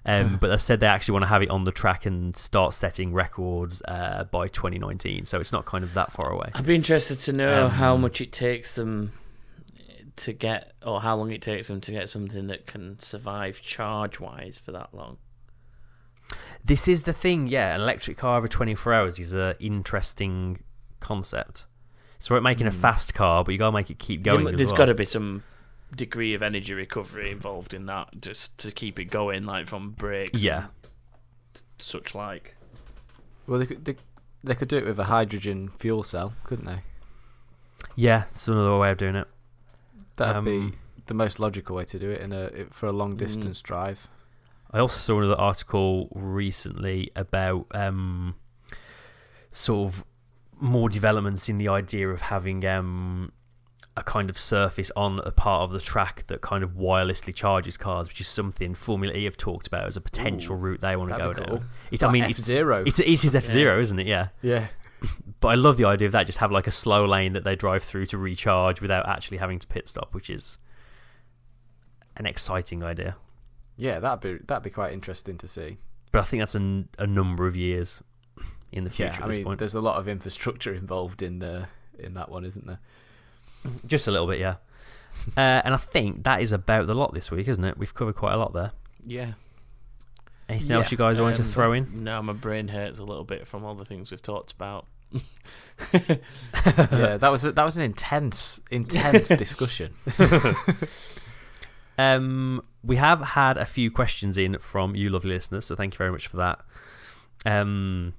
Um, 0.07 0.37
but 0.39 0.49
they 0.49 0.57
said 0.57 0.79
they 0.81 0.87
actually 0.87 1.13
want 1.13 1.23
to 1.23 1.27
have 1.29 1.41
it 1.41 1.49
on 1.49 1.63
the 1.63 1.71
track 1.71 2.05
and 2.05 2.35
start 2.37 2.75
setting 2.75 3.11
records 3.11 3.81
uh, 3.87 4.25
by 4.25 4.47
2019, 4.47 5.25
so 5.25 5.39
it's 5.39 5.51
not 5.51 5.65
kind 5.65 5.83
of 5.83 5.93
that 5.95 6.11
far 6.11 6.29
away. 6.31 6.51
I'd 6.53 6.65
be 6.65 6.75
interested 6.75 7.17
to 7.19 7.33
know 7.33 7.65
Um, 7.65 7.71
how 7.71 7.97
much 7.97 8.21
it 8.21 8.31
takes 8.31 8.75
them 8.75 9.13
to 10.17 10.31
get, 10.31 10.73
or 10.85 11.01
how 11.01 11.15
long 11.15 11.31
it 11.31 11.41
takes 11.41 11.67
them 11.67 11.81
to 11.81 11.91
get 11.91 12.07
something 12.07 12.47
that 12.47 12.67
can 12.67 12.99
survive 12.99 13.61
charge 13.61 14.19
wise 14.19 14.59
for 14.59 14.71
that 14.73 14.93
long. 14.93 15.17
This 16.63 16.87
is 16.87 17.01
the 17.03 17.13
thing, 17.13 17.47
yeah. 17.47 17.75
An 17.75 17.81
electric 17.81 18.17
car 18.17 18.37
over 18.37 18.47
24 18.47 18.93
hours 18.93 19.19
is 19.19 19.33
an 19.33 19.55
interesting 19.59 20.63
concept. 20.99 21.65
So 22.19 22.33
we're 22.33 22.41
making 22.41 22.65
a 22.67 22.71
fast 22.71 23.13
car, 23.13 23.43
but 23.43 23.51
you 23.51 23.57
gotta 23.57 23.71
make 23.71 23.89
it 23.91 23.99
keep 23.99 24.23
going. 24.23 24.47
as 24.47 24.55
There's 24.55 24.69
well. 24.71 24.77
got 24.79 24.85
to 24.85 24.93
be 24.95 25.05
some 25.05 25.43
degree 25.95 26.33
of 26.33 26.41
energy 26.43 26.73
recovery 26.73 27.31
involved 27.31 27.73
in 27.73 27.85
that, 27.87 28.21
just 28.21 28.57
to 28.59 28.71
keep 28.71 28.99
it 28.99 29.05
going, 29.05 29.45
like 29.45 29.67
from 29.67 29.91
brakes. 29.91 30.41
Yeah. 30.43 30.65
and 31.53 31.63
such 31.79 32.13
like. 32.13 32.55
Well, 33.47 33.59
they 33.59 33.65
could, 33.65 33.85
they, 33.85 33.95
they 34.43 34.55
could 34.55 34.67
do 34.67 34.77
it 34.77 34.85
with 34.85 34.99
a 34.99 35.05
hydrogen 35.05 35.69
fuel 35.77 36.03
cell, 36.03 36.33
couldn't 36.43 36.65
they? 36.65 36.79
Yeah, 37.95 38.23
it's 38.29 38.47
another 38.47 38.77
way 38.77 38.91
of 38.91 38.97
doing 38.97 39.15
it. 39.15 39.27
That'd 40.17 40.35
Um, 40.37 40.45
be 40.45 40.77
the 41.07 41.13
most 41.13 41.39
logical 41.39 41.75
way 41.75 41.85
to 41.85 41.99
do 41.99 42.09
it 42.09 42.21
in 42.21 42.31
a 42.33 42.43
it- 42.45 42.73
for 42.73 42.87
a 42.87 42.91
Mm. 42.91 42.97
long 42.97 43.15
distance 43.15 43.61
drive. 43.61 44.07
I 44.71 44.79
also 44.79 44.97
saw 44.97 45.19
another 45.19 45.39
article 45.39 46.09
recently 46.13 47.09
about 47.15 47.67
um, 47.73 48.35
sort 49.51 49.89
of 49.93 50.05
more 50.59 50.89
developments 50.89 51.47
in 51.49 51.57
the 51.57 51.67
idea 51.67 52.09
of 52.09 52.21
having 52.21 52.65
um, 52.65 53.31
a 53.97 54.03
kind 54.03 54.29
of 54.29 54.37
surface 54.37 54.91
on 54.95 55.19
a 55.25 55.31
part 55.31 55.63
of 55.63 55.71
the 55.71 55.79
track 55.79 56.25
that 56.27 56.41
kind 56.41 56.63
of 56.63 56.71
wirelessly 56.71 57.33
charges 57.33 57.77
cars, 57.77 58.09
which 58.09 58.19
is 58.19 58.27
something 58.27 58.73
Formula 58.73 59.13
E 59.13 59.23
have 59.23 59.37
talked 59.37 59.67
about 59.67 59.87
as 59.87 59.95
a 59.95 60.01
potential 60.01 60.55
route 60.55 60.81
they 60.81 60.95
want 60.97 61.11
to 61.11 61.17
go 61.17 61.29
that'd 61.33 61.45
down. 61.47 61.57
cool. 61.59 61.67
It's, 61.91 62.03
I 62.03 62.11
mean, 62.11 62.23
F-Zero. 62.23 62.83
It's, 62.85 62.99
it's, 62.99 63.23
it 63.23 63.27
is 63.27 63.35
F 63.35 63.45
Zero, 63.45 63.79
isn't 63.79 63.97
it? 63.99 64.07
Yeah. 64.07 64.29
Yeah. 64.41 64.67
But 65.41 65.49
I 65.49 65.55
love 65.55 65.77
the 65.77 65.85
idea 65.85 66.07
of 66.07 66.13
that. 66.13 66.25
Just 66.25 66.39
have 66.39 66.51
like 66.51 66.65
a 66.65 66.71
slow 66.71 67.05
lane 67.05 67.33
that 67.33 67.43
they 67.43 67.55
drive 67.55 67.83
through 67.83 68.07
to 68.07 68.17
recharge 68.17 68.81
without 68.81 69.07
actually 69.07 69.37
having 69.37 69.59
to 69.59 69.67
pit 69.67 69.87
stop, 69.87 70.15
which 70.15 70.27
is 70.29 70.57
an 72.17 72.25
exciting 72.25 72.81
idea. 72.81 73.15
Yeah, 73.77 73.99
that'd 73.99 74.21
be 74.21 74.43
that'd 74.45 74.63
be 74.63 74.69
quite 74.71 74.93
interesting 74.93 75.37
to 75.39 75.47
see. 75.47 75.77
But 76.11 76.19
I 76.19 76.23
think 76.23 76.41
that's 76.41 76.55
a, 76.55 76.59
n- 76.59 76.89
a 76.97 77.05
number 77.05 77.45
of 77.45 77.55
years 77.55 78.01
in 78.71 78.85
the 78.85 78.89
future 78.89 79.11
yeah, 79.11 79.17
at 79.17 79.23
I 79.23 79.27
this 79.27 79.37
mean, 79.37 79.45
point. 79.45 79.59
there's 79.59 79.75
a 79.75 79.81
lot 79.81 79.97
of 79.99 80.07
infrastructure 80.07 80.73
involved 80.83 81.21
in 81.21 81.39
the 81.39 81.67
in 81.99 82.13
that 82.15 82.29
one, 82.31 82.45
isn't 82.45 82.65
there? 82.65 82.79
Just 83.86 84.07
a 84.07 84.11
little 84.11 84.28
bit, 84.28 84.39
yeah. 84.39 84.55
uh, 85.38 85.61
and 85.63 85.74
I 85.74 85.78
think 85.78 86.24
that 86.24 86.41
is 86.41 86.51
about 86.51 86.88
the 86.88 86.93
lot 86.93 87.13
this 87.13 87.32
week, 87.32 87.47
isn't 87.47 87.63
it? 87.63 87.78
We've 87.78 87.93
covered 87.93 88.16
quite 88.16 88.34
a 88.34 88.38
lot 88.38 88.53
there. 88.53 88.72
Yeah. 89.05 89.34
Anything 90.47 90.72
else 90.74 90.91
you 90.91 90.97
guys 90.97 91.20
want 91.20 91.36
to 91.38 91.41
Um, 91.41 91.47
throw 91.47 91.74
in? 91.74 92.03
No, 92.03 92.22
my 92.22 92.34
brain 92.34 92.68
hurts 92.68 92.99
a 92.99 93.03
little 93.03 93.24
bit 93.24 93.47
from 93.47 93.63
all 93.63 93.74
the 93.74 93.86
things 93.86 94.11
we've 94.11 94.22
talked 94.22 94.51
about. 94.51 94.86
yeah, 95.93 97.18
that 97.18 97.30
was 97.30 97.45
a, 97.45 97.51
that 97.53 97.63
was 97.63 97.78
an 97.78 97.84
intense 97.84 98.59
intense 98.70 99.28
discussion. 99.38 99.93
Um, 101.97 102.61
we 102.84 102.97
have 102.97 103.22
had 103.22 103.57
a 103.57 103.66
few 103.66 103.89
questions 103.89 104.38
in 104.38 104.57
from 104.59 104.95
you, 104.95 105.09
lovely 105.09 105.32
listeners, 105.32 105.66
so 105.66 105.76
thank 105.76 105.93
you 105.93 105.97
very 105.97 106.11
much 106.11 106.28
for 106.28 106.38
that. 106.38 106.59
Um, 107.45 108.13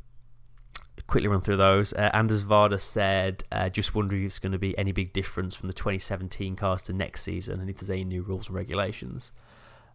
quickly 1.07 1.29
run 1.29 1.41
through 1.41 1.57
those. 1.57 1.93
Uh, 1.93 2.11
Anders 2.13 2.43
Varda 2.43 2.81
said, 2.81 3.45
uh, 3.53 3.69
just 3.69 3.95
wondering 3.95 4.23
if 4.23 4.27
it's 4.27 4.39
going 4.39 4.53
to 4.53 4.59
be 4.59 4.77
any 4.77 4.93
big 4.93 5.13
difference 5.13 5.55
from 5.55 5.69
the 5.69 5.73
2017 5.75 6.57
cars 6.57 6.83
to 6.83 6.93
next 6.93 7.23
season 7.23 7.61
and 7.61 7.71
if 7.71 7.77
there's 7.77 7.91
any 7.91 8.05
new 8.05 8.23
rules 8.23 8.49
and 8.49 8.57
regulations. 8.57 9.33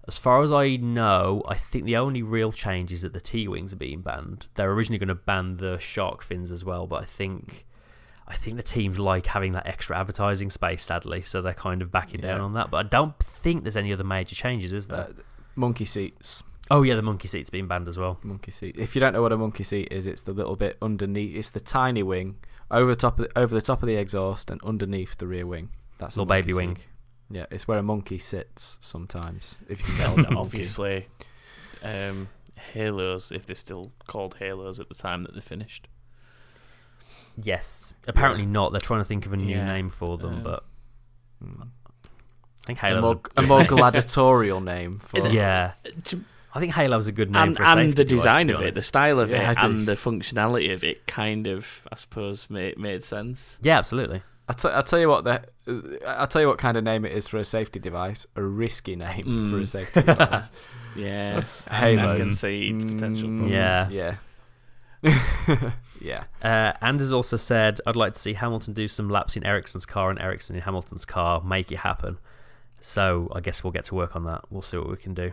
As 0.07 0.17
far 0.17 0.41
as 0.41 0.51
I 0.51 0.77
know, 0.77 1.43
I 1.47 1.55
think 1.55 1.85
the 1.85 1.97
only 1.97 2.23
real 2.23 2.51
change 2.51 2.91
is 2.91 3.03
that 3.03 3.13
the 3.13 3.21
T 3.21 3.47
wings 3.47 3.71
are 3.71 3.77
being 3.77 4.01
banned. 4.01 4.47
They're 4.55 4.71
originally 4.71 4.97
going 4.97 5.09
to 5.09 5.15
ban 5.15 5.57
the 5.57 5.77
shark 5.77 6.23
fins 6.23 6.49
as 6.49 6.65
well, 6.65 6.87
but 6.87 7.03
I 7.03 7.05
think 7.05 7.65
I 8.27 8.35
think 8.35 8.57
the 8.57 8.63
teams 8.63 8.97
like 8.97 9.27
having 9.27 9.51
that 9.53 9.67
extra 9.67 9.97
advertising 9.99 10.49
space, 10.49 10.83
sadly, 10.83 11.21
so 11.21 11.41
they're 11.41 11.53
kind 11.53 11.81
of 11.81 11.91
backing 11.91 12.21
down 12.21 12.39
on 12.39 12.53
that. 12.53 12.71
But 12.71 12.85
I 12.85 12.89
don't 12.89 13.17
think 13.19 13.63
there's 13.63 13.77
any 13.77 13.91
other 13.91 14.05
major 14.05 14.35
changes, 14.35 14.71
is 14.71 14.87
there? 14.87 15.01
Uh, 15.01 15.13
monkey 15.55 15.85
seats. 15.85 16.41
Oh 16.69 16.83
yeah, 16.83 16.95
the 16.95 17.01
monkey 17.01 17.27
seat's 17.27 17.49
been 17.49 17.67
banned 17.67 17.87
as 17.87 17.97
well. 17.97 18.19
Monkey 18.23 18.51
seat. 18.51 18.75
If 18.77 18.95
you 18.95 18.99
don't 19.01 19.13
know 19.13 19.21
what 19.21 19.31
a 19.31 19.37
monkey 19.37 19.63
seat 19.63 19.87
is, 19.91 20.05
it's 20.05 20.21
the 20.21 20.33
little 20.33 20.55
bit 20.55 20.77
underneath. 20.81 21.35
It's 21.35 21.49
the 21.49 21.59
tiny 21.59 22.03
wing 22.03 22.37
over 22.69 22.89
the 22.91 22.95
top 22.95 23.19
of 23.19 23.27
the, 23.27 23.39
over 23.39 23.53
the 23.53 23.61
top 23.61 23.81
of 23.81 23.87
the 23.87 23.95
exhaust 23.95 24.49
and 24.49 24.61
underneath 24.63 25.17
the 25.17 25.27
rear 25.27 25.45
wing. 25.45 25.69
That's 25.97 26.15
a 26.15 26.19
Little 26.19 26.29
baby 26.29 26.53
monkey 26.53 26.65
wing. 26.67 26.77
Yeah, 27.29 27.45
it's 27.51 27.67
where 27.67 27.77
a 27.77 27.83
monkey 27.83 28.17
sits 28.17 28.77
sometimes. 28.81 29.59
If 29.69 29.79
you 29.79 29.85
can 29.85 29.97
get 29.97 30.05
And 30.05 30.07
hold 30.07 30.19
of 30.19 30.25
a 30.25 30.33
monkey. 30.33 30.47
obviously, 30.47 31.07
um, 31.83 32.29
Halos, 32.73 33.31
if 33.31 33.45
they're 33.45 33.55
still 33.55 33.91
called 34.07 34.35
Halos 34.39 34.79
at 34.79 34.89
the 34.89 34.95
time 34.95 35.23
that 35.23 35.33
they 35.33 35.41
finished. 35.41 35.87
Yes, 37.41 37.93
apparently 38.07 38.45
not. 38.45 38.71
They're 38.71 38.81
trying 38.81 38.99
to 39.01 39.05
think 39.05 39.25
of 39.25 39.33
a 39.33 39.37
new 39.37 39.55
Yeah. 39.55 39.65
name 39.65 39.89
for 39.89 40.17
them, 40.17 40.35
Um, 40.37 40.43
but 40.43 40.65
Hmm. 41.41 41.61
I 41.63 42.65
think 42.67 42.77
a 42.79 42.81
Halo's 42.81 43.01
more, 43.01 43.21
a 43.37 43.41
more 43.43 43.63
gladiatorial 43.65 44.61
name 44.61 44.93
for 44.99 45.27
yeah. 45.27 45.73
To- 46.05 46.23
I 46.53 46.59
think 46.59 46.73
Halo's 46.73 47.07
a 47.07 47.11
good 47.11 47.31
name 47.31 47.41
and 47.49 47.57
for 47.57 47.63
a 47.63 47.67
safety 47.67 47.81
and 47.85 47.95
the 47.95 48.03
design 48.05 48.47
to 48.47 48.55
of 48.55 48.61
it, 48.61 48.73
the 48.73 48.81
style 48.81 49.19
of 49.19 49.31
Yeah, 49.31 49.51
it, 49.51 49.63
and 49.63 49.87
the 49.87 49.93
functionality 49.93 50.73
of 50.73 50.83
it 50.83 51.07
kind 51.07 51.47
of, 51.47 51.87
I 51.91 51.95
suppose, 51.95 52.49
made, 52.49 52.77
made 52.77 53.01
sense. 53.03 53.57
Yeah, 53.61 53.77
absolutely. 53.77 54.21
I 54.49 54.53
t- 54.53 54.67
I'll 54.67 54.83
tell 54.83 54.99
you 54.99 55.07
what 55.07 55.23
the 55.23 55.45
I'll 56.05 56.27
tell 56.27 56.41
you 56.41 56.47
what 56.49 56.57
kind 56.57 56.75
of 56.75 56.83
name 56.83 57.05
it 57.05 57.13
is 57.13 57.27
for 57.29 57.37
a 57.37 57.45
safety 57.45 57.79
device. 57.79 58.27
A 58.35 58.43
risky 58.43 58.95
name 58.97 59.23
for 59.49 59.57
a 59.57 59.61
Mm. 59.61 59.67
safety 59.69 60.01
device. 60.01 60.51
Yeah, 60.93 61.41
Halo. 61.71 62.13
I 62.15 62.17
can 62.17 62.31
see 62.31 62.73
potential 62.73 63.29
problems. 63.29 63.49
Yeah. 63.51 63.87
Yeah. 63.89 64.15
yeah. 66.01 66.23
Uh, 66.41 66.73
Anders 66.81 67.13
also 67.13 67.37
said, 67.37 67.79
I'd 67.85 67.95
like 67.95 68.13
to 68.13 68.19
see 68.19 68.33
Hamilton 68.33 68.73
do 68.73 68.89
some 68.89 69.09
laps 69.09 69.37
in 69.37 69.45
Ericsson's 69.45 69.85
car 69.85 70.09
and 70.09 70.19
Ericsson 70.21 70.57
in 70.57 70.61
Hamilton's 70.63 71.05
car, 71.05 71.41
make 71.43 71.71
it 71.71 71.77
happen. 71.79 72.17
So 72.81 73.29
I 73.33 73.39
guess 73.39 73.63
we'll 73.63 73.71
get 73.71 73.85
to 73.85 73.95
work 73.95 74.15
on 74.17 74.25
that. 74.25 74.41
We'll 74.49 74.61
see 74.61 74.77
what 74.77 74.89
we 74.89 74.97
can 74.97 75.13
do. 75.13 75.31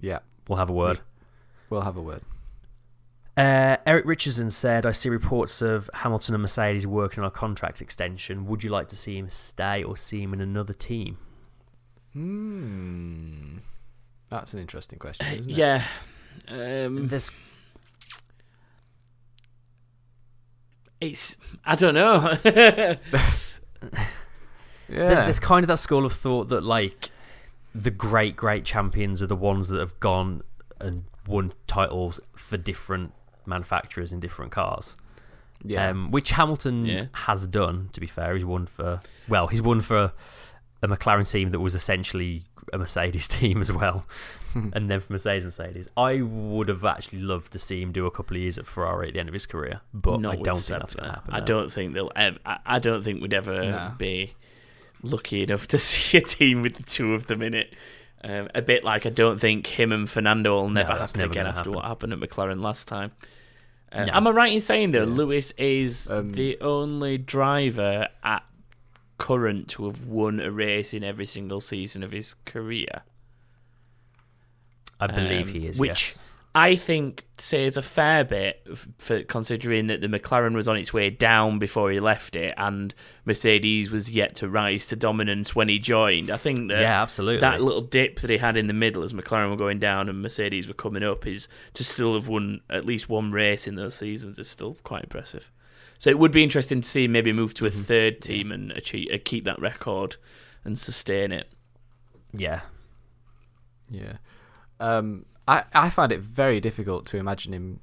Yeah. 0.00 0.20
We'll 0.48 0.58
have 0.58 0.70
a 0.70 0.72
word. 0.72 1.00
We'll 1.70 1.82
have 1.82 1.96
a 1.96 2.02
word. 2.02 2.22
Uh, 3.36 3.76
Eric 3.86 4.06
Richardson 4.06 4.50
said, 4.50 4.86
I 4.86 4.92
see 4.92 5.10
reports 5.10 5.60
of 5.60 5.90
Hamilton 5.92 6.34
and 6.34 6.42
Mercedes 6.42 6.86
working 6.86 7.22
on 7.22 7.26
a 7.26 7.30
contract 7.30 7.82
extension. 7.82 8.46
Would 8.46 8.64
you 8.64 8.70
like 8.70 8.88
to 8.88 8.96
see 8.96 9.18
him 9.18 9.28
stay 9.28 9.82
or 9.82 9.96
see 9.96 10.22
him 10.22 10.32
in 10.32 10.40
another 10.40 10.72
team? 10.72 11.18
Hmm. 12.14 13.58
That's 14.30 14.54
an 14.54 14.60
interesting 14.60 14.98
question, 14.98 15.26
isn't 15.26 15.52
it? 15.52 15.56
Yeah. 15.56 15.84
Um, 16.48 17.08
There's 17.08 17.30
it's 21.00 21.36
I 21.64 21.74
don't 21.74 21.94
know. 21.94 22.38
Yeah. 24.88 25.06
there's, 25.06 25.18
there's 25.18 25.40
kind 25.40 25.64
of 25.64 25.68
that 25.68 25.78
school 25.78 26.06
of 26.06 26.12
thought 26.12 26.48
that 26.50 26.62
like 26.62 27.10
the 27.82 27.90
great 27.90 28.36
great 28.36 28.64
champions 28.64 29.22
are 29.22 29.26
the 29.26 29.36
ones 29.36 29.68
that 29.68 29.78
have 29.80 29.98
gone 30.00 30.42
and 30.80 31.04
won 31.26 31.52
titles 31.66 32.20
for 32.34 32.56
different 32.56 33.12
manufacturers 33.44 34.12
in 34.12 34.20
different 34.20 34.50
cars 34.52 34.96
yeah. 35.64 35.88
um, 35.90 36.10
which 36.10 36.30
hamilton 36.30 36.86
Yeah. 36.86 37.06
has 37.12 37.46
done 37.46 37.88
to 37.92 38.00
be 38.00 38.06
fair 38.06 38.34
he's 38.34 38.44
won 38.44 38.66
for 38.66 39.00
well 39.28 39.46
he's 39.48 39.62
won 39.62 39.80
for 39.80 40.12
a 40.82 40.88
mclaren 40.88 41.30
team 41.30 41.50
that 41.50 41.60
was 41.60 41.74
essentially 41.74 42.44
a 42.72 42.78
mercedes 42.78 43.28
team 43.38 43.60
as 43.60 43.72
well 43.72 44.06
and 44.54 44.90
then 44.90 45.00
for 45.00 45.12
mercedes 45.12 45.44
mercedes 45.44 45.88
i 45.96 46.20
would 46.22 46.68
have 46.68 46.84
actually 46.84 47.20
loved 47.20 47.52
to 47.52 47.58
see 47.58 47.80
him 47.82 47.92
do 47.92 48.06
a 48.06 48.10
couple 48.10 48.36
of 48.36 48.42
years 48.42 48.58
at 48.58 48.66
ferrari 48.66 49.08
at 49.08 49.14
the 49.14 49.20
end 49.20 49.28
of 49.28 49.32
his 49.32 49.46
career 49.46 49.80
but 49.94 50.20
Not 50.20 50.32
i 50.32 50.36
don't 50.42 50.58
think 50.60 50.80
that's 50.80 50.94
going 50.94 51.08
to 51.08 51.14
happen 51.14 51.34
I 51.34 51.40
no. 51.40 51.46
don't 51.46 51.72
think 51.72 51.94
they'll 51.94 52.12
ever. 52.16 52.38
I, 52.46 52.58
I 52.66 52.78
don't 52.78 53.02
think 53.04 53.20
we'd 53.22 53.34
ever 53.34 53.62
No. 53.70 53.94
be 53.98 54.34
lucky 55.02 55.42
enough 55.42 55.66
to 55.68 55.78
see 55.90 56.18
a 56.18 56.20
team 56.20 56.62
with 56.62 56.74
the 56.76 56.82
two 56.82 57.14
of 57.14 57.26
them 57.26 57.42
in 57.42 57.54
it. 57.54 57.74
Um, 58.24 58.48
a 58.54 58.62
bit 58.62 58.82
like 58.82 59.06
I 59.06 59.10
don't 59.10 59.38
think 59.38 59.66
him 59.66 59.92
and 59.92 60.08
Fernando 60.08 60.54
will 60.60 60.68
never 60.70 60.88
that's 60.94 61.12
happen 61.12 61.20
never 61.20 61.32
again 61.32 61.46
after 61.46 61.58
happen. 61.60 61.72
what 61.74 61.84
happened 61.84 62.12
at 62.12 62.18
McLaren 62.18 62.60
last 62.60 62.88
time. 62.88 63.12
Uh, 63.92 64.04
No. 64.06 64.12
Am 64.14 64.26
I 64.26 64.30
right 64.30 64.52
in 64.52 64.60
saying 64.60 64.90
though 64.92 65.00
Yeah. 65.04 65.14
Lewis 65.14 65.52
is 65.52 66.10
Um, 66.10 66.30
the 66.30 66.58
only 66.60 67.18
driver 67.18 68.08
at 68.24 68.42
current 69.18 69.68
to 69.68 69.86
have 69.86 70.06
won 70.06 70.40
a 70.40 70.50
race 70.50 70.92
in 70.92 71.04
every 71.04 71.26
single 71.26 71.60
season 71.60 72.02
of 72.02 72.12
his 72.12 72.34
career? 72.34 73.02
i 74.98 75.06
believe 75.06 75.48
um, 75.48 75.52
he 75.52 75.60
is 75.68 75.78
which 75.78 75.88
yes. 76.16 76.20
I 76.56 76.74
think 76.74 77.26
says 77.36 77.76
a 77.76 77.82
fair 77.82 78.24
bit 78.24 78.66
for 78.96 79.22
considering 79.24 79.88
that 79.88 80.00
the 80.00 80.06
McLaren 80.06 80.54
was 80.54 80.66
on 80.66 80.78
its 80.78 80.90
way 80.90 81.10
down 81.10 81.58
before 81.58 81.90
he 81.90 82.00
left 82.00 82.34
it, 82.34 82.54
and 82.56 82.94
Mercedes 83.26 83.90
was 83.90 84.10
yet 84.10 84.36
to 84.36 84.48
rise 84.48 84.86
to 84.86 84.96
dominance 84.96 85.54
when 85.54 85.68
he 85.68 85.78
joined. 85.78 86.30
I 86.30 86.38
think 86.38 86.68
that 86.70 86.80
yeah 86.80 87.02
absolutely 87.02 87.40
that 87.40 87.60
little 87.60 87.82
dip 87.82 88.20
that 88.20 88.30
he 88.30 88.38
had 88.38 88.56
in 88.56 88.68
the 88.68 88.72
middle 88.72 89.02
as 89.02 89.12
McLaren 89.12 89.50
were 89.50 89.56
going 89.56 89.78
down 89.78 90.08
and 90.08 90.22
Mercedes 90.22 90.66
were 90.66 90.72
coming 90.72 91.02
up 91.02 91.26
is 91.26 91.46
to 91.74 91.84
still 91.84 92.14
have 92.14 92.26
won 92.26 92.62
at 92.70 92.86
least 92.86 93.10
one 93.10 93.28
race 93.28 93.68
in 93.68 93.74
those 93.74 93.94
seasons 93.94 94.38
is 94.38 94.48
still 94.48 94.78
quite 94.82 95.04
impressive. 95.04 95.52
So 95.98 96.08
it 96.08 96.18
would 96.18 96.32
be 96.32 96.42
interesting 96.42 96.80
to 96.80 96.88
see 96.88 97.04
him 97.04 97.12
maybe 97.12 97.34
move 97.34 97.52
to 97.54 97.66
a 97.66 97.70
third 97.70 98.22
team 98.22 98.50
and 98.50 98.70
achieve, 98.72 99.08
uh, 99.12 99.18
keep 99.22 99.44
that 99.44 99.60
record 99.60 100.16
and 100.64 100.78
sustain 100.78 101.32
it. 101.32 101.52
yeah 102.32 102.62
Yeah. 103.90 104.14
Um, 104.80 105.26
I, 105.48 105.64
I 105.72 105.90
find 105.90 106.12
it 106.12 106.20
very 106.20 106.60
difficult 106.60 107.06
to 107.06 107.18
imagine 107.18 107.52
him 107.52 107.80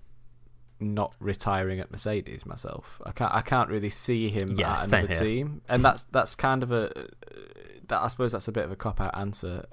not 0.79 1.15
retiring 1.19 1.79
at 1.79 1.91
Mercedes 1.91 2.45
myself. 2.45 3.01
I 3.05 3.11
can't 3.11 3.33
I 3.33 3.41
can't 3.41 3.69
really 3.69 3.89
see 3.89 4.29
him 4.29 4.55
Yeah, 4.57 4.73
at 4.75 4.87
another 4.87 5.13
team, 5.13 5.61
and 5.69 5.83
that's 5.83 6.03
that's 6.05 6.35
kind 6.35 6.63
of 6.63 6.71
a 6.71 6.91
that 7.87 8.01
I 8.01 8.07
suppose 8.07 8.31
that's 8.31 8.47
a 8.47 8.51
bit 8.51 8.65
of 8.65 8.71
a 8.71 8.75
cop 8.75 8.99
out 8.99 9.17
answer. 9.17 9.65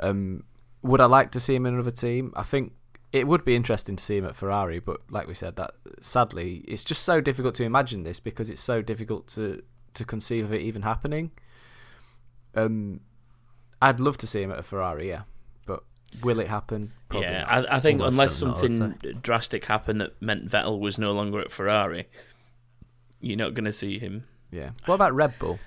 Um, 0.00 0.44
would 0.82 1.00
I 1.00 1.06
like 1.06 1.30
to 1.32 1.40
see 1.40 1.54
him 1.54 1.66
in 1.66 1.74
another 1.74 1.90
team? 1.90 2.32
I 2.34 2.42
think 2.42 2.72
it 3.12 3.26
would 3.26 3.44
be 3.44 3.54
interesting 3.54 3.96
to 3.96 4.02
see 4.04 4.16
him 4.16 4.24
at 4.24 4.36
Ferrari, 4.36 4.78
but 4.78 5.00
like 5.10 5.26
we 5.26 5.34
said, 5.34 5.56
that 5.56 5.72
sadly 6.00 6.64
it's 6.66 6.84
just 6.84 7.02
so 7.02 7.20
difficult 7.20 7.54
to 7.56 7.64
imagine 7.64 8.02
this 8.02 8.20
because 8.20 8.50
it's 8.50 8.60
so 8.60 8.82
difficult 8.82 9.26
to 9.28 9.62
to 9.94 10.04
conceive 10.04 10.44
of 10.44 10.52
it 10.52 10.62
even 10.62 10.82
happening. 10.82 11.30
Um, 12.54 13.00
I'd 13.82 14.00
love 14.00 14.16
to 14.18 14.26
see 14.26 14.42
him 14.42 14.50
at 14.50 14.58
a 14.58 14.62
Ferrari, 14.62 15.08
yeah, 15.08 15.22
but 15.66 15.84
will 16.22 16.40
it 16.40 16.48
happen? 16.48 16.92
Probably 17.10 17.28
yeah. 17.28 17.44
I, 17.46 17.76
I 17.76 17.80
think 17.80 18.00
unless 18.00 18.36
certainly 18.36 18.68
not, 18.68 18.72
I'd 18.72 18.78
something 19.02 19.20
drastic 19.20 19.66
happened 19.66 20.00
that 20.00 20.20
meant 20.22 20.48
Vettel 20.48 20.78
was 20.78 20.96
no 20.96 21.12
longer 21.12 21.40
at 21.40 21.50
Ferrari, 21.50 22.08
you're 23.20 23.36
not 23.36 23.52
going 23.54 23.64
to 23.64 23.72
see 23.72 23.98
him. 23.98 24.24
Yeah. 24.52 24.70
What 24.86 24.94
about 24.94 25.12
Red 25.14 25.38
Bull? 25.38 25.58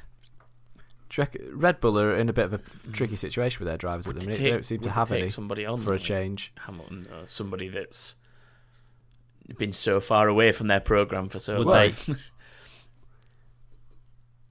Do 1.09 1.21
you 1.21 1.23
reckon- 1.23 1.59
Red 1.59 1.79
Bull 1.79 1.99
are 1.99 2.15
in 2.15 2.29
a 2.29 2.33
bit 2.33 2.45
of 2.45 2.53
a 2.53 2.57
mm. 2.59 2.93
tricky 2.93 3.15
situation 3.17 3.59
with 3.59 3.67
their 3.67 3.77
drivers 3.77 4.07
at 4.07 4.15
the 4.15 4.19
Would 4.19 4.27
minute. 4.27 4.37
take- 4.37 4.43
they 4.45 4.51
don't 4.51 4.65
seem 4.65 4.79
to 4.79 4.89
have 4.91 5.09
take 5.09 5.21
any 5.21 5.29
somebody 5.29 5.65
on 5.65 5.79
for 5.81 5.93
a 5.93 5.99
change. 5.99 6.53
Hamilton, 6.65 7.07
or 7.11 7.27
somebody 7.27 7.67
that's 7.67 8.15
been 9.57 9.73
so 9.73 9.99
far 9.99 10.27
away 10.29 10.51
from 10.53 10.67
their 10.67 10.79
program 10.79 11.27
for 11.29 11.39
so 11.39 11.57
Would 11.57 11.67
long. 11.67 11.75
they- 11.75 12.15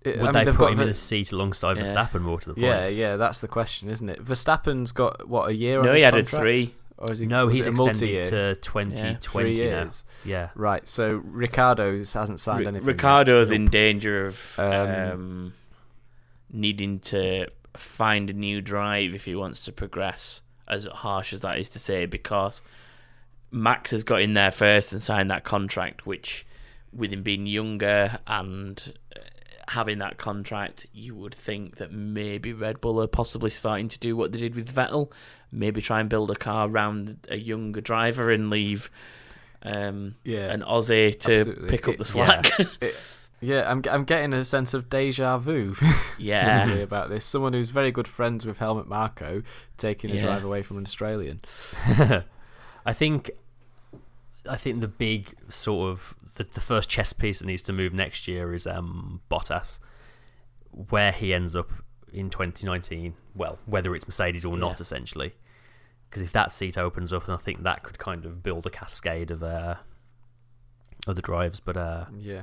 It- 0.05 0.19
Would 0.19 0.21
I 0.21 0.23
mean, 0.25 0.33
they 0.33 0.45
they've 0.45 0.55
put 0.55 0.65
got 0.65 0.73
him 0.73 0.81
in 0.81 0.89
a 0.89 0.95
seat 0.95 1.31
alongside 1.33 1.77
Yeah. 1.77 1.85
Verstappen 1.85 2.23
more 2.23 2.41
to 2.41 2.49
the 2.49 2.55
point? 2.55 2.67
Yeah, 2.67 2.89
yeah, 2.89 3.17
that's 3.17 3.41
the 3.41 3.47
question, 3.49 3.89
isn't 3.89 4.09
it? 4.09 4.25
Verstappen's 4.25 4.91
got 4.91 5.29
what 5.29 5.49
a 5.49 5.55
year. 5.55 5.81
No, 5.81 5.91
on 5.91 5.97
he 5.97 6.03
his 6.03 6.05
added 6.05 6.27
contract? 6.27 6.43
three. 6.43 6.75
Or 7.03 7.11
is 7.11 7.19
he? 7.19 7.27
No, 7.27 7.49
he's 7.49 7.67
it 7.67 7.71
extended 7.71 7.95
multi-year? 8.01 8.23
to 8.23 8.55
2020 8.55 9.55
three 9.57 9.69
now. 9.71 9.89
Yeah. 10.25 10.51
Right. 10.55 10.87
So 10.87 11.15
Ricciardo's 11.25 12.13
hasn't 12.13 12.39
signed 12.39 12.61
Ri- 12.61 12.67
anything. 12.69 12.87
yet. 12.87 12.95
Ricciardo's 12.95 13.51
in 13.51 13.65
Nope. 13.65 13.73
danger 13.73 14.27
of 14.27 14.55
um, 14.59 14.67
Um, 14.91 15.53
needing 16.51 17.01
to 17.01 17.47
find 17.75 18.31
a 18.31 18.33
new 18.33 18.61
drive 18.61 19.15
if 19.15 19.25
he 19.25 19.35
wants 19.35 19.65
to 19.65 19.73
progress. 19.73 20.43
As 20.69 20.85
harsh 20.85 21.33
as 21.33 21.41
that 21.41 21.59
is 21.59 21.69
to 21.71 21.79
say, 21.79 22.07
because 22.07 22.63
Max 23.51 23.91
has 23.91 24.05
got 24.05 24.23
in 24.23 24.35
there 24.35 24.51
first 24.53 24.93
and 24.93 25.03
signed 25.03 25.31
that 25.31 25.45
contract, 25.45 26.07
which, 26.07 26.47
with 26.93 27.13
him 27.13 27.23
being 27.23 27.47
younger 27.47 28.19
and 28.27 28.95
uh, 29.15 29.21
having 29.69 29.99
that 29.99 30.19
contract, 30.19 30.87
you 30.93 31.15
would 31.17 31.35
think 31.35 31.77
that 31.77 31.91
maybe 31.93 32.53
Red 32.53 32.81
Bull 32.81 33.03
are 33.03 33.07
possibly 33.09 33.51
starting 33.51 33.89
to 33.89 33.99
do 33.99 34.17
what 34.17 34.31
they 34.33 34.39
did 34.39 34.55
with 34.55 34.73
Vettel, 34.73 35.11
maybe 35.53 35.81
try 35.83 36.01
and 36.01 36.09
build 36.09 36.31
a 36.31 36.35
car 36.37 36.69
around 36.69 37.27
a 37.29 37.37
younger 37.37 37.81
driver 37.81 38.31
and 38.31 38.49
leave 38.51 38.91
um, 39.63 40.15
Yeah. 40.25 40.51
an 40.51 40.63
Aussie 40.63 41.19
to 41.21 41.35
absolutely. 41.41 41.69
pick 41.69 41.87
up 41.89 41.95
It- 41.95 41.99
the 41.99 42.05
slack. 42.05 42.51
Yeah, 43.45 43.69
I'm 43.69 43.83
I'm 43.91 44.05
getting 44.05 44.33
a 44.33 44.45
sense 44.45 44.73
of 44.73 44.89
deja 44.89 45.37
vu. 45.37 45.75
Yeah. 46.17 46.69
about 46.75 47.09
this. 47.09 47.25
Someone 47.25 47.55
who's 47.55 47.71
very 47.71 47.91
good 47.91 48.07
friends 48.07 48.47
with 48.47 48.59
Helmut 48.59 48.87
Marko 48.87 49.43
taking 49.77 50.13
a 50.13 50.15
Yeah. 50.15 50.21
drive 50.21 50.45
away 50.45 50.63
from 50.63 50.77
an 50.79 50.85
Australian. 50.85 51.41
I 52.87 52.93
think 52.93 53.33
I 54.49 54.57
think 54.57 54.81
the 54.81 54.87
big 54.87 55.35
sort 55.49 55.91
of 55.91 56.15
the, 56.37 56.45
the 56.45 56.61
first 56.61 56.89
chess 56.89 57.13
piece 57.13 57.41
that 57.41 57.47
needs 57.47 57.63
to 57.63 57.73
move 57.73 57.93
next 57.93 58.29
year 58.29 58.55
is 58.55 58.65
um, 58.65 59.21
Bottas, 59.29 59.81
where 60.71 61.11
he 61.11 61.35
ends 61.35 61.57
up 61.57 61.71
in 62.13 62.31
2019. 62.31 63.15
Well, 63.35 63.59
whether 63.67 63.95
it's 63.97 64.07
Mercedes 64.07 64.45
or 64.45 64.57
not, 64.57 64.75
Yeah. 64.79 64.83
essentially, 64.83 65.35
because 66.13 66.23
if 66.23 66.33
that 66.33 66.53
seat 66.53 66.77
opens 66.77 67.11
up, 67.11 67.25
then 67.25 67.35
I 67.35 67.39
think 67.39 67.63
that 67.63 67.83
could 67.83 67.99
kind 67.99 68.27
of 68.27 68.43
build 68.43 68.67
a 68.67 68.71
cascade 68.71 69.31
of 69.31 69.43
uh, 69.43 69.77
other 71.07 71.23
drives. 71.23 71.59
But 71.59 71.79
uh, 71.79 72.05
Yeah. 72.19 72.43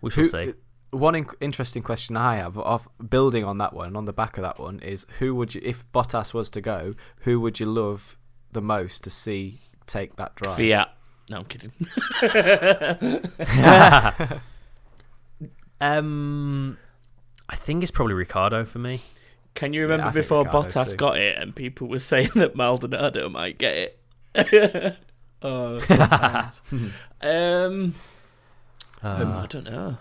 we 0.00 0.10
shall 0.10 0.22
Who- 0.24 0.28
see. 0.30 0.54
One 0.92 1.14
in- 1.16 1.26
interesting 1.40 1.82
question 1.82 2.16
I 2.16 2.36
have, 2.36 2.56
off 2.58 2.86
building 3.08 3.44
on 3.44 3.58
that 3.58 3.72
one, 3.72 3.94
on 3.96 4.04
the 4.06 4.12
back 4.12 4.38
of 4.38 4.42
that 4.42 4.58
one, 4.60 4.78
is 4.80 5.06
who 5.18 5.34
would 5.34 5.54
you, 5.54 5.60
if 5.64 5.90
Bottas 5.92 6.32
was 6.34 6.50
to 6.50 6.60
go, 6.60 6.94
who 7.22 7.40
would 7.40 7.58
you 7.60 7.66
love 7.66 8.16
the 8.52 8.60
most 8.62 9.02
to 9.04 9.10
see 9.10 9.60
take 9.86 10.14
that 10.16 10.34
drive? 10.36 10.56
Fiat. 10.56 10.88
No, 11.30 11.38
I'm 11.38 11.44
kidding. 11.44 11.72
Um, 15.82 16.76
I 17.48 17.56
think 17.56 17.82
it's 17.82 17.90
probably 17.90 18.12
Ricciardo 18.14 18.64
for 18.66 18.78
me. 18.78 19.00
Can 19.54 19.72
you 19.72 19.82
remember 19.82 20.04
think 20.04 20.14
before 20.14 20.44
Bottas 20.44 20.96
got 20.96 21.18
it 21.18 21.36
and 21.36 21.54
people 21.54 21.88
were 21.88 21.98
saying 22.12 22.30
that 22.36 22.56
Maldonado 22.56 23.28
might 23.28 23.58
get 23.58 23.96
it? 24.34 24.96
oh, 25.42 25.78
um, 27.20 27.94
I 29.02 29.46
don't 29.48 29.64
know. 29.64 29.98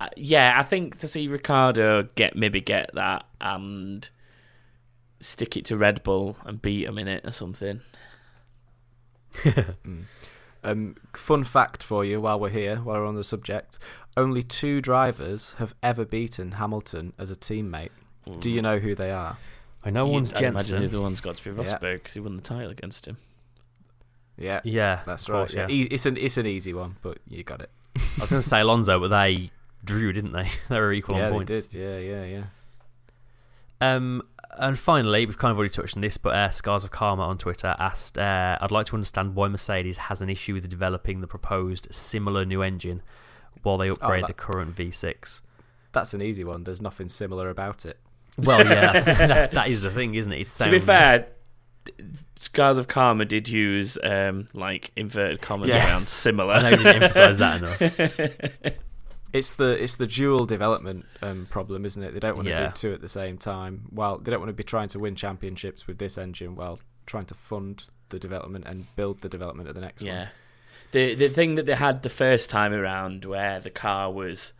Uh, 0.00 0.08
yeah, 0.16 0.54
I 0.58 0.62
think 0.62 0.98
to 1.00 1.08
see 1.08 1.28
Ricciardo 1.28 2.08
get 2.14 2.34
maybe 2.34 2.60
get 2.60 2.90
that 2.94 3.24
and 3.40 4.08
stick 5.20 5.56
it 5.56 5.64
to 5.66 5.76
Red 5.76 6.02
Bull 6.02 6.36
and 6.44 6.60
beat 6.60 6.86
him 6.86 6.98
in 6.98 7.08
it 7.08 7.24
or 7.24 7.30
something. 7.30 7.82
Um, 10.64 10.94
fun 11.12 11.42
fact 11.44 11.82
for 11.82 12.04
you 12.04 12.20
while 12.20 12.38
we're 12.38 12.48
here, 12.48 12.76
while 12.76 13.00
we're 13.00 13.06
on 13.06 13.16
the 13.16 13.24
subject: 13.24 13.78
only 14.16 14.42
two 14.42 14.80
drivers 14.80 15.54
have 15.58 15.74
ever 15.82 16.04
beaten 16.04 16.52
Hamilton 16.52 17.12
as 17.18 17.30
a 17.30 17.34
teammate. 17.34 17.90
Do 18.40 18.50
you 18.50 18.62
know 18.62 18.78
who 18.78 18.94
they 18.94 19.10
are? 19.10 19.36
I 19.84 19.90
know 19.90 20.06
one's 20.06 20.32
I'd 20.32 20.42
imagine 20.42 20.54
the 20.54 20.80
Jensen. 20.80 20.84
other 20.84 21.00
one's 21.00 21.20
got 21.20 21.36
to 21.36 21.44
be 21.44 21.50
Rosberg 21.50 21.94
because 21.94 22.14
he 22.14 22.20
won 22.20 22.36
the 22.36 22.42
title 22.42 22.70
against 22.70 23.06
him. 23.06 23.16
Yeah, 24.38 24.60
Yeah, 24.64 25.02
that's 25.04 25.28
of 25.28 25.34
course, 25.34 25.54
right. 25.54 25.68
Yeah. 25.68 25.74
E- 25.74 25.88
it's 25.90 26.06
an 26.06 26.16
it's 26.16 26.36
an 26.36 26.46
easy 26.46 26.72
one, 26.72 26.96
but 27.02 27.18
you 27.28 27.42
got 27.42 27.60
it. 27.60 27.70
I 27.96 28.20
was 28.20 28.30
going 28.30 28.42
to 28.42 28.48
say 28.48 28.60
Alonso, 28.60 28.98
but 29.00 29.08
they 29.08 29.50
drew, 29.84 30.12
didn't 30.12 30.32
they? 30.32 30.48
they 30.68 30.78
were 30.80 30.92
equal 30.92 31.16
yeah, 31.16 31.26
on 31.26 31.32
points. 31.32 31.68
did. 31.68 31.80
Yeah, 31.80 31.98
yeah, 31.98 32.24
yeah. 32.24 32.44
Um, 33.80 34.22
and 34.56 34.78
finally, 34.78 35.26
we've 35.26 35.38
kind 35.38 35.50
of 35.50 35.58
already 35.58 35.72
touched 35.72 35.96
on 35.96 36.02
this, 36.02 36.16
but 36.16 36.34
uh, 36.34 36.50
Scars 36.50 36.84
of 36.84 36.90
Karma 36.90 37.22
on 37.22 37.38
Twitter 37.38 37.74
asked, 37.78 38.18
uh, 38.18 38.58
"I'd 38.60 38.70
like 38.70 38.86
to 38.86 38.94
understand 38.94 39.34
why 39.34 39.48
Mercedes 39.48 39.98
has 39.98 40.22
an 40.22 40.30
issue 40.30 40.54
with 40.54 40.68
developing 40.68 41.20
the 41.20 41.26
proposed 41.26 41.88
similar 41.90 42.44
new 42.44 42.62
engine 42.62 43.02
while 43.62 43.78
they 43.78 43.88
upgrade 43.90 44.22
that- 44.24 44.28
the 44.28 44.32
current 44.34 44.74
V6." 44.76 45.42
That's 45.92 46.14
an 46.14 46.22
easy 46.22 46.42
one. 46.44 46.64
There's 46.64 46.80
nothing 46.80 47.08
similar 47.08 47.50
about 47.50 47.84
it. 47.84 47.98
Well, 48.38 48.66
yeah, 48.66 48.92
that's, 48.92 49.04
that's, 49.04 49.52
that 49.52 49.68
is 49.68 49.82
the 49.82 49.90
thing, 49.90 50.14
isn't 50.14 50.32
it? 50.32 50.40
It 50.40 50.48
To 50.48 50.70
be 50.70 50.78
fair, 50.78 51.26
Scars 52.36 52.78
of 52.78 52.88
Karma 52.88 53.24
did 53.26 53.48
use 53.48 53.98
um, 54.02 54.46
like 54.54 54.90
inverted 54.96 55.40
commas 55.42 55.68
Yes. 55.68 55.86
around 55.86 55.98
similar. 56.00 56.54
I 56.54 56.62
know 56.62 56.68
you 56.70 56.76
didn't 56.78 57.02
emphasise 57.02 57.38
that 57.38 57.62
enough. 57.62 58.74
It's 59.32 59.54
the 59.54 59.82
it's 59.82 59.96
the 59.96 60.06
dual 60.06 60.44
development 60.44 61.06
um, 61.22 61.46
problem, 61.50 61.86
isn't 61.86 62.02
it? 62.02 62.12
They 62.12 62.20
don't 62.20 62.36
want 62.36 62.48
to 62.48 62.52
Yeah. 62.52 62.66
do 62.66 62.72
two 62.74 62.92
at 62.92 63.00
the 63.00 63.08
same 63.08 63.38
time. 63.38 63.86
While 63.88 64.18
they 64.18 64.30
don't 64.30 64.40
want 64.40 64.50
to 64.50 64.54
be 64.54 64.62
trying 64.62 64.88
to 64.88 64.98
win 64.98 65.16
championships 65.16 65.86
with 65.86 65.96
this 65.96 66.18
engine, 66.18 66.54
while 66.54 66.80
trying 67.06 67.24
to 67.26 67.34
fund 67.34 67.88
the 68.10 68.18
development 68.18 68.66
and 68.66 68.94
build 68.94 69.20
the 69.20 69.30
development 69.30 69.70
of 69.70 69.74
the 69.74 69.80
next 69.80 70.02
Yeah. 70.02 70.18
one. 70.18 70.28
The 70.92 71.14
the 71.14 71.28
thing 71.28 71.56
that 71.56 71.66
they 71.66 71.74
had 71.74 72.02
the 72.02 72.10
first 72.10 72.48
time 72.48 72.72
around 72.72 73.24
where 73.24 73.60
the 73.60 73.70
car 73.70 74.10
was 74.10 74.52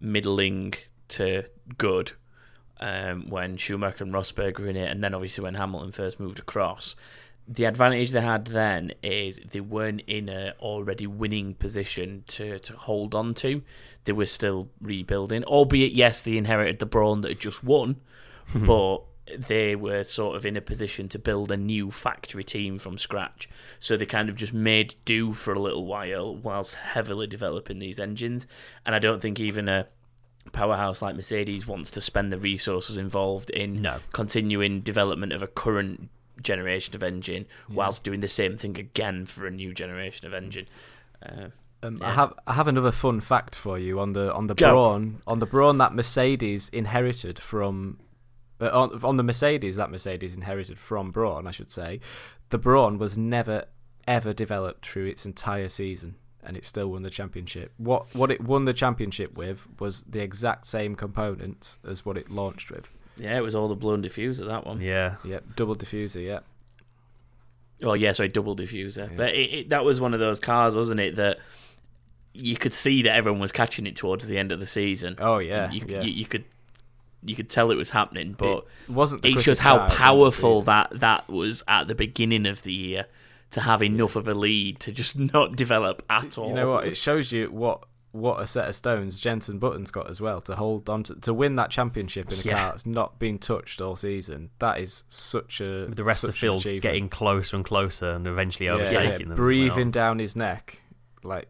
middling 0.00 0.74
to 1.08 1.44
good 1.76 2.12
um, 2.80 3.28
when 3.28 3.56
Schumacher 3.56 4.04
and 4.04 4.12
Rosberg 4.12 4.58
were 4.58 4.68
in 4.68 4.76
it, 4.76 4.90
and 4.90 5.04
then 5.04 5.14
obviously 5.14 5.44
when 5.44 5.54
Hamilton 5.54 5.92
first 5.92 6.18
moved 6.18 6.38
across. 6.38 6.96
The 7.46 7.64
advantage 7.64 8.12
they 8.12 8.20
had 8.20 8.46
then 8.46 8.92
is 9.02 9.40
they 9.50 9.60
weren't 9.60 10.02
in 10.06 10.28
a 10.28 10.54
already 10.60 11.08
winning 11.08 11.54
position 11.54 12.22
to, 12.28 12.60
to 12.60 12.76
hold 12.76 13.12
on 13.12 13.34
to. 13.34 13.62
They 14.04 14.12
were 14.12 14.26
still 14.26 14.68
rebuilding, 14.80 15.42
albeit 15.44 15.92
yes, 15.92 16.20
they 16.20 16.36
inherited 16.36 16.78
the 16.78 16.86
Brawn 16.86 17.22
that 17.22 17.28
had 17.28 17.40
just 17.40 17.64
won, 17.64 17.96
but 18.54 18.98
they 19.38 19.76
were 19.76 20.02
sort 20.02 20.36
of 20.36 20.44
in 20.46 20.56
a 20.56 20.60
position 20.60 21.08
to 21.10 21.18
build 21.18 21.50
a 21.52 21.56
new 21.56 21.90
factory 21.90 22.44
team 22.44 22.78
from 22.78 22.98
scratch. 22.98 23.48
So 23.78 23.96
they 23.96 24.06
kind 24.06 24.28
of 24.28 24.36
just 24.36 24.52
made 24.52 24.94
do 25.04 25.32
for 25.32 25.52
a 25.52 25.58
little 25.58 25.84
while 25.86 26.34
whilst 26.34 26.74
heavily 26.74 27.26
developing 27.26 27.78
these 27.78 27.98
engines. 28.00 28.46
And 28.84 28.94
I 28.94 28.98
don't 28.98 29.20
think 29.22 29.38
even 29.40 29.68
a 29.68 29.86
powerhouse 30.52 31.02
like 31.02 31.14
Mercedes 31.16 31.66
wants 31.66 31.90
to 31.92 32.00
spend 32.00 32.32
the 32.32 32.38
resources 32.38 32.96
involved 32.96 33.50
in 33.50 33.82
No. 33.82 33.98
continuing 34.12 34.80
development 34.80 35.32
of 35.32 35.42
a 35.42 35.46
current 35.46 36.08
generation 36.42 36.94
of 36.94 37.02
engine 37.02 37.46
whilst 37.68 38.02
doing 38.02 38.20
the 38.20 38.28
same 38.28 38.56
thing 38.56 38.78
again 38.78 39.26
for 39.26 39.46
a 39.46 39.50
new 39.50 39.74
generation 39.74 40.26
of 40.26 40.32
engine. 40.34 40.66
Uh, 41.24 41.48
Um, 41.82 41.98
I 42.02 42.12
have 42.12 42.34
I 42.46 42.52
have 42.54 42.68
another 42.68 42.92
fun 42.92 43.20
fact 43.20 43.54
for 43.56 43.78
you 43.78 44.00
on 44.00 44.12
the 44.12 44.32
on 44.34 44.48
the 44.48 44.54
Go. 44.54 44.70
brawn 44.72 45.22
on 45.26 45.38
the 45.38 45.46
brawn 45.46 45.78
that 45.78 45.94
Mercedes 45.94 46.68
inherited 46.70 47.38
from 47.38 47.98
uh, 48.60 48.70
on, 48.72 49.04
on 49.04 49.16
the 49.16 49.22
Mercedes 49.22 49.76
that 49.76 49.90
Mercedes 49.90 50.34
inherited 50.36 50.78
from 50.78 51.10
Brawn, 51.10 51.46
I 51.46 51.50
should 51.50 51.70
say. 51.70 52.00
The 52.50 52.58
Brawn 52.58 52.98
was 52.98 53.16
never 53.16 53.66
ever 54.08 54.32
developed 54.32 54.86
through 54.86 55.06
its 55.06 55.24
entire 55.24 55.68
season, 55.68 56.16
and 56.42 56.56
it 56.56 56.64
still 56.64 56.90
won 56.90 57.02
the 57.02 57.10
championship. 57.10 57.72
What 57.76 58.14
what 58.14 58.30
it 58.30 58.40
won 58.40 58.64
the 58.64 58.72
championship 58.72 59.36
with 59.36 59.66
was 59.78 60.02
the 60.02 60.20
exact 60.20 60.66
same 60.66 60.94
components 60.94 61.78
as 61.86 62.04
what 62.04 62.16
it 62.16 62.30
launched 62.30 62.70
with. 62.70 62.92
yeah, 63.16 63.36
it 63.36 63.42
was 63.42 63.54
all 63.54 63.68
the 63.68 63.76
blown 63.76 64.02
diffuser 64.02 64.46
that 64.46 64.66
one. 64.66 64.80
Yeah, 64.80 65.16
Yep, 65.24 65.56
double 65.56 65.76
diffuser. 65.76 66.24
Yeah, 66.24 66.40
Oh 67.82 67.94
yeah, 67.94 68.12
sorry, 68.12 68.28
double 68.28 68.56
diffuser. 68.56 69.10
Yeah. 69.10 69.16
But 69.16 69.34
it, 69.34 69.52
it, 69.52 69.68
that 69.70 69.84
was 69.84 70.00
one 70.00 70.14
of 70.14 70.20
those 70.20 70.38
cars, 70.38 70.74
wasn't 70.74 71.00
it? 71.00 71.16
That 71.16 71.38
you 72.34 72.56
could 72.56 72.72
see 72.72 73.02
that 73.02 73.14
everyone 73.14 73.40
was 73.40 73.52
catching 73.52 73.86
it 73.86 73.96
towards 73.96 74.26
the 74.26 74.38
end 74.38 74.52
of 74.52 74.60
the 74.60 74.66
season. 74.66 75.16
Oh 75.18 75.38
yeah, 75.38 75.70
you, 75.70 75.84
yeah. 75.88 76.02
you, 76.02 76.10
you 76.10 76.26
could 76.26 76.44
you 77.22 77.36
could 77.36 77.50
tell 77.50 77.70
it 77.70 77.76
was 77.76 77.90
happening, 77.90 78.34
but 78.36 78.64
it 78.88 78.90
wasn't. 78.90 79.22
The 79.22 79.32
it 79.32 79.40
shows 79.40 79.60
how 79.60 79.76
car 79.76 79.84
at 79.86 79.88
the 79.88 79.92
end 79.92 79.92
of 79.92 79.98
the 79.98 80.04
powerful 80.04 80.62
that 80.62 80.88
that 81.00 81.28
was 81.28 81.62
at 81.68 81.88
the 81.88 81.94
beginning 81.94 82.46
of 82.46 82.62
the 82.62 82.72
year 82.72 83.06
to 83.50 83.60
have 83.60 83.82
enough 83.82 84.16
of 84.16 84.28
a 84.28 84.34
lead 84.34 84.80
to 84.80 84.92
just 84.92 85.18
not 85.34 85.56
develop 85.56 86.02
at 86.08 86.38
all. 86.38 86.48
You 86.48 86.54
know 86.54 86.70
what? 86.70 86.86
It 86.86 86.96
shows 86.96 87.32
you 87.32 87.48
what 87.50 87.84
what 88.12 88.40
a 88.40 88.46
set 88.46 88.68
of 88.68 88.74
stones 88.74 89.20
Jensen 89.20 89.60
Button's 89.60 89.92
got 89.92 90.10
as 90.10 90.20
well 90.20 90.40
to 90.40 90.56
hold 90.56 90.90
on 90.90 91.04
to 91.04 91.14
to 91.16 91.32
win 91.32 91.54
that 91.56 91.70
championship 91.70 92.32
in 92.32 92.40
a 92.40 92.42
Yeah. 92.42 92.54
car 92.54 92.66
that's 92.72 92.86
not 92.86 93.18
been 93.18 93.38
touched 93.38 93.80
all 93.80 93.94
season. 93.96 94.50
That 94.58 94.80
is 94.80 95.04
such 95.08 95.60
a 95.60 95.86
the 95.86 96.02
rest 96.04 96.24
of 96.24 96.28
the 96.28 96.32
field 96.36 96.60
achievement. 96.60 96.82
getting 96.82 97.08
closer 97.08 97.56
and 97.56 97.64
closer 97.64 98.10
and 98.10 98.26
eventually 98.26 98.68
overtaking 98.68 99.20
yeah, 99.20 99.26
them. 99.28 99.36
breathing 99.36 99.86
well. 99.88 99.92
down 99.92 100.18
his 100.18 100.34
neck, 100.34 100.82
like, 101.22 101.48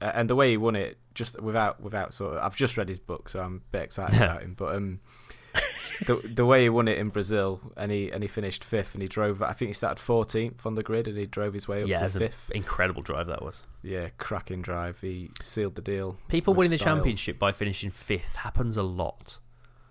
and 0.00 0.30
the 0.30 0.34
way 0.34 0.50
he 0.50 0.56
won 0.56 0.74
it 0.76 0.96
just 1.20 1.40
without 1.40 1.80
without 1.82 2.12
sort 2.14 2.34
of. 2.34 2.42
I've 2.42 2.56
just 2.56 2.76
read 2.76 2.88
his 2.88 2.98
book, 2.98 3.28
so 3.28 3.38
I'm 3.40 3.56
a 3.56 3.70
bit 3.70 3.82
excited 3.82 4.16
about 4.20 4.42
him. 4.42 4.54
But 4.56 4.74
um, 4.74 5.00
the 6.06 6.16
the 6.34 6.46
way 6.46 6.62
he 6.62 6.68
won 6.68 6.88
it 6.88 6.96
in 6.98 7.10
Brazil, 7.10 7.60
and 7.76 7.92
he 7.92 8.10
and 8.10 8.22
he 8.24 8.28
finished 8.28 8.64
fifth, 8.64 8.94
and 8.94 9.02
he 9.02 9.08
drove. 9.08 9.42
I 9.42 9.52
think 9.52 9.68
he 9.68 9.74
started 9.74 10.02
14th 10.02 10.64
on 10.64 10.74
the 10.74 10.82
grid, 10.82 11.06
and 11.06 11.16
he 11.18 11.26
drove 11.26 11.52
his 11.54 11.68
way 11.68 11.82
up 11.82 11.88
Yeah, 11.88 11.98
to 11.98 12.04
it's 12.06 12.14
an 12.16 12.20
fifth. 12.22 12.50
incredible 12.54 13.02
drive 13.02 13.26
that 13.26 13.42
was. 13.42 13.66
Yeah, 13.82 14.08
cracking 14.18 14.62
drive. 14.62 15.00
He 15.00 15.30
sealed 15.42 15.74
the 15.74 15.82
deal. 15.82 16.16
People 16.28 16.54
with 16.54 16.58
winning 16.70 16.78
the 16.78 16.84
championship 16.84 17.38
by 17.38 17.52
finishing 17.52 17.90
fifth 17.90 18.36
happens 18.36 18.76
a 18.76 18.82
lot. 18.82 19.38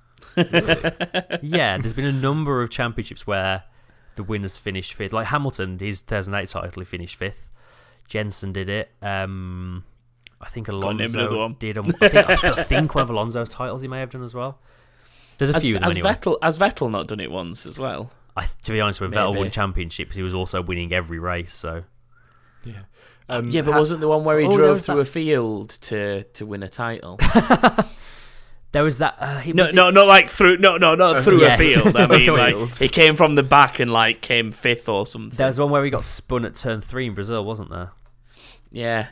yeah, 0.35 1.77
there's 1.77 1.93
been 1.93 2.05
a 2.05 2.11
number 2.11 2.61
of 2.61 2.69
championships 2.69 3.25
where 3.27 3.63
the 4.15 4.23
winners 4.23 4.57
finished 4.57 4.93
fifth. 4.93 5.13
Like 5.13 5.27
Hamilton, 5.27 5.77
his 5.79 6.01
2008 6.01 6.49
title, 6.49 6.81
he 6.81 6.85
finished 6.85 7.15
fifth. 7.15 7.51
Jensen 8.07 8.51
did 8.51 8.69
it. 8.69 8.89
Um, 9.01 9.83
I 10.41 10.47
think 10.49 10.69
on, 10.69 10.75
name 10.97 11.13
Alonso 11.13 11.37
one. 11.37 11.55
did. 11.59 11.77
Um, 11.77 11.93
I, 12.01 12.07
think, 12.09 12.43
I 12.43 12.63
think 12.63 12.95
one 12.95 13.01
of 13.03 13.09
Alonso's 13.09 13.49
titles 13.49 13.81
he 13.81 13.87
may 13.87 13.99
have 13.99 14.09
done 14.11 14.23
as 14.23 14.33
well. 14.33 14.59
There's 15.37 15.49
a 15.51 15.53
Has, 15.53 15.63
few 15.63 15.75
of 15.75 15.81
them 15.81 15.83
has 15.89 15.95
anyway. 15.95 16.11
Vettel 16.13 16.37
has 16.41 16.57
Vettel 16.59 16.89
not 16.91 17.07
done 17.07 17.19
it 17.19 17.31
once 17.31 17.65
as 17.65 17.77
well? 17.79 18.11
I, 18.37 18.45
to 18.63 18.71
be 18.71 18.79
honest, 18.81 19.01
when 19.01 19.11
Vettel 19.11 19.35
won 19.37 19.51
championships, 19.51 20.15
he 20.15 20.21
was 20.23 20.33
also 20.33 20.61
winning 20.61 20.93
every 20.93 21.19
race. 21.19 21.53
So 21.53 21.83
Yeah. 22.63 22.73
Um, 23.27 23.49
yeah, 23.49 23.61
but 23.61 23.73
ha- 23.73 23.77
wasn't 23.77 24.01
the 24.01 24.07
one 24.07 24.23
where 24.23 24.39
he 24.39 24.47
Oh, 24.47 24.55
drove 24.55 24.81
through 24.81 24.95
that- 24.95 25.01
a 25.01 25.05
field 25.05 25.69
to 25.81 26.23
to 26.23 26.45
win 26.45 26.63
a 26.63 26.69
title? 26.69 27.17
there 28.71 28.83
was 28.83 28.97
that. 28.99 29.15
Uh, 29.19 29.39
he, 29.39 29.53
No, 29.53 29.63
was 29.63 29.73
it- 29.73 29.75
no, 29.75 29.89
not 29.91 30.07
like 30.07 30.29
through. 30.29 30.57
No, 30.57 30.77
no, 30.77 30.95
not 30.95 31.23
through 31.23 31.41
Yes. 31.41 31.59
a 31.59 31.63
field. 31.63 31.95
I 31.95 32.07
mean, 32.17 32.33
like 32.33 32.55
Field. 32.55 32.75
he 32.77 32.87
came 32.89 33.15
from 33.15 33.35
the 33.35 33.43
back 33.43 33.79
and 33.79 33.91
like 33.91 34.21
came 34.21 34.51
fifth 34.51 34.87
or 34.89 35.05
something. 35.05 35.35
There 35.37 35.47
was 35.47 35.59
one 35.59 35.69
where 35.69 35.83
he 35.83 35.89
got 35.91 36.05
spun 36.05 36.45
at 36.45 36.55
turn 36.55 36.81
three 36.81 37.07
in 37.07 37.13
Brazil, 37.13 37.43
wasn't 37.45 37.69
there? 37.71 37.91
Yeah, 38.71 39.07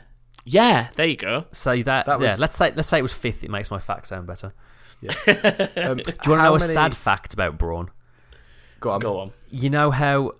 yeah. 0.48 0.88
There 0.96 1.06
you 1.06 1.16
go. 1.16 1.44
So 1.52 1.76
that, 1.82 2.06
That 2.06 2.20
yeah, 2.20 2.30
was- 2.32 2.38
let's 2.40 2.56
say 2.56 2.72
let's 2.74 2.88
say 2.88 2.98
it 2.98 3.02
was 3.02 3.14
fifth. 3.14 3.44
It 3.44 3.50
makes 3.50 3.70
my 3.70 3.78
fact 3.78 4.06
sound 4.08 4.26
better. 4.26 4.52
um, 5.02 5.06
Do 5.26 5.32
you 5.76 5.86
want 5.86 6.24
to 6.24 6.36
know 6.42 6.54
a 6.54 6.60
sad 6.60 6.96
fact 6.96 7.32
about 7.34 7.56
Brawn? 7.58 7.90
Go 8.80 8.90
on. 8.90 9.00
Go 9.00 9.18
on. 9.20 9.32
You 9.50 9.70
know 9.70 9.90
how 9.90 10.32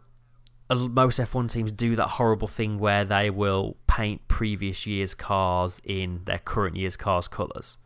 a 0.70 0.74
l- 0.74 0.88
most 0.88 1.18
F1 1.20 1.50
teams 1.50 1.70
do 1.72 1.96
that 1.96 2.08
horrible 2.08 2.48
thing 2.48 2.78
where 2.78 3.04
they 3.04 3.30
will 3.30 3.76
paint 3.86 4.26
previous 4.28 4.86
year's 4.86 5.14
cars 5.14 5.80
in 5.84 6.22
their 6.24 6.38
current 6.38 6.76
year's 6.76 6.96
cars 6.96 7.28
colours. 7.28 7.78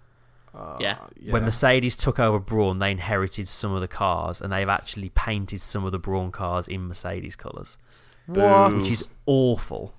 Uh, 0.55 0.77
Yeah. 0.81 0.97
When 1.31 1.45
Mercedes 1.45 1.97
took 1.97 2.19
over 2.19 2.39
Brawn, 2.39 2.79
they 2.79 2.91
inherited 2.91 3.49
some 3.49 3.73
of 3.73 3.81
the 3.81 3.89
cars, 3.89 4.41
and 4.43 4.53
they've 4.53 4.69
actually 4.69 5.09
painted 5.11 5.61
some 5.63 5.85
of 5.85 5.93
the 5.93 5.99
Brawn 5.99 6.31
cars 6.33 6.69
in 6.69 6.89
Mercedes 6.89 7.37
colours, 7.37 7.79
what? 8.27 8.75
which 8.75 8.91
is 8.91 9.09
awful. 9.27 9.95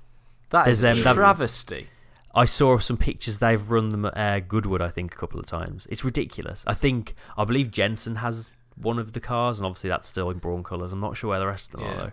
That 0.51 0.67
is 0.67 0.81
There's, 0.81 0.97
a 0.97 0.99
um, 0.99 1.03
that- 1.05 1.15
travesty. 1.15 1.87
I 2.35 2.45
saw 2.45 2.77
some 2.79 2.97
pictures. 2.97 3.37
They've 3.37 3.69
run 3.69 3.89
them 3.89 4.05
at 4.05 4.17
uh, 4.17 4.39
Goodwood, 4.39 4.81
I 4.81 4.89
think, 4.89 5.13
a 5.13 5.17
couple 5.17 5.39
of 5.39 5.45
times. 5.45 5.87
It's 5.91 6.03
ridiculous. 6.03 6.63
I 6.67 6.73
think 6.73 7.13
I 7.37 7.45
believe 7.45 7.69
Jensen 7.71 8.15
has 8.17 8.51
one 8.75 8.97
of 8.97 9.11
the 9.13 9.19
cars, 9.19 9.59
and 9.59 9.65
obviously 9.67 9.89
that's 9.91 10.07
still 10.07 10.29
in 10.31 10.39
Brawn 10.39 10.63
colours. 10.63 10.91
I'm 10.91 10.99
not 10.99 11.15
sure 11.15 11.29
where 11.29 11.39
the 11.39 11.45
rest 11.47 11.73
of 11.73 11.79
them 11.79 11.89
Yeah. 11.89 11.93
are 11.95 11.97
though. 12.05 12.11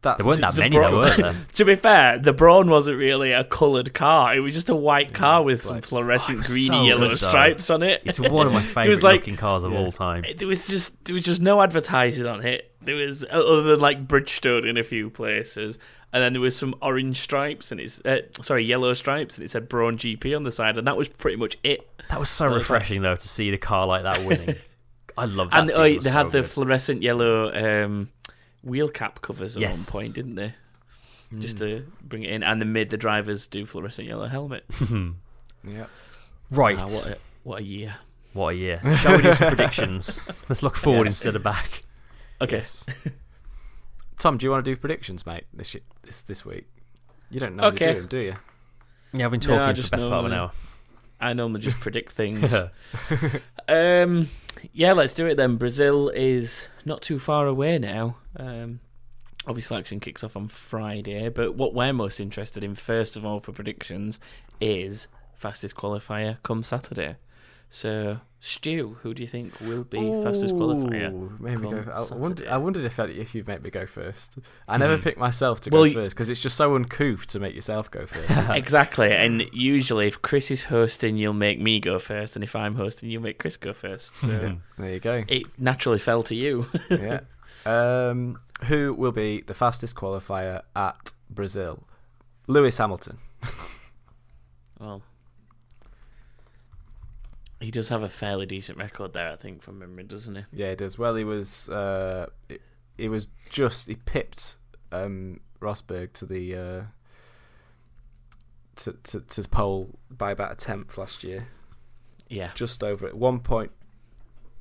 That's 0.00 0.18
There 0.18 0.26
weren't 0.28 0.42
that 0.42 0.56
many, 0.56 0.76
though, 0.78 0.96
were 0.96 1.10
there? 1.16 1.36
To 1.54 1.64
be 1.64 1.74
fair, 1.74 2.20
the 2.20 2.32
Brawn 2.32 2.70
wasn't 2.70 2.98
really 2.98 3.32
a 3.32 3.42
coloured 3.42 3.92
car. 3.94 4.36
It 4.36 4.38
was 4.38 4.54
just 4.54 4.68
a 4.68 4.76
white 4.76 5.12
car 5.12 5.42
with 5.42 5.60
some 5.60 5.80
fluorescent 5.80 6.38
Oh, 6.38 6.42
greeny 6.42 6.66
so 6.68 6.84
yellow 6.84 7.08
good, 7.08 7.18
stripes 7.18 7.68
on 7.68 7.82
it. 7.82 8.02
It's 8.04 8.20
one 8.20 8.46
of 8.46 8.52
my 8.52 8.62
favourite 8.62 9.02
like- 9.02 9.20
looking 9.22 9.36
cars 9.36 9.64
of 9.64 9.72
Yeah. 9.72 9.78
all 9.78 9.90
time. 9.90 10.24
There 10.36 10.46
was 10.46 10.68
just 10.68 11.04
there 11.06 11.14
was 11.14 11.24
just 11.24 11.42
no 11.42 11.60
advertising 11.60 12.28
on 12.28 12.46
it. 12.46 12.72
There 12.80 12.94
was 12.94 13.24
other 13.28 13.62
than 13.64 13.80
like 13.80 14.06
Bridgestone 14.06 14.68
in 14.70 14.76
a 14.76 14.84
few 14.84 15.10
places, 15.10 15.80
and 16.12 16.22
then 16.22 16.32
there 16.32 16.40
was 16.42 16.56
some 16.56 16.74
orange 16.80 17.18
stripes 17.20 17.70
and 17.72 17.80
it's 17.80 18.00
uh, 18.04 18.22
sorry 18.40 18.64
yellow 18.64 18.94
stripes 18.94 19.36
and 19.36 19.44
it 19.44 19.48
said 19.50 19.68
Brawn 19.68 19.98
GP 19.98 20.34
on 20.36 20.44
the 20.44 20.52
side, 20.52 20.78
and 20.78 20.86
that 20.86 20.96
was 20.96 21.08
pretty 21.08 21.36
much 21.36 21.56
it. 21.62 21.88
That 22.10 22.18
was 22.20 22.30
so 22.30 22.44
That 22.48 22.54
was 22.54 22.62
refreshing, 22.62 23.02
though, 23.02 23.16
to 23.16 23.28
see 23.28 23.50
the 23.50 23.58
car 23.58 23.86
like 23.86 24.02
that 24.04 24.24
winning. 24.24 24.56
I 25.18 25.24
love 25.26 25.50
that. 25.50 25.58
and 25.60 25.70
oh, 25.72 25.82
they 25.82 26.00
so 26.00 26.10
had 26.10 26.30
the 26.30 26.42
fluorescent 26.42 27.02
yellow 27.02 27.52
um, 27.84 28.08
wheel 28.62 28.88
cap 28.88 29.20
covers 29.20 29.56
at 29.56 29.60
Yes. 29.62 29.92
one 29.92 30.02
point, 30.04 30.14
didn't 30.14 30.36
they? 30.36 30.54
just 31.40 31.58
to 31.58 31.84
bring 32.02 32.22
it 32.22 32.30
in, 32.30 32.42
and 32.42 32.58
then 32.58 32.72
made 32.72 32.88
the 32.88 32.96
drivers 32.96 33.46
do 33.46 33.66
fluorescent 33.66 34.08
yellow 34.08 34.26
helmet. 34.26 34.64
Yeah. 35.66 35.86
right. 36.52 36.78
Wow, 36.78 36.84
what 36.84 37.06
a 37.06 37.18
what 37.42 37.58
a 37.60 37.62
year. 37.64 37.94
What 38.32 38.48
a 38.50 38.54
year. 38.54 38.80
Shall 38.98 39.16
we 39.16 39.22
do 39.22 39.34
some 39.34 39.48
predictions? 39.48 40.20
Let's 40.48 40.62
look 40.62 40.76
forward 40.76 41.06
Yes. 41.06 41.14
instead 41.24 41.34
of 41.36 41.42
back. 41.42 41.82
Okay, 42.40 42.62
Tom, 44.18 44.36
do 44.36 44.44
you 44.46 44.50
want 44.50 44.64
to 44.64 44.70
do 44.70 44.76
predictions, 44.76 45.24
mate? 45.26 45.44
This 45.52 45.68
shi- 45.68 45.82
this 46.02 46.22
this 46.22 46.44
week. 46.44 46.66
You 47.30 47.40
don't 47.40 47.56
know 47.56 47.64
Okay. 47.64 47.86
to 47.86 47.92
do 47.94 47.98
them, 48.00 48.06
do 48.08 48.18
you? 48.18 48.36
Yeah, 49.12 49.24
I've 49.26 49.30
been 49.30 49.40
No, 49.46 49.54
I 49.54 49.58
talking 49.72 49.76
for 49.76 49.82
the 49.82 49.96
best 49.96 50.08
part 50.08 50.24
of 50.24 50.24
an 50.26 50.32
hour. 50.32 50.52
I 51.20 51.32
normally 51.32 51.60
just 51.60 51.78
predict 51.80 52.12
things. 52.20 52.52
um, 53.68 54.28
yeah, 54.72 54.92
let's 54.92 55.14
do 55.14 55.26
it 55.26 55.36
then. 55.36 55.56
Brazil 55.56 56.08
is 56.10 56.68
not 56.84 57.02
too 57.02 57.18
far 57.18 57.46
away 57.46 57.78
now. 57.78 58.16
Um, 58.36 58.80
obviously, 59.46 59.76
action 59.76 60.00
kicks 60.00 60.24
off 60.24 60.36
on 60.36 60.48
Friday, 60.48 61.28
but 61.28 61.54
what 61.54 61.74
we're 61.74 61.92
most 61.92 62.18
interested 62.20 62.64
in, 62.64 62.74
first 62.74 63.16
of 63.16 63.24
all, 63.24 63.40
for 63.40 63.52
predictions, 63.52 64.18
is 64.60 65.08
fastest 65.36 65.76
qualifier 65.76 66.38
come 66.42 66.62
Saturday. 66.62 67.16
So, 67.70 68.20
Stu, 68.40 68.96
who 69.02 69.14
do 69.14 69.22
you 69.22 69.28
think 69.28 69.60
will 69.60 69.82
be 69.82 69.98
fastest 70.22 70.54
qualifier? 70.54 71.12
Ooh, 71.12 71.36
Made 71.40 71.58
me 71.58 71.70
go. 71.70 71.84
I 71.92 72.14
wondered, 72.14 72.46
I 72.46 72.56
wondered 72.56 72.84
if 72.84 72.96
if 73.00 73.34
you'd 73.34 73.48
make 73.48 73.62
me 73.62 73.70
go 73.70 73.84
first. 73.84 74.38
I 74.68 74.76
never 74.76 74.96
Hmm. 74.96 75.02
pick 75.02 75.18
myself 75.18 75.60
to 75.62 75.70
Well, 75.70 75.86
go 75.86 75.92
first 75.92 76.14
because 76.14 76.28
it's 76.28 76.38
just 76.38 76.56
so 76.56 76.76
uncouth 76.76 77.26
to 77.28 77.40
make 77.40 77.56
yourself 77.56 77.90
go 77.90 78.06
first. 78.06 78.50
exactly, 78.52 79.10
and 79.12 79.44
usually, 79.52 80.06
if 80.06 80.22
Chris 80.22 80.52
is 80.52 80.64
hosting, 80.64 81.16
you'll 81.16 81.32
make 81.32 81.58
me 81.60 81.80
go 81.80 81.98
first, 81.98 82.36
and 82.36 82.44
if 82.44 82.54
I'm 82.54 82.76
hosting, 82.76 83.10
you'll 83.10 83.22
make 83.22 83.38
Chris 83.40 83.56
go 83.56 83.72
first. 83.72 84.18
So 84.18 84.56
there 84.78 84.92
you 84.92 85.00
go. 85.00 85.24
it 85.26 85.42
naturally 85.58 85.98
fell 85.98 86.22
to 86.22 86.34
you. 86.36 86.68
yeah. 86.90 87.20
Um, 87.66 88.38
who 88.66 88.94
will 88.94 89.12
be 89.12 89.40
the 89.46 89.54
fastest 89.54 89.96
qualifier 89.96 90.62
at 90.76 91.12
Brazil? 91.28 91.82
Lewis 92.46 92.78
Hamilton. 92.78 93.18
Well, 94.78 95.02
he 97.60 97.70
does 97.70 97.88
have 97.88 98.02
a 98.02 98.08
fairly 98.08 98.46
decent 98.46 98.78
record 98.78 99.12
there, 99.12 99.30
I 99.30 99.36
think, 99.36 99.62
from 99.62 99.78
memory, 99.80 100.04
doesn't 100.04 100.34
he? 100.34 100.42
Yeah, 100.52 100.70
he 100.70 100.76
does. 100.76 100.98
Well, 100.98 101.14
he 101.16 101.24
was. 101.24 101.68
Uh, 101.68 102.26
he, 102.48 102.58
he 102.96 103.08
was 103.08 103.28
just 103.50 103.88
he 103.88 103.94
pipped 103.96 104.56
um, 104.92 105.40
Rosberg 105.60 106.12
to 106.14 106.26
the 106.26 106.54
uh, 106.56 106.82
to, 108.76 108.92
to 109.04 109.20
to 109.20 109.48
pole 109.48 109.98
by 110.10 110.30
about 110.30 110.52
a 110.52 110.54
tenth 110.56 110.96
last 110.98 111.24
year. 111.24 111.48
Yeah. 112.28 112.50
Just 112.54 112.84
over 112.84 113.06
it, 113.08 113.16
one 113.16 113.40
point 113.40 113.72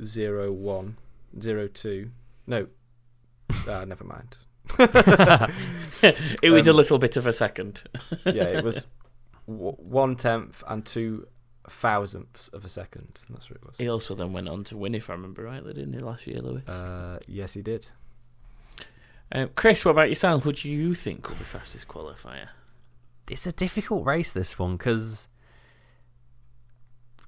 zero 0.03 0.51
one 0.51 0.97
zero 1.39 1.67
two. 1.67 2.11
No, 2.45 2.67
ah, 3.67 3.83
never 3.87 4.03
mind. 4.03 4.37
it 4.79 6.49
was 6.51 6.67
a 6.67 6.71
Um, 6.71 6.75
little 6.77 6.97
bit 6.97 7.15
of 7.17 7.25
a 7.27 7.33
second. 7.33 7.83
Yeah, 8.25 8.43
it 8.45 8.63
was 8.63 8.85
w- 9.47 9.75
one 9.77 10.15
tenth 10.15 10.63
and 10.67 10.85
two 10.85 11.27
thousandths 11.69 12.47
of 12.49 12.65
a 12.65 12.69
second. 12.69 13.21
That's 13.29 13.49
what 13.49 13.57
it 13.57 13.65
was. 13.65 13.77
He 13.77 13.89
also 13.89 14.15
then 14.15 14.33
went 14.33 14.49
on 14.49 14.63
to 14.65 14.77
win, 14.77 14.95
if 14.95 15.09
I 15.09 15.13
remember 15.13 15.43
rightly, 15.43 15.73
didn't 15.73 15.93
he, 15.93 15.99
last 15.99 16.25
year, 16.27 16.39
Lewis? 16.39 16.67
Uh, 16.67 17.19
yes, 17.27 17.53
he 17.53 17.61
did. 17.61 17.87
Um, 19.31 19.49
Chris, 19.55 19.83
what 19.83 19.91
about 19.91 20.09
yourself? 20.09 20.43
Who 20.43 20.53
do 20.53 20.69
you 20.69 20.95
think 20.95 21.27
will 21.27 21.35
be 21.35 21.43
fastest 21.43 21.87
qualifier? 21.87 22.49
It's 23.29 23.45
a 23.45 23.51
difficult 23.51 24.05
race, 24.05 24.31
this 24.31 24.57
one, 24.57 24.77
because 24.77 25.27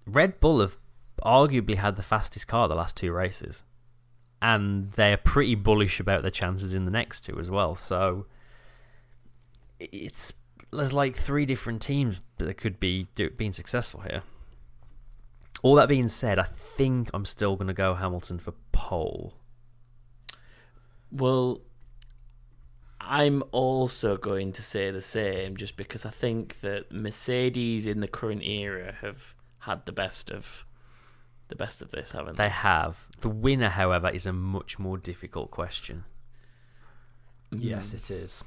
Red 0.05 0.39
Bull 0.39 0.61
have 0.61 0.77
arguably 1.23 1.75
had 1.75 1.97
the 1.97 2.03
fastest 2.03 2.47
car 2.47 2.69
the 2.69 2.75
last 2.75 2.95
two 2.95 3.11
races. 3.11 3.63
And 4.41 4.93
they're 4.93 5.17
pretty 5.17 5.55
bullish 5.55 5.99
about 5.99 6.21
their 6.21 6.31
chances 6.31 6.73
in 6.73 6.85
the 6.85 6.91
next 6.91 7.25
two 7.25 7.37
as 7.37 7.51
well. 7.51 7.75
So 7.75 8.25
it's 9.79 10.33
there's 10.71 10.93
like 10.93 11.15
three 11.15 11.45
different 11.45 11.81
teams 11.81 12.21
that 12.37 12.57
could 12.57 12.79
be 12.79 13.07
do, 13.15 13.29
being 13.29 13.51
successful 13.51 14.01
here. 14.01 14.21
All 15.61 15.75
that 15.75 15.89
being 15.89 16.07
said, 16.07 16.39
I 16.39 16.43
think 16.43 17.09
I'm 17.13 17.25
still 17.25 17.55
going 17.55 17.67
to 17.67 17.73
go 17.73 17.95
Hamilton 17.95 18.39
for 18.39 18.53
pole. 18.71 19.33
Well, 21.11 21.61
I'm 23.01 23.43
also 23.51 24.15
going 24.15 24.51
to 24.53 24.63
say 24.63 24.91
the 24.91 25.01
same, 25.01 25.57
just 25.57 25.75
because 25.75 26.05
I 26.05 26.11
think 26.11 26.61
that 26.61 26.91
Mercedes 26.91 27.87
in 27.87 27.99
the 27.99 28.07
current 28.07 28.43
era 28.43 28.95
have 29.01 29.33
had 29.59 29.85
the 29.85 29.91
best 29.91 30.29
of 30.29 30.65
the 31.49 31.55
best 31.55 31.81
of 31.81 31.89
this, 31.91 32.11
haven't 32.11 32.37
they? 32.37 32.45
They 32.45 32.49
have. 32.49 33.07
The 33.21 33.29
winner, 33.29 33.69
however, 33.69 34.09
is 34.09 34.27
a 34.27 34.33
much 34.33 34.77
more 34.77 34.97
difficult 34.97 35.49
question. 35.49 36.05
Yes, 37.51 37.93
it 37.93 38.11
is. 38.11 38.43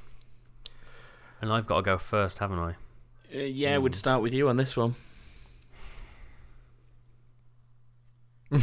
And 1.43 1.51
I've 1.51 1.67
got 1.67 1.75
to 1.75 1.81
go 1.81 1.97
first, 1.97 2.39
haven't 2.39 2.59
I? 2.59 2.75
Uh, 3.35 3.39
yeah, 3.39 3.77
we'd 3.77 3.95
start 3.95 4.21
with 4.21 4.33
you 4.33 4.47
on 4.47 4.55
this 4.55 4.77
one. 4.77 4.95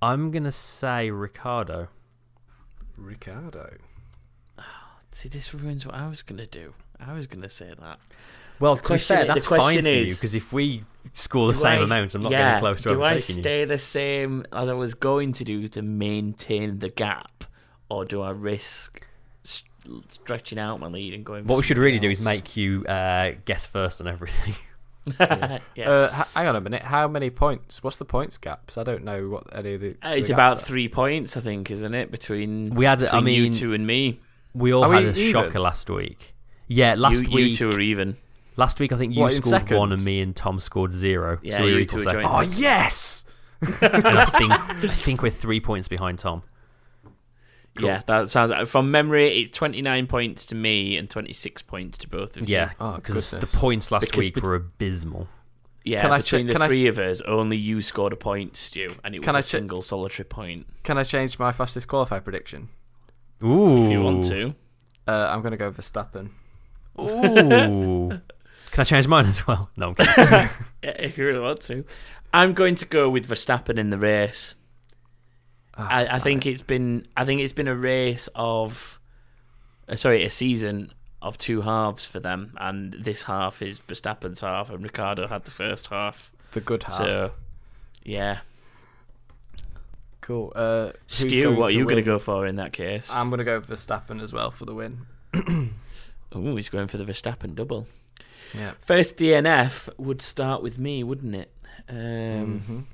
I'm 0.00 0.30
going 0.30 0.44
to 0.44 0.50
say 0.52 1.10
Ricciardo. 1.10 1.88
Ricciardo. 2.96 3.76
See, 5.12 5.28
this 5.28 5.52
ruins 5.52 5.84
what 5.84 5.96
I 5.96 6.08
was 6.08 6.22
going 6.22 6.38
to 6.38 6.46
do. 6.46 6.72
I 6.98 7.12
was 7.12 7.26
going 7.26 7.42
to 7.42 7.50
say 7.50 7.70
that. 7.78 7.98
Well, 8.58 8.76
to 8.76 8.94
be 8.94 8.98
fair, 8.98 9.18
fair, 9.18 9.26
that's 9.26 9.46
question 9.46 9.66
fine 9.66 9.82
for 9.82 9.88
you 9.90 10.14
because 10.14 10.34
if 10.34 10.54
we 10.54 10.84
score 11.12 11.46
the 11.46 11.52
same 11.52 11.80
I- 11.80 11.84
amount, 11.84 12.14
I'm 12.14 12.22
not 12.22 12.32
yeah, 12.32 12.52
getting 12.52 12.60
close 12.60 12.82
to 12.84 12.88
Do 12.88 13.02
I 13.02 13.10
overtaking 13.10 13.36
you. 13.36 13.42
stay 13.42 13.64
the 13.66 13.76
same 13.76 14.46
as 14.50 14.70
I 14.70 14.72
was 14.72 14.94
going 14.94 15.34
to 15.34 15.44
do 15.44 15.68
to 15.68 15.82
maintain 15.82 16.78
the 16.78 16.88
gap, 16.88 17.44
or 17.90 18.06
do 18.06 18.22
I 18.22 18.30
risk 18.30 19.00
st- 19.00 19.09
stretching 20.08 20.58
out 20.58 20.80
my 20.80 20.86
lead 20.88 21.14
and 21.14 21.24
going? 21.24 21.46
What 21.46 21.56
we 21.56 21.62
should 21.62 21.76
something 21.76 21.84
really 21.84 21.98
do 21.98 22.10
is 22.10 22.24
make 22.24 22.56
you 22.56 22.84
uh, 22.86 23.32
guess 23.44 23.66
first 23.66 24.00
on 24.00 24.06
everything. 24.06 24.54
yeah. 25.18 25.58
Uh, 25.90 26.10
hang 26.34 26.46
on 26.46 26.56
a 26.56 26.60
minute. 26.60 26.82
How 26.82 27.08
many 27.08 27.30
points? 27.30 27.82
What's 27.82 27.96
the 27.96 28.04
points 28.04 28.36
gap? 28.38 28.66
'Cause 28.66 28.76
I 28.78 28.82
don't 28.84 29.02
know 29.02 29.28
what 29.30 29.44
any 29.56 29.74
of 29.74 29.80
the. 29.80 29.96
Uh, 30.04 30.10
it's 30.10 30.28
the 30.28 30.34
about 30.34 30.58
are. 30.58 30.60
three 30.60 30.88
points, 30.88 31.36
I 31.36 31.40
think, 31.40 31.70
isn't 31.70 31.94
it? 31.94 32.10
Between 32.10 32.74
We 32.74 32.84
had- 32.84 33.02
I 33.06 33.20
mean, 33.20 33.44
you 33.44 33.50
two 33.52 33.72
and 33.72 33.86
me. 33.86 34.20
We 34.54 34.72
all 34.74 34.84
Are 34.84 34.92
had 34.92 35.02
we 35.04 35.08
a 35.08 35.12
even? 35.12 35.32
shocker 35.32 35.58
last 35.60 35.88
week. 35.88 36.34
Yeah, 36.68 36.94
last 36.96 37.22
you, 37.26 37.34
week. 37.34 37.46
you 37.52 37.56
two 37.56 37.70
are 37.70 37.80
even. 37.80 38.16
Last 38.56 38.78
week, 38.78 38.92
I 38.92 38.96
think 38.96 39.14
you 39.14 39.22
What, 39.22 39.32
in 39.34 39.42
scored 39.42 39.70
one 39.70 39.92
and 39.92 40.04
me 40.04 40.20
and 40.20 40.36
Tom 40.36 40.60
scored 40.60 40.92
zero. 40.92 41.38
Yeah, 41.42 41.56
so 41.56 41.64
we 41.64 41.70
were 41.72 41.76
you 41.78 41.82
equal 41.84 41.98
two 42.00 42.04
seconds. 42.04 42.26
Oh 42.30 42.40
yes! 42.42 43.24
and 43.80 44.06
I 44.06 44.24
think 44.26 44.50
I 44.52 44.88
think 44.88 45.22
we're 45.22 45.30
three 45.30 45.60
points 45.60 45.88
behind 45.88 46.18
Tom. 46.18 46.42
Yeah, 47.78 48.02
that 48.06 48.28
sounds. 48.28 48.68
From 48.68 48.90
memory, 48.90 49.40
it's 49.40 49.50
twenty 49.56 49.80
nine 49.82 50.06
points 50.06 50.46
to 50.46 50.54
me 50.54 50.96
and 50.96 51.08
twenty 51.08 51.32
six 51.32 51.62
points 51.62 51.98
to 51.98 52.08
both 52.08 52.36
of 52.36 52.48
you. 52.48 52.54
Yeah, 52.56 52.72
Oh, 52.80 52.96
because 52.96 53.30
the 53.30 53.46
points 53.46 53.90
last 53.92 54.06
Because 54.06 54.26
week 54.26 54.34
bet- 54.34 54.42
were 54.44 54.54
abysmal. 54.56 55.28
yeah. 55.84 56.00
Can 56.02 56.10
I 56.12 56.18
between 56.18 56.46
check- 56.46 56.52
can 56.54 56.60
the 56.60 56.64
I- 56.64 56.68
three 56.68 56.86
of 56.88 56.98
us, 56.98 57.20
only 57.22 57.56
you 57.56 57.80
scored 57.80 58.12
a 58.12 58.16
point, 58.16 58.56
Stu, 58.56 58.94
and 59.04 59.14
it 59.14 59.20
was 59.20 59.24
Can 59.26 59.34
a 59.34 59.38
I 59.38 59.40
check- 59.40 59.44
single 59.46 59.82
solitary 59.82 60.26
point. 60.26 60.66
Can 60.82 60.98
I 60.98 61.04
change 61.04 61.38
my 61.38 61.52
fastest 61.52 61.88
qualifier 61.88 62.22
prediction? 62.22 62.68
Ooh, 63.42 63.84
If 63.86 63.90
you 63.92 64.02
want 64.02 64.24
to, 64.24 64.54
Uh, 65.08 65.28
I'm 65.30 65.40
going 65.40 65.52
to 65.52 65.56
go 65.56 65.70
Verstappen. 65.70 66.30
Ooh. 66.98 68.08
Can 68.72 68.80
I 68.80 68.84
change 68.84 69.08
mine 69.08 69.26
as 69.26 69.46
well? 69.46 69.70
No, 69.76 69.88
I'm 69.88 69.94
kidding. 69.94 70.48
Yeah, 70.82 70.90
if 70.98 71.18
you 71.18 71.26
really 71.26 71.40
want 71.40 71.60
to, 71.62 71.84
I'm 72.32 72.52
going 72.52 72.74
to 72.76 72.86
go 72.86 73.08
with 73.10 73.28
Verstappen 73.28 73.78
in 73.78 73.90
the 73.90 73.98
race. 73.98 74.54
Ah, 75.76 75.88
I, 75.88 76.14
I 76.16 76.18
think 76.18 76.46
it. 76.46 76.50
it's 76.50 76.62
been 76.62 77.04
I 77.16 77.24
think 77.24 77.40
it's 77.40 77.52
been 77.52 77.68
a 77.68 77.74
race 77.76 78.28
of 78.34 78.98
uh, 79.88 79.96
sorry 79.96 80.24
a 80.24 80.30
season 80.30 80.92
of 81.22 81.36
two 81.38 81.60
halves 81.62 82.06
for 82.06 82.18
them 82.20 82.54
and 82.60 82.94
this 82.94 83.22
half 83.24 83.62
is 83.62 83.78
Verstappen's 83.80 84.40
half 84.40 84.70
and 84.70 84.82
Ricciardo 84.82 85.26
had 85.26 85.44
the 85.44 85.50
first 85.50 85.88
half 85.88 86.32
the 86.52 86.60
good 86.60 86.82
half. 86.84 86.94
so 86.96 87.32
yeah 88.04 88.38
cool. 90.20 90.52
Uh, 90.54 90.92
who's 91.08 91.18
Stu 91.18 91.42
going 91.42 91.56
what 91.56 91.68
are 91.70 91.76
you 91.76 91.84
going 91.84 91.96
to 91.96 92.02
go 92.02 92.18
for 92.18 92.46
in 92.46 92.56
that 92.56 92.72
case 92.72 93.10
I'm 93.12 93.30
going 93.30 93.38
to 93.38 93.44
go 93.44 93.60
Verstappen 93.60 94.20
as 94.22 94.32
well 94.32 94.50
for 94.50 94.64
the 94.64 94.74
win. 94.74 95.06
oh 96.32 96.56
he's 96.56 96.68
going 96.68 96.88
for 96.88 96.96
the 96.98 97.04
Verstappen 97.04 97.54
double 97.54 97.86
Yeah. 98.54 98.72
first 98.80 99.16
DNF 99.16 99.88
would 99.98 100.20
start 100.22 100.62
with 100.62 100.78
me 100.78 101.02
wouldn't 101.04 101.34
it 101.34 101.52
um, 101.88 102.62
Mhm. 102.68 102.84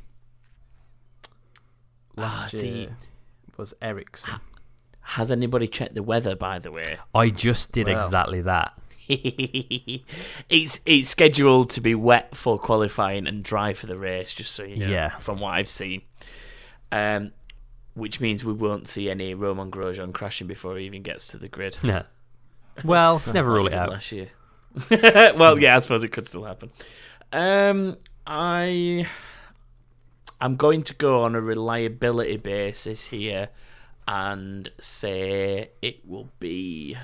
Last 2.16 2.44
ah, 2.44 2.48
see- 2.48 2.68
year 2.80 2.96
was 3.56 3.74
Ericsson. 3.80 4.40
has 5.00 5.30
anybody 5.32 5.66
checked 5.68 5.94
the 5.94 6.02
weather 6.02 6.34
by 6.36 6.58
the 6.58 6.70
way 6.70 6.98
I 7.14 7.30
just 7.30 7.72
did 7.72 7.86
Well. 7.86 7.96
exactly 7.96 8.42
that. 8.42 8.78
it's 9.08 10.80
it's 10.84 11.08
scheduled 11.08 11.70
to 11.70 11.80
be 11.80 11.94
wet 11.94 12.34
for 12.36 12.58
qualifying 12.58 13.26
and 13.26 13.42
dry 13.44 13.72
for 13.72 13.86
the 13.86 13.96
race, 13.96 14.32
just 14.32 14.52
so 14.52 14.64
you 14.64 14.76
know, 14.78 14.88
Yeah. 14.88 15.10
from 15.18 15.38
what 15.40 15.50
I've 15.54 15.68
seen. 15.70 16.02
Um, 16.92 17.32
which 17.94 18.20
means 18.20 18.44
we 18.44 18.52
won't 18.52 18.88
see 18.88 19.08
any 19.08 19.32
Romain 19.34 19.70
Grosjean 19.70 20.12
crashing 20.12 20.46
before 20.46 20.76
he 20.76 20.84
even 20.86 21.02
gets 21.02 21.28
to 21.28 21.38
the 21.38 21.48
grid. 21.48 21.78
Yeah. 21.82 22.02
Well, 22.84 23.22
never 23.32 23.50
rule 23.52 23.68
it 23.68 23.74
out. 23.74 23.90
Last 23.90 24.12
year. 24.12 24.28
well, 24.90 25.58
yeah, 25.58 25.76
I 25.76 25.78
suppose 25.78 26.02
it 26.04 26.08
could 26.12 26.26
still 26.26 26.44
happen. 26.44 26.70
Um, 27.32 27.96
I 28.26 29.06
I'm 30.40 30.56
going 30.56 30.82
to 30.82 30.94
go 30.94 31.22
on 31.22 31.34
a 31.34 31.40
reliability 31.40 32.36
basis 32.36 33.06
here 33.06 33.48
and 34.06 34.70
say 34.78 35.70
it 35.82 36.06
will 36.06 36.30
be. 36.38 36.96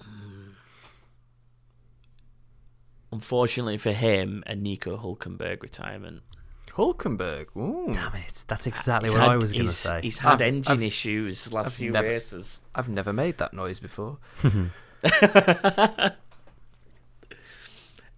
Mm, 0.00 0.52
unfortunately 3.12 3.78
for 3.78 3.92
him, 3.92 4.44
a 4.46 4.54
Nico 4.54 4.96
Hulkenberg 4.96 5.62
retirement. 5.62 6.22
Hulkenberg. 6.72 7.56
Ooh. 7.56 7.90
Damn 7.92 8.14
it! 8.16 8.44
That's 8.46 8.66
exactly 8.66 9.08
he's 9.08 9.14
what 9.14 9.22
had, 9.22 9.30
I 9.30 9.36
was 9.36 9.52
going 9.54 9.66
to 9.66 9.72
say. 9.72 10.00
He's 10.02 10.18
had 10.18 10.34
I've, 10.34 10.40
engine 10.42 10.72
I've, 10.74 10.82
issues 10.82 11.50
last 11.52 11.68
I've 11.68 11.72
few 11.72 11.90
never, 11.90 12.06
races. 12.06 12.60
I've 12.74 12.90
never 12.90 13.14
made 13.14 13.38
that 13.38 13.54
noise 13.54 13.80
before. 13.80 14.18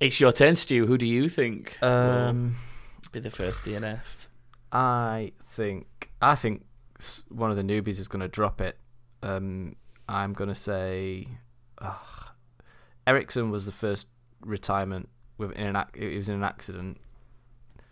it's 0.01 0.19
your 0.19 0.33
turn, 0.33 0.57
Stu. 0.57 0.87
Who 0.87 0.99
do 0.99 1.07
you 1.07 1.29
think? 1.29 1.81
Um, 1.81 2.57
be 3.13 3.21
the 3.21 3.31
first 3.31 3.65
DNF? 3.65 4.27
I 4.73 5.33
think 5.47 6.11
I 6.21 6.35
think 6.35 6.65
one 7.29 7.51
of 7.51 7.57
the 7.57 7.63
newbies 7.63 7.99
is 7.99 8.09
going 8.09 8.21
to 8.21 8.29
drop 8.29 8.61
it. 8.61 8.77
Um, 9.23 9.77
I'm 10.09 10.33
going 10.33 10.49
to 10.49 10.55
say 10.55 11.29
uh, 11.79 11.95
Ericsson 13.07 13.51
was 13.51 13.67
the 13.67 13.73
first 13.73 14.09
retirement 14.41 15.09
with 15.39 15.53
in 15.53 15.67
an 15.67 15.77
ac- 15.77 15.91
it 15.95 16.17
was 16.17 16.29
in 16.29 16.37
an 16.37 16.45
accident. 16.45 16.99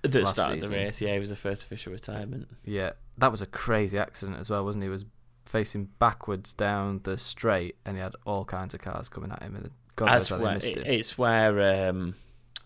At 0.05 0.13
the 0.13 0.21
last 0.21 0.31
start 0.31 0.53
of 0.53 0.61
the 0.61 0.69
race, 0.69 1.01
yeah, 1.01 1.15
he 1.15 1.19
was 1.19 1.31
the 1.31 1.37
first 1.37 1.65
official 1.65 1.93
retirement. 1.93 2.49
Yeah, 2.65 2.93
that 3.19 3.31
was 3.33 3.43
a 3.43 3.47
crazy 3.47 3.99
accident 3.99 4.39
as 4.39 4.49
well, 4.51 4.65
wasn't 4.65 4.85
he? 4.85 4.87
He 4.87 4.91
was 4.91 5.05
facing 5.45 5.89
backwards 5.99 6.53
down 6.53 7.01
the 7.05 7.19
straight, 7.19 7.77
and 7.85 7.97
he 7.97 8.03
had 8.03 8.15
all 8.25 8.45
kinds 8.45 8.75
of 8.75 8.81
cars 8.81 9.09
coming 9.09 9.33
at 9.33 9.43
him, 9.43 9.57
and 9.57 9.71
God 9.97 10.07
knows 10.07 10.29
how 10.29 10.39
they 10.39 10.55
missed 10.55 10.69
it, 10.69 10.77
him. 10.79 10.85
it's 10.87 11.19
where 11.19 11.89
um, 11.89 12.15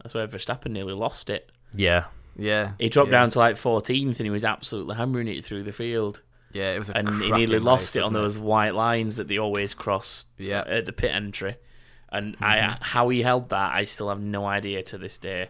that's 0.02 0.14
where 0.14 0.26
Verstappen 0.26 0.72
nearly 0.72 0.92
lost 0.92 1.30
it. 1.30 1.50
yeah, 1.74 2.06
yeah, 2.36 2.72
He 2.78 2.88
dropped 2.88 3.10
yeah. 3.10 3.20
down 3.20 3.30
to 3.30 3.38
like 3.38 3.56
14th, 3.56 4.16
and 4.18 4.26
he 4.26 4.30
was 4.30 4.44
absolutely 4.44 4.96
hammering 4.96 5.28
it 5.28 5.44
through 5.44 5.64
the 5.64 5.72
field, 5.72 6.22
Yeah, 6.52 6.72
it 6.74 6.78
was 6.78 6.90
a 6.90 6.96
and 6.96 7.08
he 7.22 7.30
nearly 7.30 7.58
lost 7.58 7.96
it 7.96 8.00
on 8.00 8.12
wasn't 8.14 8.22
those 8.22 8.38
white 8.38 8.74
lines 8.74 9.16
that 9.16 9.28
they 9.28 9.38
always 9.38 9.74
cross 9.74 10.26
Yeah. 10.38 10.64
at 10.66 10.86
the 10.86 10.92
pit 10.92 11.10
entry. 11.14 11.56
And 12.12 12.34
Mm-hmm. 12.34 12.44
I, 12.44 12.76
how 12.80 13.08
he 13.10 13.22
held 13.22 13.50
that, 13.50 13.72
I 13.74 13.84
still 13.84 14.08
have 14.08 14.20
no 14.20 14.44
idea 14.46 14.82
to 14.84 14.98
this 14.98 15.16
day. 15.18 15.48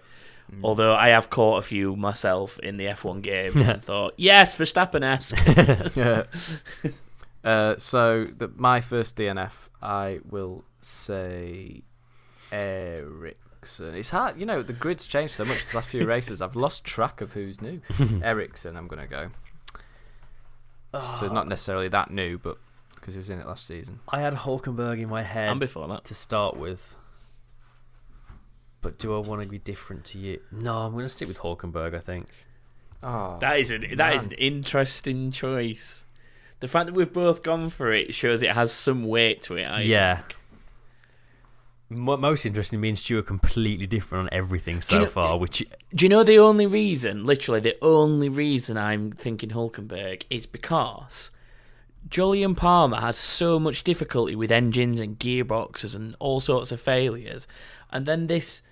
Mm. 0.52 0.60
Although 0.64 0.94
I 0.94 1.08
have 1.10 1.30
caught 1.30 1.58
a 1.58 1.62
few 1.62 1.94
myself 1.96 2.58
in 2.58 2.76
the 2.76 2.86
F1 2.86 3.22
game 3.22 3.56
and 3.62 3.82
thought, 3.82 4.14
yes, 4.16 4.56
Verstappen 4.56 5.02
esque. 5.04 5.36
yeah. 5.96 6.24
Uh, 7.42 7.76
so 7.78 8.26
the, 8.36 8.48
my 8.56 8.80
first 8.80 9.16
DNF, 9.16 9.68
I 9.80 10.18
will 10.28 10.64
say 10.82 11.82
Ericsson. 13.60 13.94
Uh, 13.94 13.98
it's 13.98 14.10
hard, 14.10 14.38
you 14.38 14.46
know. 14.46 14.62
The 14.62 14.72
grid's 14.72 15.06
changed 15.06 15.34
so 15.34 15.44
much 15.44 15.70
the 15.70 15.76
last 15.76 15.88
few 15.88 16.06
races. 16.06 16.40
I've 16.40 16.56
lost 16.56 16.84
track 16.84 17.20
of 17.20 17.32
who's 17.32 17.60
new. 17.60 17.80
Ericsson, 18.22 18.76
I'm 18.76 18.88
gonna 18.88 19.06
go. 19.06 19.30
So 20.92 21.28
ah. 21.28 21.30
not 21.32 21.46
necessarily 21.46 21.88
that 21.88 22.10
new, 22.10 22.38
but 22.38 22.58
because 22.94 23.14
he 23.14 23.18
was 23.18 23.30
in 23.30 23.38
it 23.38 23.46
last 23.46 23.66
season. 23.66 24.00
I 24.08 24.20
had 24.20 24.34
Hulkenberg 24.34 25.00
in 25.00 25.08
my 25.08 25.22
head 25.22 25.50
and 25.50 25.60
before 25.60 25.86
that. 25.88 26.04
to 26.04 26.14
start 26.14 26.56
with. 26.56 26.96
But 28.82 28.98
do 28.98 29.14
I 29.14 29.18
want 29.18 29.42
to 29.42 29.48
be 29.48 29.58
different 29.58 30.04
to 30.06 30.18
you? 30.18 30.40
No, 30.50 30.78
I'm 30.78 30.92
going 30.92 31.04
to 31.04 31.08
stick 31.08 31.28
with 31.28 31.38
Hulkenberg. 31.38 31.94
I 31.94 31.98
think. 31.98 32.28
Oh, 33.02 33.38
That 33.40 33.58
is 33.58 33.70
an 33.70 33.86
that 33.96 34.14
is 34.14 34.24
an 34.24 34.32
interesting 34.32 35.32
choice. 35.32 36.04
The 36.60 36.68
fact 36.68 36.86
that 36.86 36.94
we've 36.94 37.12
both 37.12 37.42
gone 37.42 37.70
for 37.70 37.92
it 37.92 38.14
shows 38.14 38.42
it 38.42 38.52
has 38.52 38.72
some 38.72 39.04
weight 39.04 39.42
to 39.42 39.56
it. 39.56 39.66
I 39.66 39.82
yeah. 39.82 40.16
think. 40.16 40.36
Mo- 41.92 42.16
Most 42.16 42.46
interesting, 42.46 42.80
me 42.80 42.90
and 42.90 42.98
Stu 42.98 43.18
are 43.18 43.22
completely 43.22 43.86
different 43.86 44.26
on 44.26 44.28
everything 44.38 44.80
so 44.80 44.96
you 44.96 45.02
know- 45.04 45.10
far. 45.10 45.36
Which 45.38 45.64
Do 45.94 46.04
you 46.04 46.08
know 46.08 46.22
the 46.22 46.38
only 46.38 46.66
reason, 46.66 47.24
literally 47.26 47.60
the 47.60 47.76
only 47.82 48.28
reason 48.28 48.76
I'm 48.78 49.10
thinking 49.12 49.50
Hulkenberg 49.50 50.22
is 50.30 50.46
because 50.46 51.30
Jolyon 52.08 52.56
Palmer 52.56 52.98
had 53.00 53.16
so 53.16 53.58
much 53.58 53.82
difficulty 53.84 54.34
with 54.36 54.50
engines 54.52 55.00
and 55.00 55.18
gearboxes 55.18 55.94
and 55.96 56.14
all 56.20 56.38
sorts 56.40 56.70
of 56.72 56.80
failures, 56.80 57.46
and 57.90 58.06
then 58.06 58.26
this 58.28 58.62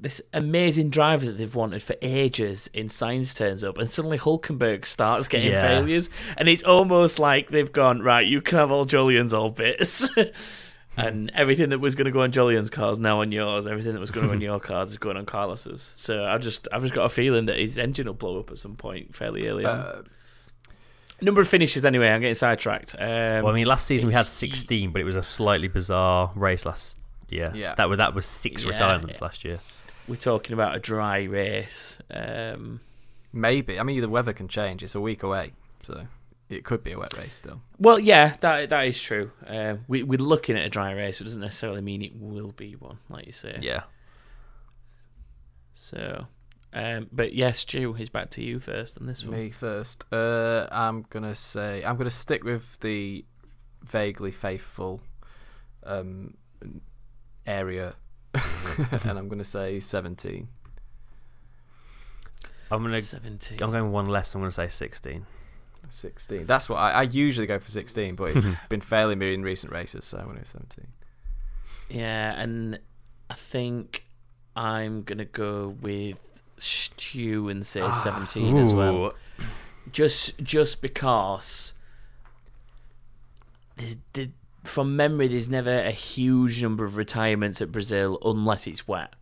this 0.00 0.22
amazing 0.32 0.90
driver 0.90 1.24
that 1.24 1.38
they've 1.38 1.56
wanted 1.56 1.82
for 1.82 1.96
ages 2.02 2.70
in 2.72 2.86
Sainz 2.86 3.36
turns 3.36 3.64
up, 3.64 3.78
and 3.78 3.90
suddenly 3.90 4.16
Hulkenberg 4.18 4.84
starts 4.84 5.26
getting 5.26 5.50
Yeah. 5.50 5.60
failures, 5.62 6.08
and 6.36 6.48
it's 6.48 6.62
almost 6.62 7.18
like 7.18 7.50
they've 7.50 7.72
gone 7.72 8.00
right. 8.02 8.24
You 8.24 8.40
can 8.40 8.58
have 8.58 8.70
all 8.70 8.86
Jolyon's 8.86 9.34
old 9.34 9.56
bits. 9.56 10.08
And 10.98 11.30
everything 11.34 11.68
that 11.70 11.78
was 11.78 11.94
going 11.94 12.06
to 12.06 12.10
go 12.10 12.22
on 12.22 12.32
Jolyon's 12.32 12.70
car 12.70 12.90
is 12.92 12.98
now 12.98 13.20
on 13.20 13.30
yours. 13.32 13.66
Everything 13.66 13.92
that 13.92 14.00
was 14.00 14.10
going 14.10 14.24
to 14.26 14.28
go 14.28 14.34
on 14.34 14.40
your 14.40 14.58
cars 14.60 14.90
is 14.90 14.98
going 14.98 15.16
on 15.16 15.26
Carlos's. 15.26 15.92
So 15.96 16.24
I 16.24 16.38
just, 16.38 16.66
I've 16.72 16.82
just 16.82 16.94
got 16.94 17.06
a 17.06 17.08
feeling 17.08 17.46
that 17.46 17.56
his 17.58 17.78
engine 17.78 18.06
will 18.06 18.14
blow 18.14 18.38
up 18.40 18.50
at 18.50 18.58
some 18.58 18.76
point 18.76 19.14
fairly 19.14 19.46
early 19.48 19.64
on. 19.64 19.78
Uh, 19.78 20.02
Number 21.20 21.40
of 21.40 21.48
finishes, 21.48 21.84
anyway. 21.84 22.08
I'm 22.10 22.20
getting 22.20 22.34
sidetracked. 22.34 22.94
Um, 22.96 23.08
well, 23.42 23.48
I 23.48 23.52
mean, 23.52 23.66
last 23.66 23.86
season 23.86 24.06
we 24.06 24.14
had 24.14 24.28
16, 24.28 24.92
but 24.92 25.00
it 25.00 25.04
was 25.04 25.16
a 25.16 25.22
slightly 25.22 25.66
bizarre 25.68 26.30
race 26.36 26.64
last 26.64 26.98
year. 27.28 27.50
Yeah. 27.54 27.74
that 27.74 27.88
was 27.88 27.98
that 27.98 28.14
was 28.14 28.24
six 28.24 28.62
Yeah, 28.62 28.70
retirements 28.70 29.18
yeah. 29.20 29.24
last 29.24 29.44
year. 29.44 29.58
we're 30.06 30.14
talking 30.16 30.54
about 30.54 30.76
a 30.76 30.78
dry 30.78 31.24
race. 31.24 31.98
Um, 32.10 32.80
maybe. 33.32 33.80
I 33.80 33.82
mean, 33.82 34.00
the 34.00 34.08
weather 34.08 34.32
can 34.32 34.46
change. 34.46 34.82
It's 34.84 34.94
a 34.94 35.00
week 35.00 35.24
away, 35.24 35.52
so 35.82 36.06
it 36.48 36.64
could 36.64 36.82
be 36.82 36.92
a 36.92 36.98
wet 36.98 37.16
race 37.18 37.34
still. 37.34 37.60
well, 37.78 37.98
yeah, 37.98 38.34
that 38.40 38.70
that 38.70 38.86
is 38.86 39.00
true. 39.00 39.30
Uh, 39.46 39.76
we, 39.86 40.02
we're 40.02 40.18
looking 40.18 40.56
at 40.56 40.64
a 40.64 40.70
dry 40.70 40.92
race. 40.92 41.18
so 41.18 41.22
It 41.22 41.26
doesn't 41.26 41.42
necessarily 41.42 41.82
mean 41.82 42.02
it 42.02 42.12
will 42.16 42.52
be 42.52 42.74
one, 42.74 42.98
like 43.08 43.26
you 43.26 43.32
say. 43.32 43.58
Yeah. 43.60 43.82
So, 45.74 46.26
um, 46.72 47.08
but 47.12 47.34
yes, 47.34 47.60
Stu, 47.60 47.94
it's 47.98 48.08
back 48.08 48.30
to 48.30 48.42
you 48.42 48.60
first 48.60 48.98
on 48.98 49.06
this 49.06 49.24
one. 49.24 49.38
Me 49.38 49.50
first. 49.50 50.04
Uh, 50.12 50.66
I'm 50.72 51.04
gonna 51.10 51.34
say 51.34 51.84
I'm 51.84 51.96
gonna 51.96 52.10
stick 52.10 52.44
with 52.44 52.80
the 52.80 53.24
vaguely 53.84 54.30
faithful 54.30 55.00
um, 55.84 56.34
area, 57.46 57.94
and 58.34 59.18
I'm 59.18 59.28
gonna 59.28 59.44
say 59.44 59.80
17. 59.80 60.48
I'm 62.70 62.82
gonna. 62.82 63.00
Seventeen. 63.00 63.62
I'm 63.62 63.70
going 63.70 63.92
one 63.92 64.08
less. 64.08 64.34
I'm 64.34 64.40
gonna 64.40 64.50
say 64.50 64.68
16. 64.68 65.26
16. 65.88 66.46
That's 66.46 66.68
what 66.68 66.76
I, 66.76 66.90
I 66.90 67.02
usually 67.02 67.46
go 67.46 67.58
for 67.58 67.70
16, 67.70 68.14
but 68.14 68.36
it's 68.36 68.46
been 68.68 68.80
failing 68.80 69.18
me 69.18 69.34
in 69.34 69.42
recent 69.42 69.72
races, 69.72 70.04
so 70.04 70.18
I'm 70.18 70.26
gonna 70.26 70.44
17. 70.44 70.86
Yeah, 71.90 72.40
and 72.40 72.78
I 73.30 73.34
think 73.34 74.04
I'm 74.54 75.02
gonna 75.02 75.24
go 75.24 75.76
with 75.80 76.18
Stu 76.58 77.48
and 77.48 77.64
say 77.64 77.80
ah, 77.80 77.90
seventeen 77.90 78.56
as 78.56 78.74
well. 78.74 79.14
Just 79.92 80.38
just 80.42 80.82
because 80.82 81.74
there's, 83.76 83.96
the, 84.12 84.30
from 84.64 84.96
memory, 84.96 85.28
there's 85.28 85.48
never 85.48 85.80
a 85.80 85.92
huge 85.92 86.62
number 86.62 86.84
of 86.84 86.96
retirements 86.96 87.62
at 87.62 87.72
Brazil 87.72 88.18
unless 88.24 88.66
it's 88.66 88.86
wet. 88.86 89.14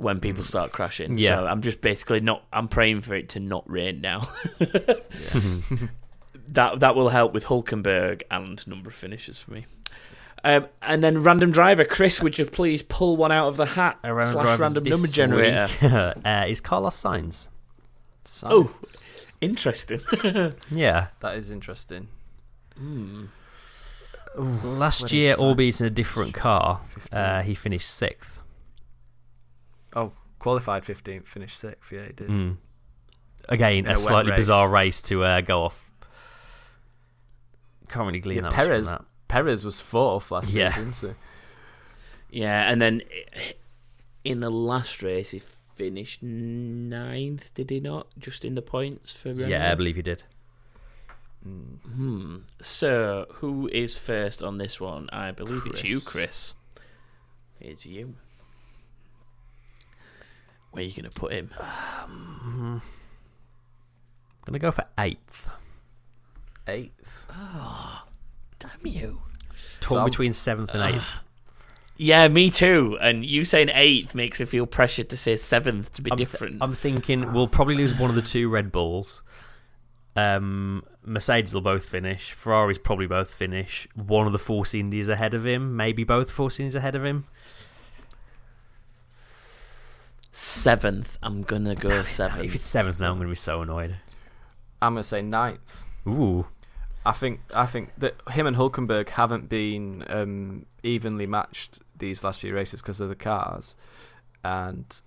When 0.00 0.18
people 0.20 0.44
start 0.44 0.72
crashing, 0.72 1.18
Yeah. 1.18 1.36
So 1.36 1.46
I'm 1.46 1.60
just 1.62 1.80
basically 1.80 2.20
not. 2.20 2.44
I'm 2.52 2.68
praying 2.68 3.02
for 3.02 3.14
it 3.14 3.28
to 3.30 3.40
not 3.40 3.68
rain 3.70 4.00
now. 4.00 4.28
that 6.48 6.80
that 6.80 6.94
will 6.96 7.08
help 7.10 7.32
with 7.34 7.44
Hulkenberg 7.46 8.22
and 8.30 8.66
number 8.66 8.88
of 8.88 8.94
finishes 8.94 9.38
for 9.38 9.52
me. 9.52 9.66
Um, 10.42 10.68
and 10.80 11.04
then 11.04 11.22
random 11.22 11.50
driver, 11.52 11.84
Chris, 11.84 12.22
would 12.22 12.38
you 12.38 12.46
please 12.46 12.82
pull 12.82 13.16
one 13.16 13.30
out 13.30 13.48
of 13.48 13.56
the 13.58 13.66
hat 13.66 13.98
A 14.02 14.14
random 14.14 14.32
slash 14.32 14.46
driver 14.46 14.62
random 14.62 14.84
this 14.84 14.90
number 14.92 15.08
generator? 15.08 15.68
week, 15.82 15.92
uh, 16.24 16.46
is 16.48 16.60
Carlos 16.62 16.96
Sainz. 17.00 17.48
Oh. 18.44 18.72
Interesting. 19.40 20.00
Yeah. 20.70 21.08
that 21.20 21.36
is 21.36 21.50
interesting. 21.50 22.08
Last 24.36 25.02
Where 25.12 25.14
year, 25.20 25.32
is 25.32 25.38
albeit 25.38 25.80
in 25.80 25.86
a 25.86 25.90
different 25.90 26.34
car, 26.34 26.80
uh, 27.12 27.42
he 27.42 27.54
finished 27.54 27.90
sixth. 27.90 28.40
Oh, 29.94 30.12
qualified 30.38 30.84
15th, 30.84 31.26
finished 31.26 31.60
6th. 31.62 31.90
Yeah, 31.92 32.06
he 32.06 32.12
did. 32.12 32.28
Mm. 32.28 32.56
Again, 33.48 33.86
a 33.86 33.92
a 33.92 33.96
slightly 33.96 34.30
race. 34.32 34.40
bizarre 34.40 34.70
race 34.70 35.02
to 35.02 35.24
uh, 35.24 35.40
go 35.40 35.64
off. 35.64 35.90
Can't 37.88 38.06
really 38.06 38.20
glean 38.20 38.36
Yeah, 38.36 38.42
that 38.42 38.52
Perez, 38.52 38.86
from 38.86 38.98
that. 38.98 39.04
Perez 39.28 39.64
was 39.64 39.80
fourth 39.80 40.30
last 40.30 40.54
Yeah. 40.54 40.72
season, 40.74 40.92
so 40.92 41.14
yeah, 42.30 42.70
and 42.70 42.80
then 42.80 43.02
in 44.24 44.40
the 44.40 44.50
last 44.50 45.02
race, 45.02 45.30
he 45.32 45.40
finished 45.40 46.22
ninth, 46.22 47.52
did 47.54 47.70
he 47.70 47.80
not? 47.80 48.06
Just 48.18 48.44
in 48.44 48.54
the 48.54 48.62
points 48.62 49.12
for 49.12 49.30
Renault? 49.30 49.48
Yeah, 49.48 49.72
I 49.72 49.74
believe 49.74 49.96
he 49.96 50.02
did. 50.02 50.22
Hmm. 51.42 52.36
So, 52.60 53.26
who 53.36 53.66
is 53.72 53.96
first 53.96 54.42
on 54.42 54.58
this 54.58 54.78
one? 54.78 55.08
I 55.10 55.30
believe 55.30 55.62
it's 55.66 55.82
you, 55.82 55.98
Chris. 56.00 56.54
It's 57.58 57.86
you. 57.86 58.14
Where 60.70 60.82
are 60.82 60.86
you 60.86 60.92
going 60.92 61.10
to 61.10 61.20
put 61.20 61.32
him? 61.32 61.50
I'm 61.60 62.82
gonna 64.46 64.58
go 64.58 64.70
for 64.70 64.84
eighth. 64.98 65.50
eighth. 66.66 67.26
Oh, 67.30 68.02
Damn 68.58 68.70
you. 68.86 69.22
Torn 69.80 70.00
I'm- 70.00 70.04
between 70.08 70.32
seventh 70.32 70.74
and 70.74 70.82
ah. 70.82 70.88
eighth. 70.88 71.04
Yeah, 71.96 72.28
me 72.28 72.50
too. 72.50 72.96
And 73.00 73.26
you 73.26 73.44
saying 73.44 73.68
eighth 73.74 74.14
makes 74.14 74.40
me 74.40 74.46
feel 74.46 74.64
pressured 74.66 75.10
to 75.10 75.18
say 75.18 75.36
seventh 75.36 75.92
to 75.94 76.02
be 76.02 76.10
I'm, 76.10 76.16
th- 76.16 76.30
different. 76.30 76.58
I'm 76.62 76.72
thinking 76.72 77.34
we'll 77.34 77.46
probably 77.46 77.74
lose 77.74 77.94
one 77.94 78.08
of 78.08 78.16
the 78.16 78.22
two 78.22 78.48
Red 78.48 78.72
Bulls. 78.72 79.22
Um, 80.16 80.82
Mercedes 81.04 81.52
will 81.52 81.60
both 81.60 81.84
finish. 81.84 82.32
Ferrari's 82.32 82.78
probably 82.78 83.06
both 83.06 83.32
finish. 83.34 83.86
One 83.94 84.26
of 84.26 84.32
the 84.32 84.38
Force 84.38 84.72
Indies 84.72 85.10
ahead 85.10 85.34
of 85.34 85.44
him. 85.46 85.76
Maybe 85.76 86.02
both 86.02 86.30
Force 86.30 86.58
Indies 86.58 86.74
ahead 86.74 86.96
of 86.96 87.04
him. 87.04 87.26
Seventh. 90.32 91.18
I'm 91.22 91.42
gonna 91.42 91.74
go 91.74 92.02
seventh. 92.02 92.44
If 92.44 92.54
it's 92.54 92.66
seventh 92.66 93.00
now, 93.00 93.10
I'm 93.10 93.16
going 93.16 93.26
to 93.26 93.32
be 93.32 93.36
so 93.36 93.62
annoyed. 93.62 93.96
I'm 94.80 94.94
gonna 94.94 95.04
say 95.04 95.22
ninth. 95.22 95.82
Ooh. 96.06 96.46
I 97.04 97.12
think 97.12 97.40
I 97.54 97.66
think 97.66 97.92
that 97.98 98.16
him 98.30 98.46
and 98.46 98.56
Hulkenberg 98.56 99.10
haven't 99.10 99.48
been 99.48 100.04
um, 100.08 100.66
evenly 100.82 101.26
matched 101.26 101.80
these 101.96 102.22
last 102.22 102.40
few 102.40 102.54
races 102.54 102.82
because 102.82 103.00
of 103.00 103.08
the 103.08 103.14
cars, 103.14 103.74
and 104.44 105.00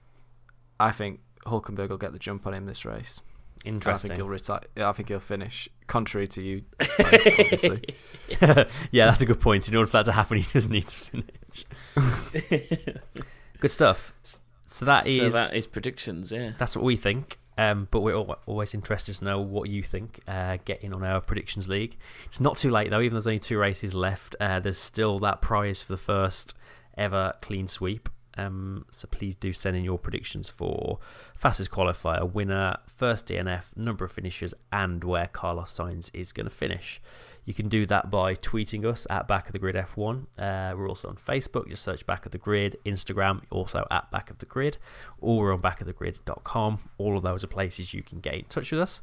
I 0.79 0.91
think 0.91 1.19
Hulkenberg 1.45 1.89
will 1.89 1.97
get 1.97 2.11
the 2.11 2.19
jump 2.19 2.47
on 2.47 2.53
him 2.53 2.65
this 2.65 2.83
race. 2.83 3.21
Interesting. 3.65 4.11
I 4.11 4.15
think 4.15 4.17
he'll 4.17 4.29
retire. 4.29 4.61
I 4.77 4.91
think 4.91 5.09
he'll 5.09 5.19
finish. 5.19 5.69
Contrary 5.87 6.27
to 6.29 6.41
you, 6.41 6.63
obviously. 6.99 7.95
yeah, 8.91 9.05
that's 9.05 9.21
a 9.21 9.25
good 9.25 9.39
point. 9.39 9.69
In 9.69 9.75
order 9.75 9.87
for 9.87 9.97
that 9.97 10.05
to 10.05 10.11
happen, 10.13 10.37
he 10.37 10.43
just 10.43 10.69
needs 10.69 10.93
to 10.93 11.23
finish. 11.95 12.97
good 13.59 13.71
stuff. 13.71 14.13
So 14.73 14.85
that 14.85 15.05
is 15.05 15.17
so 15.19 15.29
that 15.29 15.53
is 15.53 15.67
predictions. 15.67 16.31
Yeah. 16.31 16.53
that's 16.57 16.75
what 16.75 16.83
we 16.83 16.97
think. 16.97 17.37
Um, 17.59 17.87
but 17.91 17.99
we're 17.99 18.15
al- 18.15 18.39
always 18.47 18.73
interested 18.73 19.13
to 19.13 19.23
know 19.23 19.39
what 19.39 19.69
you 19.69 19.83
think. 19.83 20.19
Uh, 20.27 20.57
get 20.65 20.83
in 20.83 20.91
on 20.93 21.03
our 21.03 21.21
predictions 21.21 21.69
league. 21.69 21.95
It's 22.25 22.41
not 22.41 22.57
too 22.57 22.71
late 22.71 22.89
though. 22.89 22.99
Even 22.99 23.13
though 23.13 23.17
there's 23.17 23.27
only 23.27 23.37
two 23.37 23.59
races 23.59 23.93
left, 23.93 24.35
uh, 24.39 24.59
there's 24.59 24.79
still 24.79 25.19
that 25.19 25.41
prize 25.41 25.83
for 25.83 25.93
the 25.93 25.97
first 25.97 26.55
ever 26.97 27.33
clean 27.41 27.67
sweep. 27.67 28.09
Um, 28.35 28.85
so 28.89 29.07
please 29.11 29.35
do 29.35 29.53
send 29.53 29.77
in 29.77 29.83
your 29.83 29.99
predictions 29.99 30.49
for 30.49 30.97
fastest 31.35 31.69
qualifier, 31.69 32.31
winner, 32.31 32.77
first 32.87 33.27
DNF, 33.27 33.77
number 33.77 34.05
of 34.05 34.11
finishes, 34.11 34.55
and 34.71 35.03
where 35.03 35.27
Carlos 35.27 35.71
Sainz 35.71 36.09
is 36.15 36.31
going 36.33 36.47
to 36.47 36.55
finish. 36.55 36.99
You 37.45 37.53
can 37.53 37.67
do 37.67 37.85
that 37.87 38.09
by 38.09 38.35
tweeting 38.35 38.85
us 38.85 39.05
at 39.09 39.27
Back 39.27 39.47
of 39.47 39.53
the 39.53 39.59
Grid 39.59 39.75
F1. 39.75 40.25
Uh, 40.37 40.75
we're 40.77 40.87
also 40.87 41.09
on 41.09 41.15
Facebook. 41.15 41.67
Just 41.67 41.83
search 41.83 42.05
Back 42.05 42.25
of 42.25 42.31
the 42.31 42.37
Grid. 42.37 42.77
Instagram, 42.85 43.41
also 43.49 43.85
at 43.91 44.09
Back 44.11 44.29
of 44.29 44.37
the 44.37 44.45
Grid. 44.45 44.77
Or 45.19 45.39
we're 45.39 45.53
on 45.53 45.61
backofthegrid.com. 45.61 46.79
All 46.97 47.17
of 47.17 47.23
those 47.23 47.43
are 47.43 47.47
places 47.47 47.93
you 47.93 48.01
can 48.01 48.19
get 48.19 48.35
in 48.35 48.45
touch 48.45 48.71
with 48.71 48.79
us. 48.79 49.01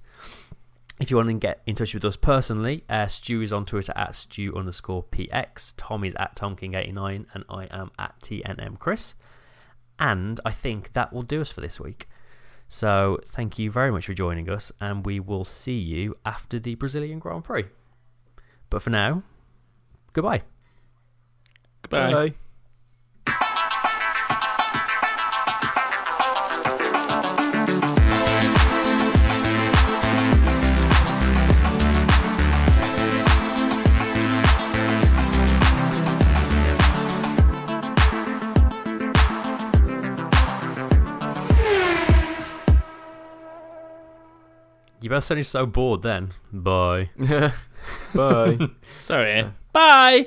If 1.00 1.10
you 1.10 1.16
want 1.16 1.28
to 1.28 1.34
get 1.34 1.62
in 1.66 1.74
touch 1.74 1.94
with 1.94 2.04
us 2.04 2.16
personally, 2.16 2.84
uh, 2.88 3.06
Stu 3.06 3.40
is 3.40 3.52
on 3.52 3.64
Twitter 3.64 3.92
at 3.96 4.14
Stu 4.14 4.54
underscore 4.54 5.02
PX. 5.04 5.74
Tom 5.76 6.04
is 6.04 6.14
at 6.16 6.36
TomKing89, 6.36 7.26
and 7.32 7.44
I 7.48 7.68
am 7.70 7.90
at 7.98 8.20
TNM 8.20 8.78
Chris. 8.78 9.14
And 9.98 10.40
I 10.44 10.50
think 10.50 10.92
that 10.92 11.12
will 11.12 11.22
do 11.22 11.40
us 11.40 11.50
for 11.50 11.60
this 11.60 11.80
week. 11.80 12.06
So 12.68 13.18
thank 13.26 13.58
you 13.58 13.70
very 13.70 13.90
much 13.90 14.06
for 14.06 14.14
joining 14.14 14.48
us, 14.48 14.72
and 14.80 15.04
we 15.04 15.20
will 15.20 15.44
see 15.44 15.78
you 15.78 16.14
after 16.24 16.58
the 16.58 16.74
Brazilian 16.74 17.18
Grand 17.18 17.44
Prix. 17.44 17.64
But 18.70 18.82
for 18.82 18.90
now, 18.90 19.24
goodbye. 20.12 20.42
Goodbye. 21.82 22.12
Bye. 22.12 22.34
You 45.02 45.08
both 45.08 45.24
sounded 45.24 45.44
so 45.44 45.66
bored 45.66 46.02
then. 46.02 46.30
Bye. 46.52 47.10
Bye. 48.14 48.58
Sorry. 48.94 49.44
Bye. 49.72 50.26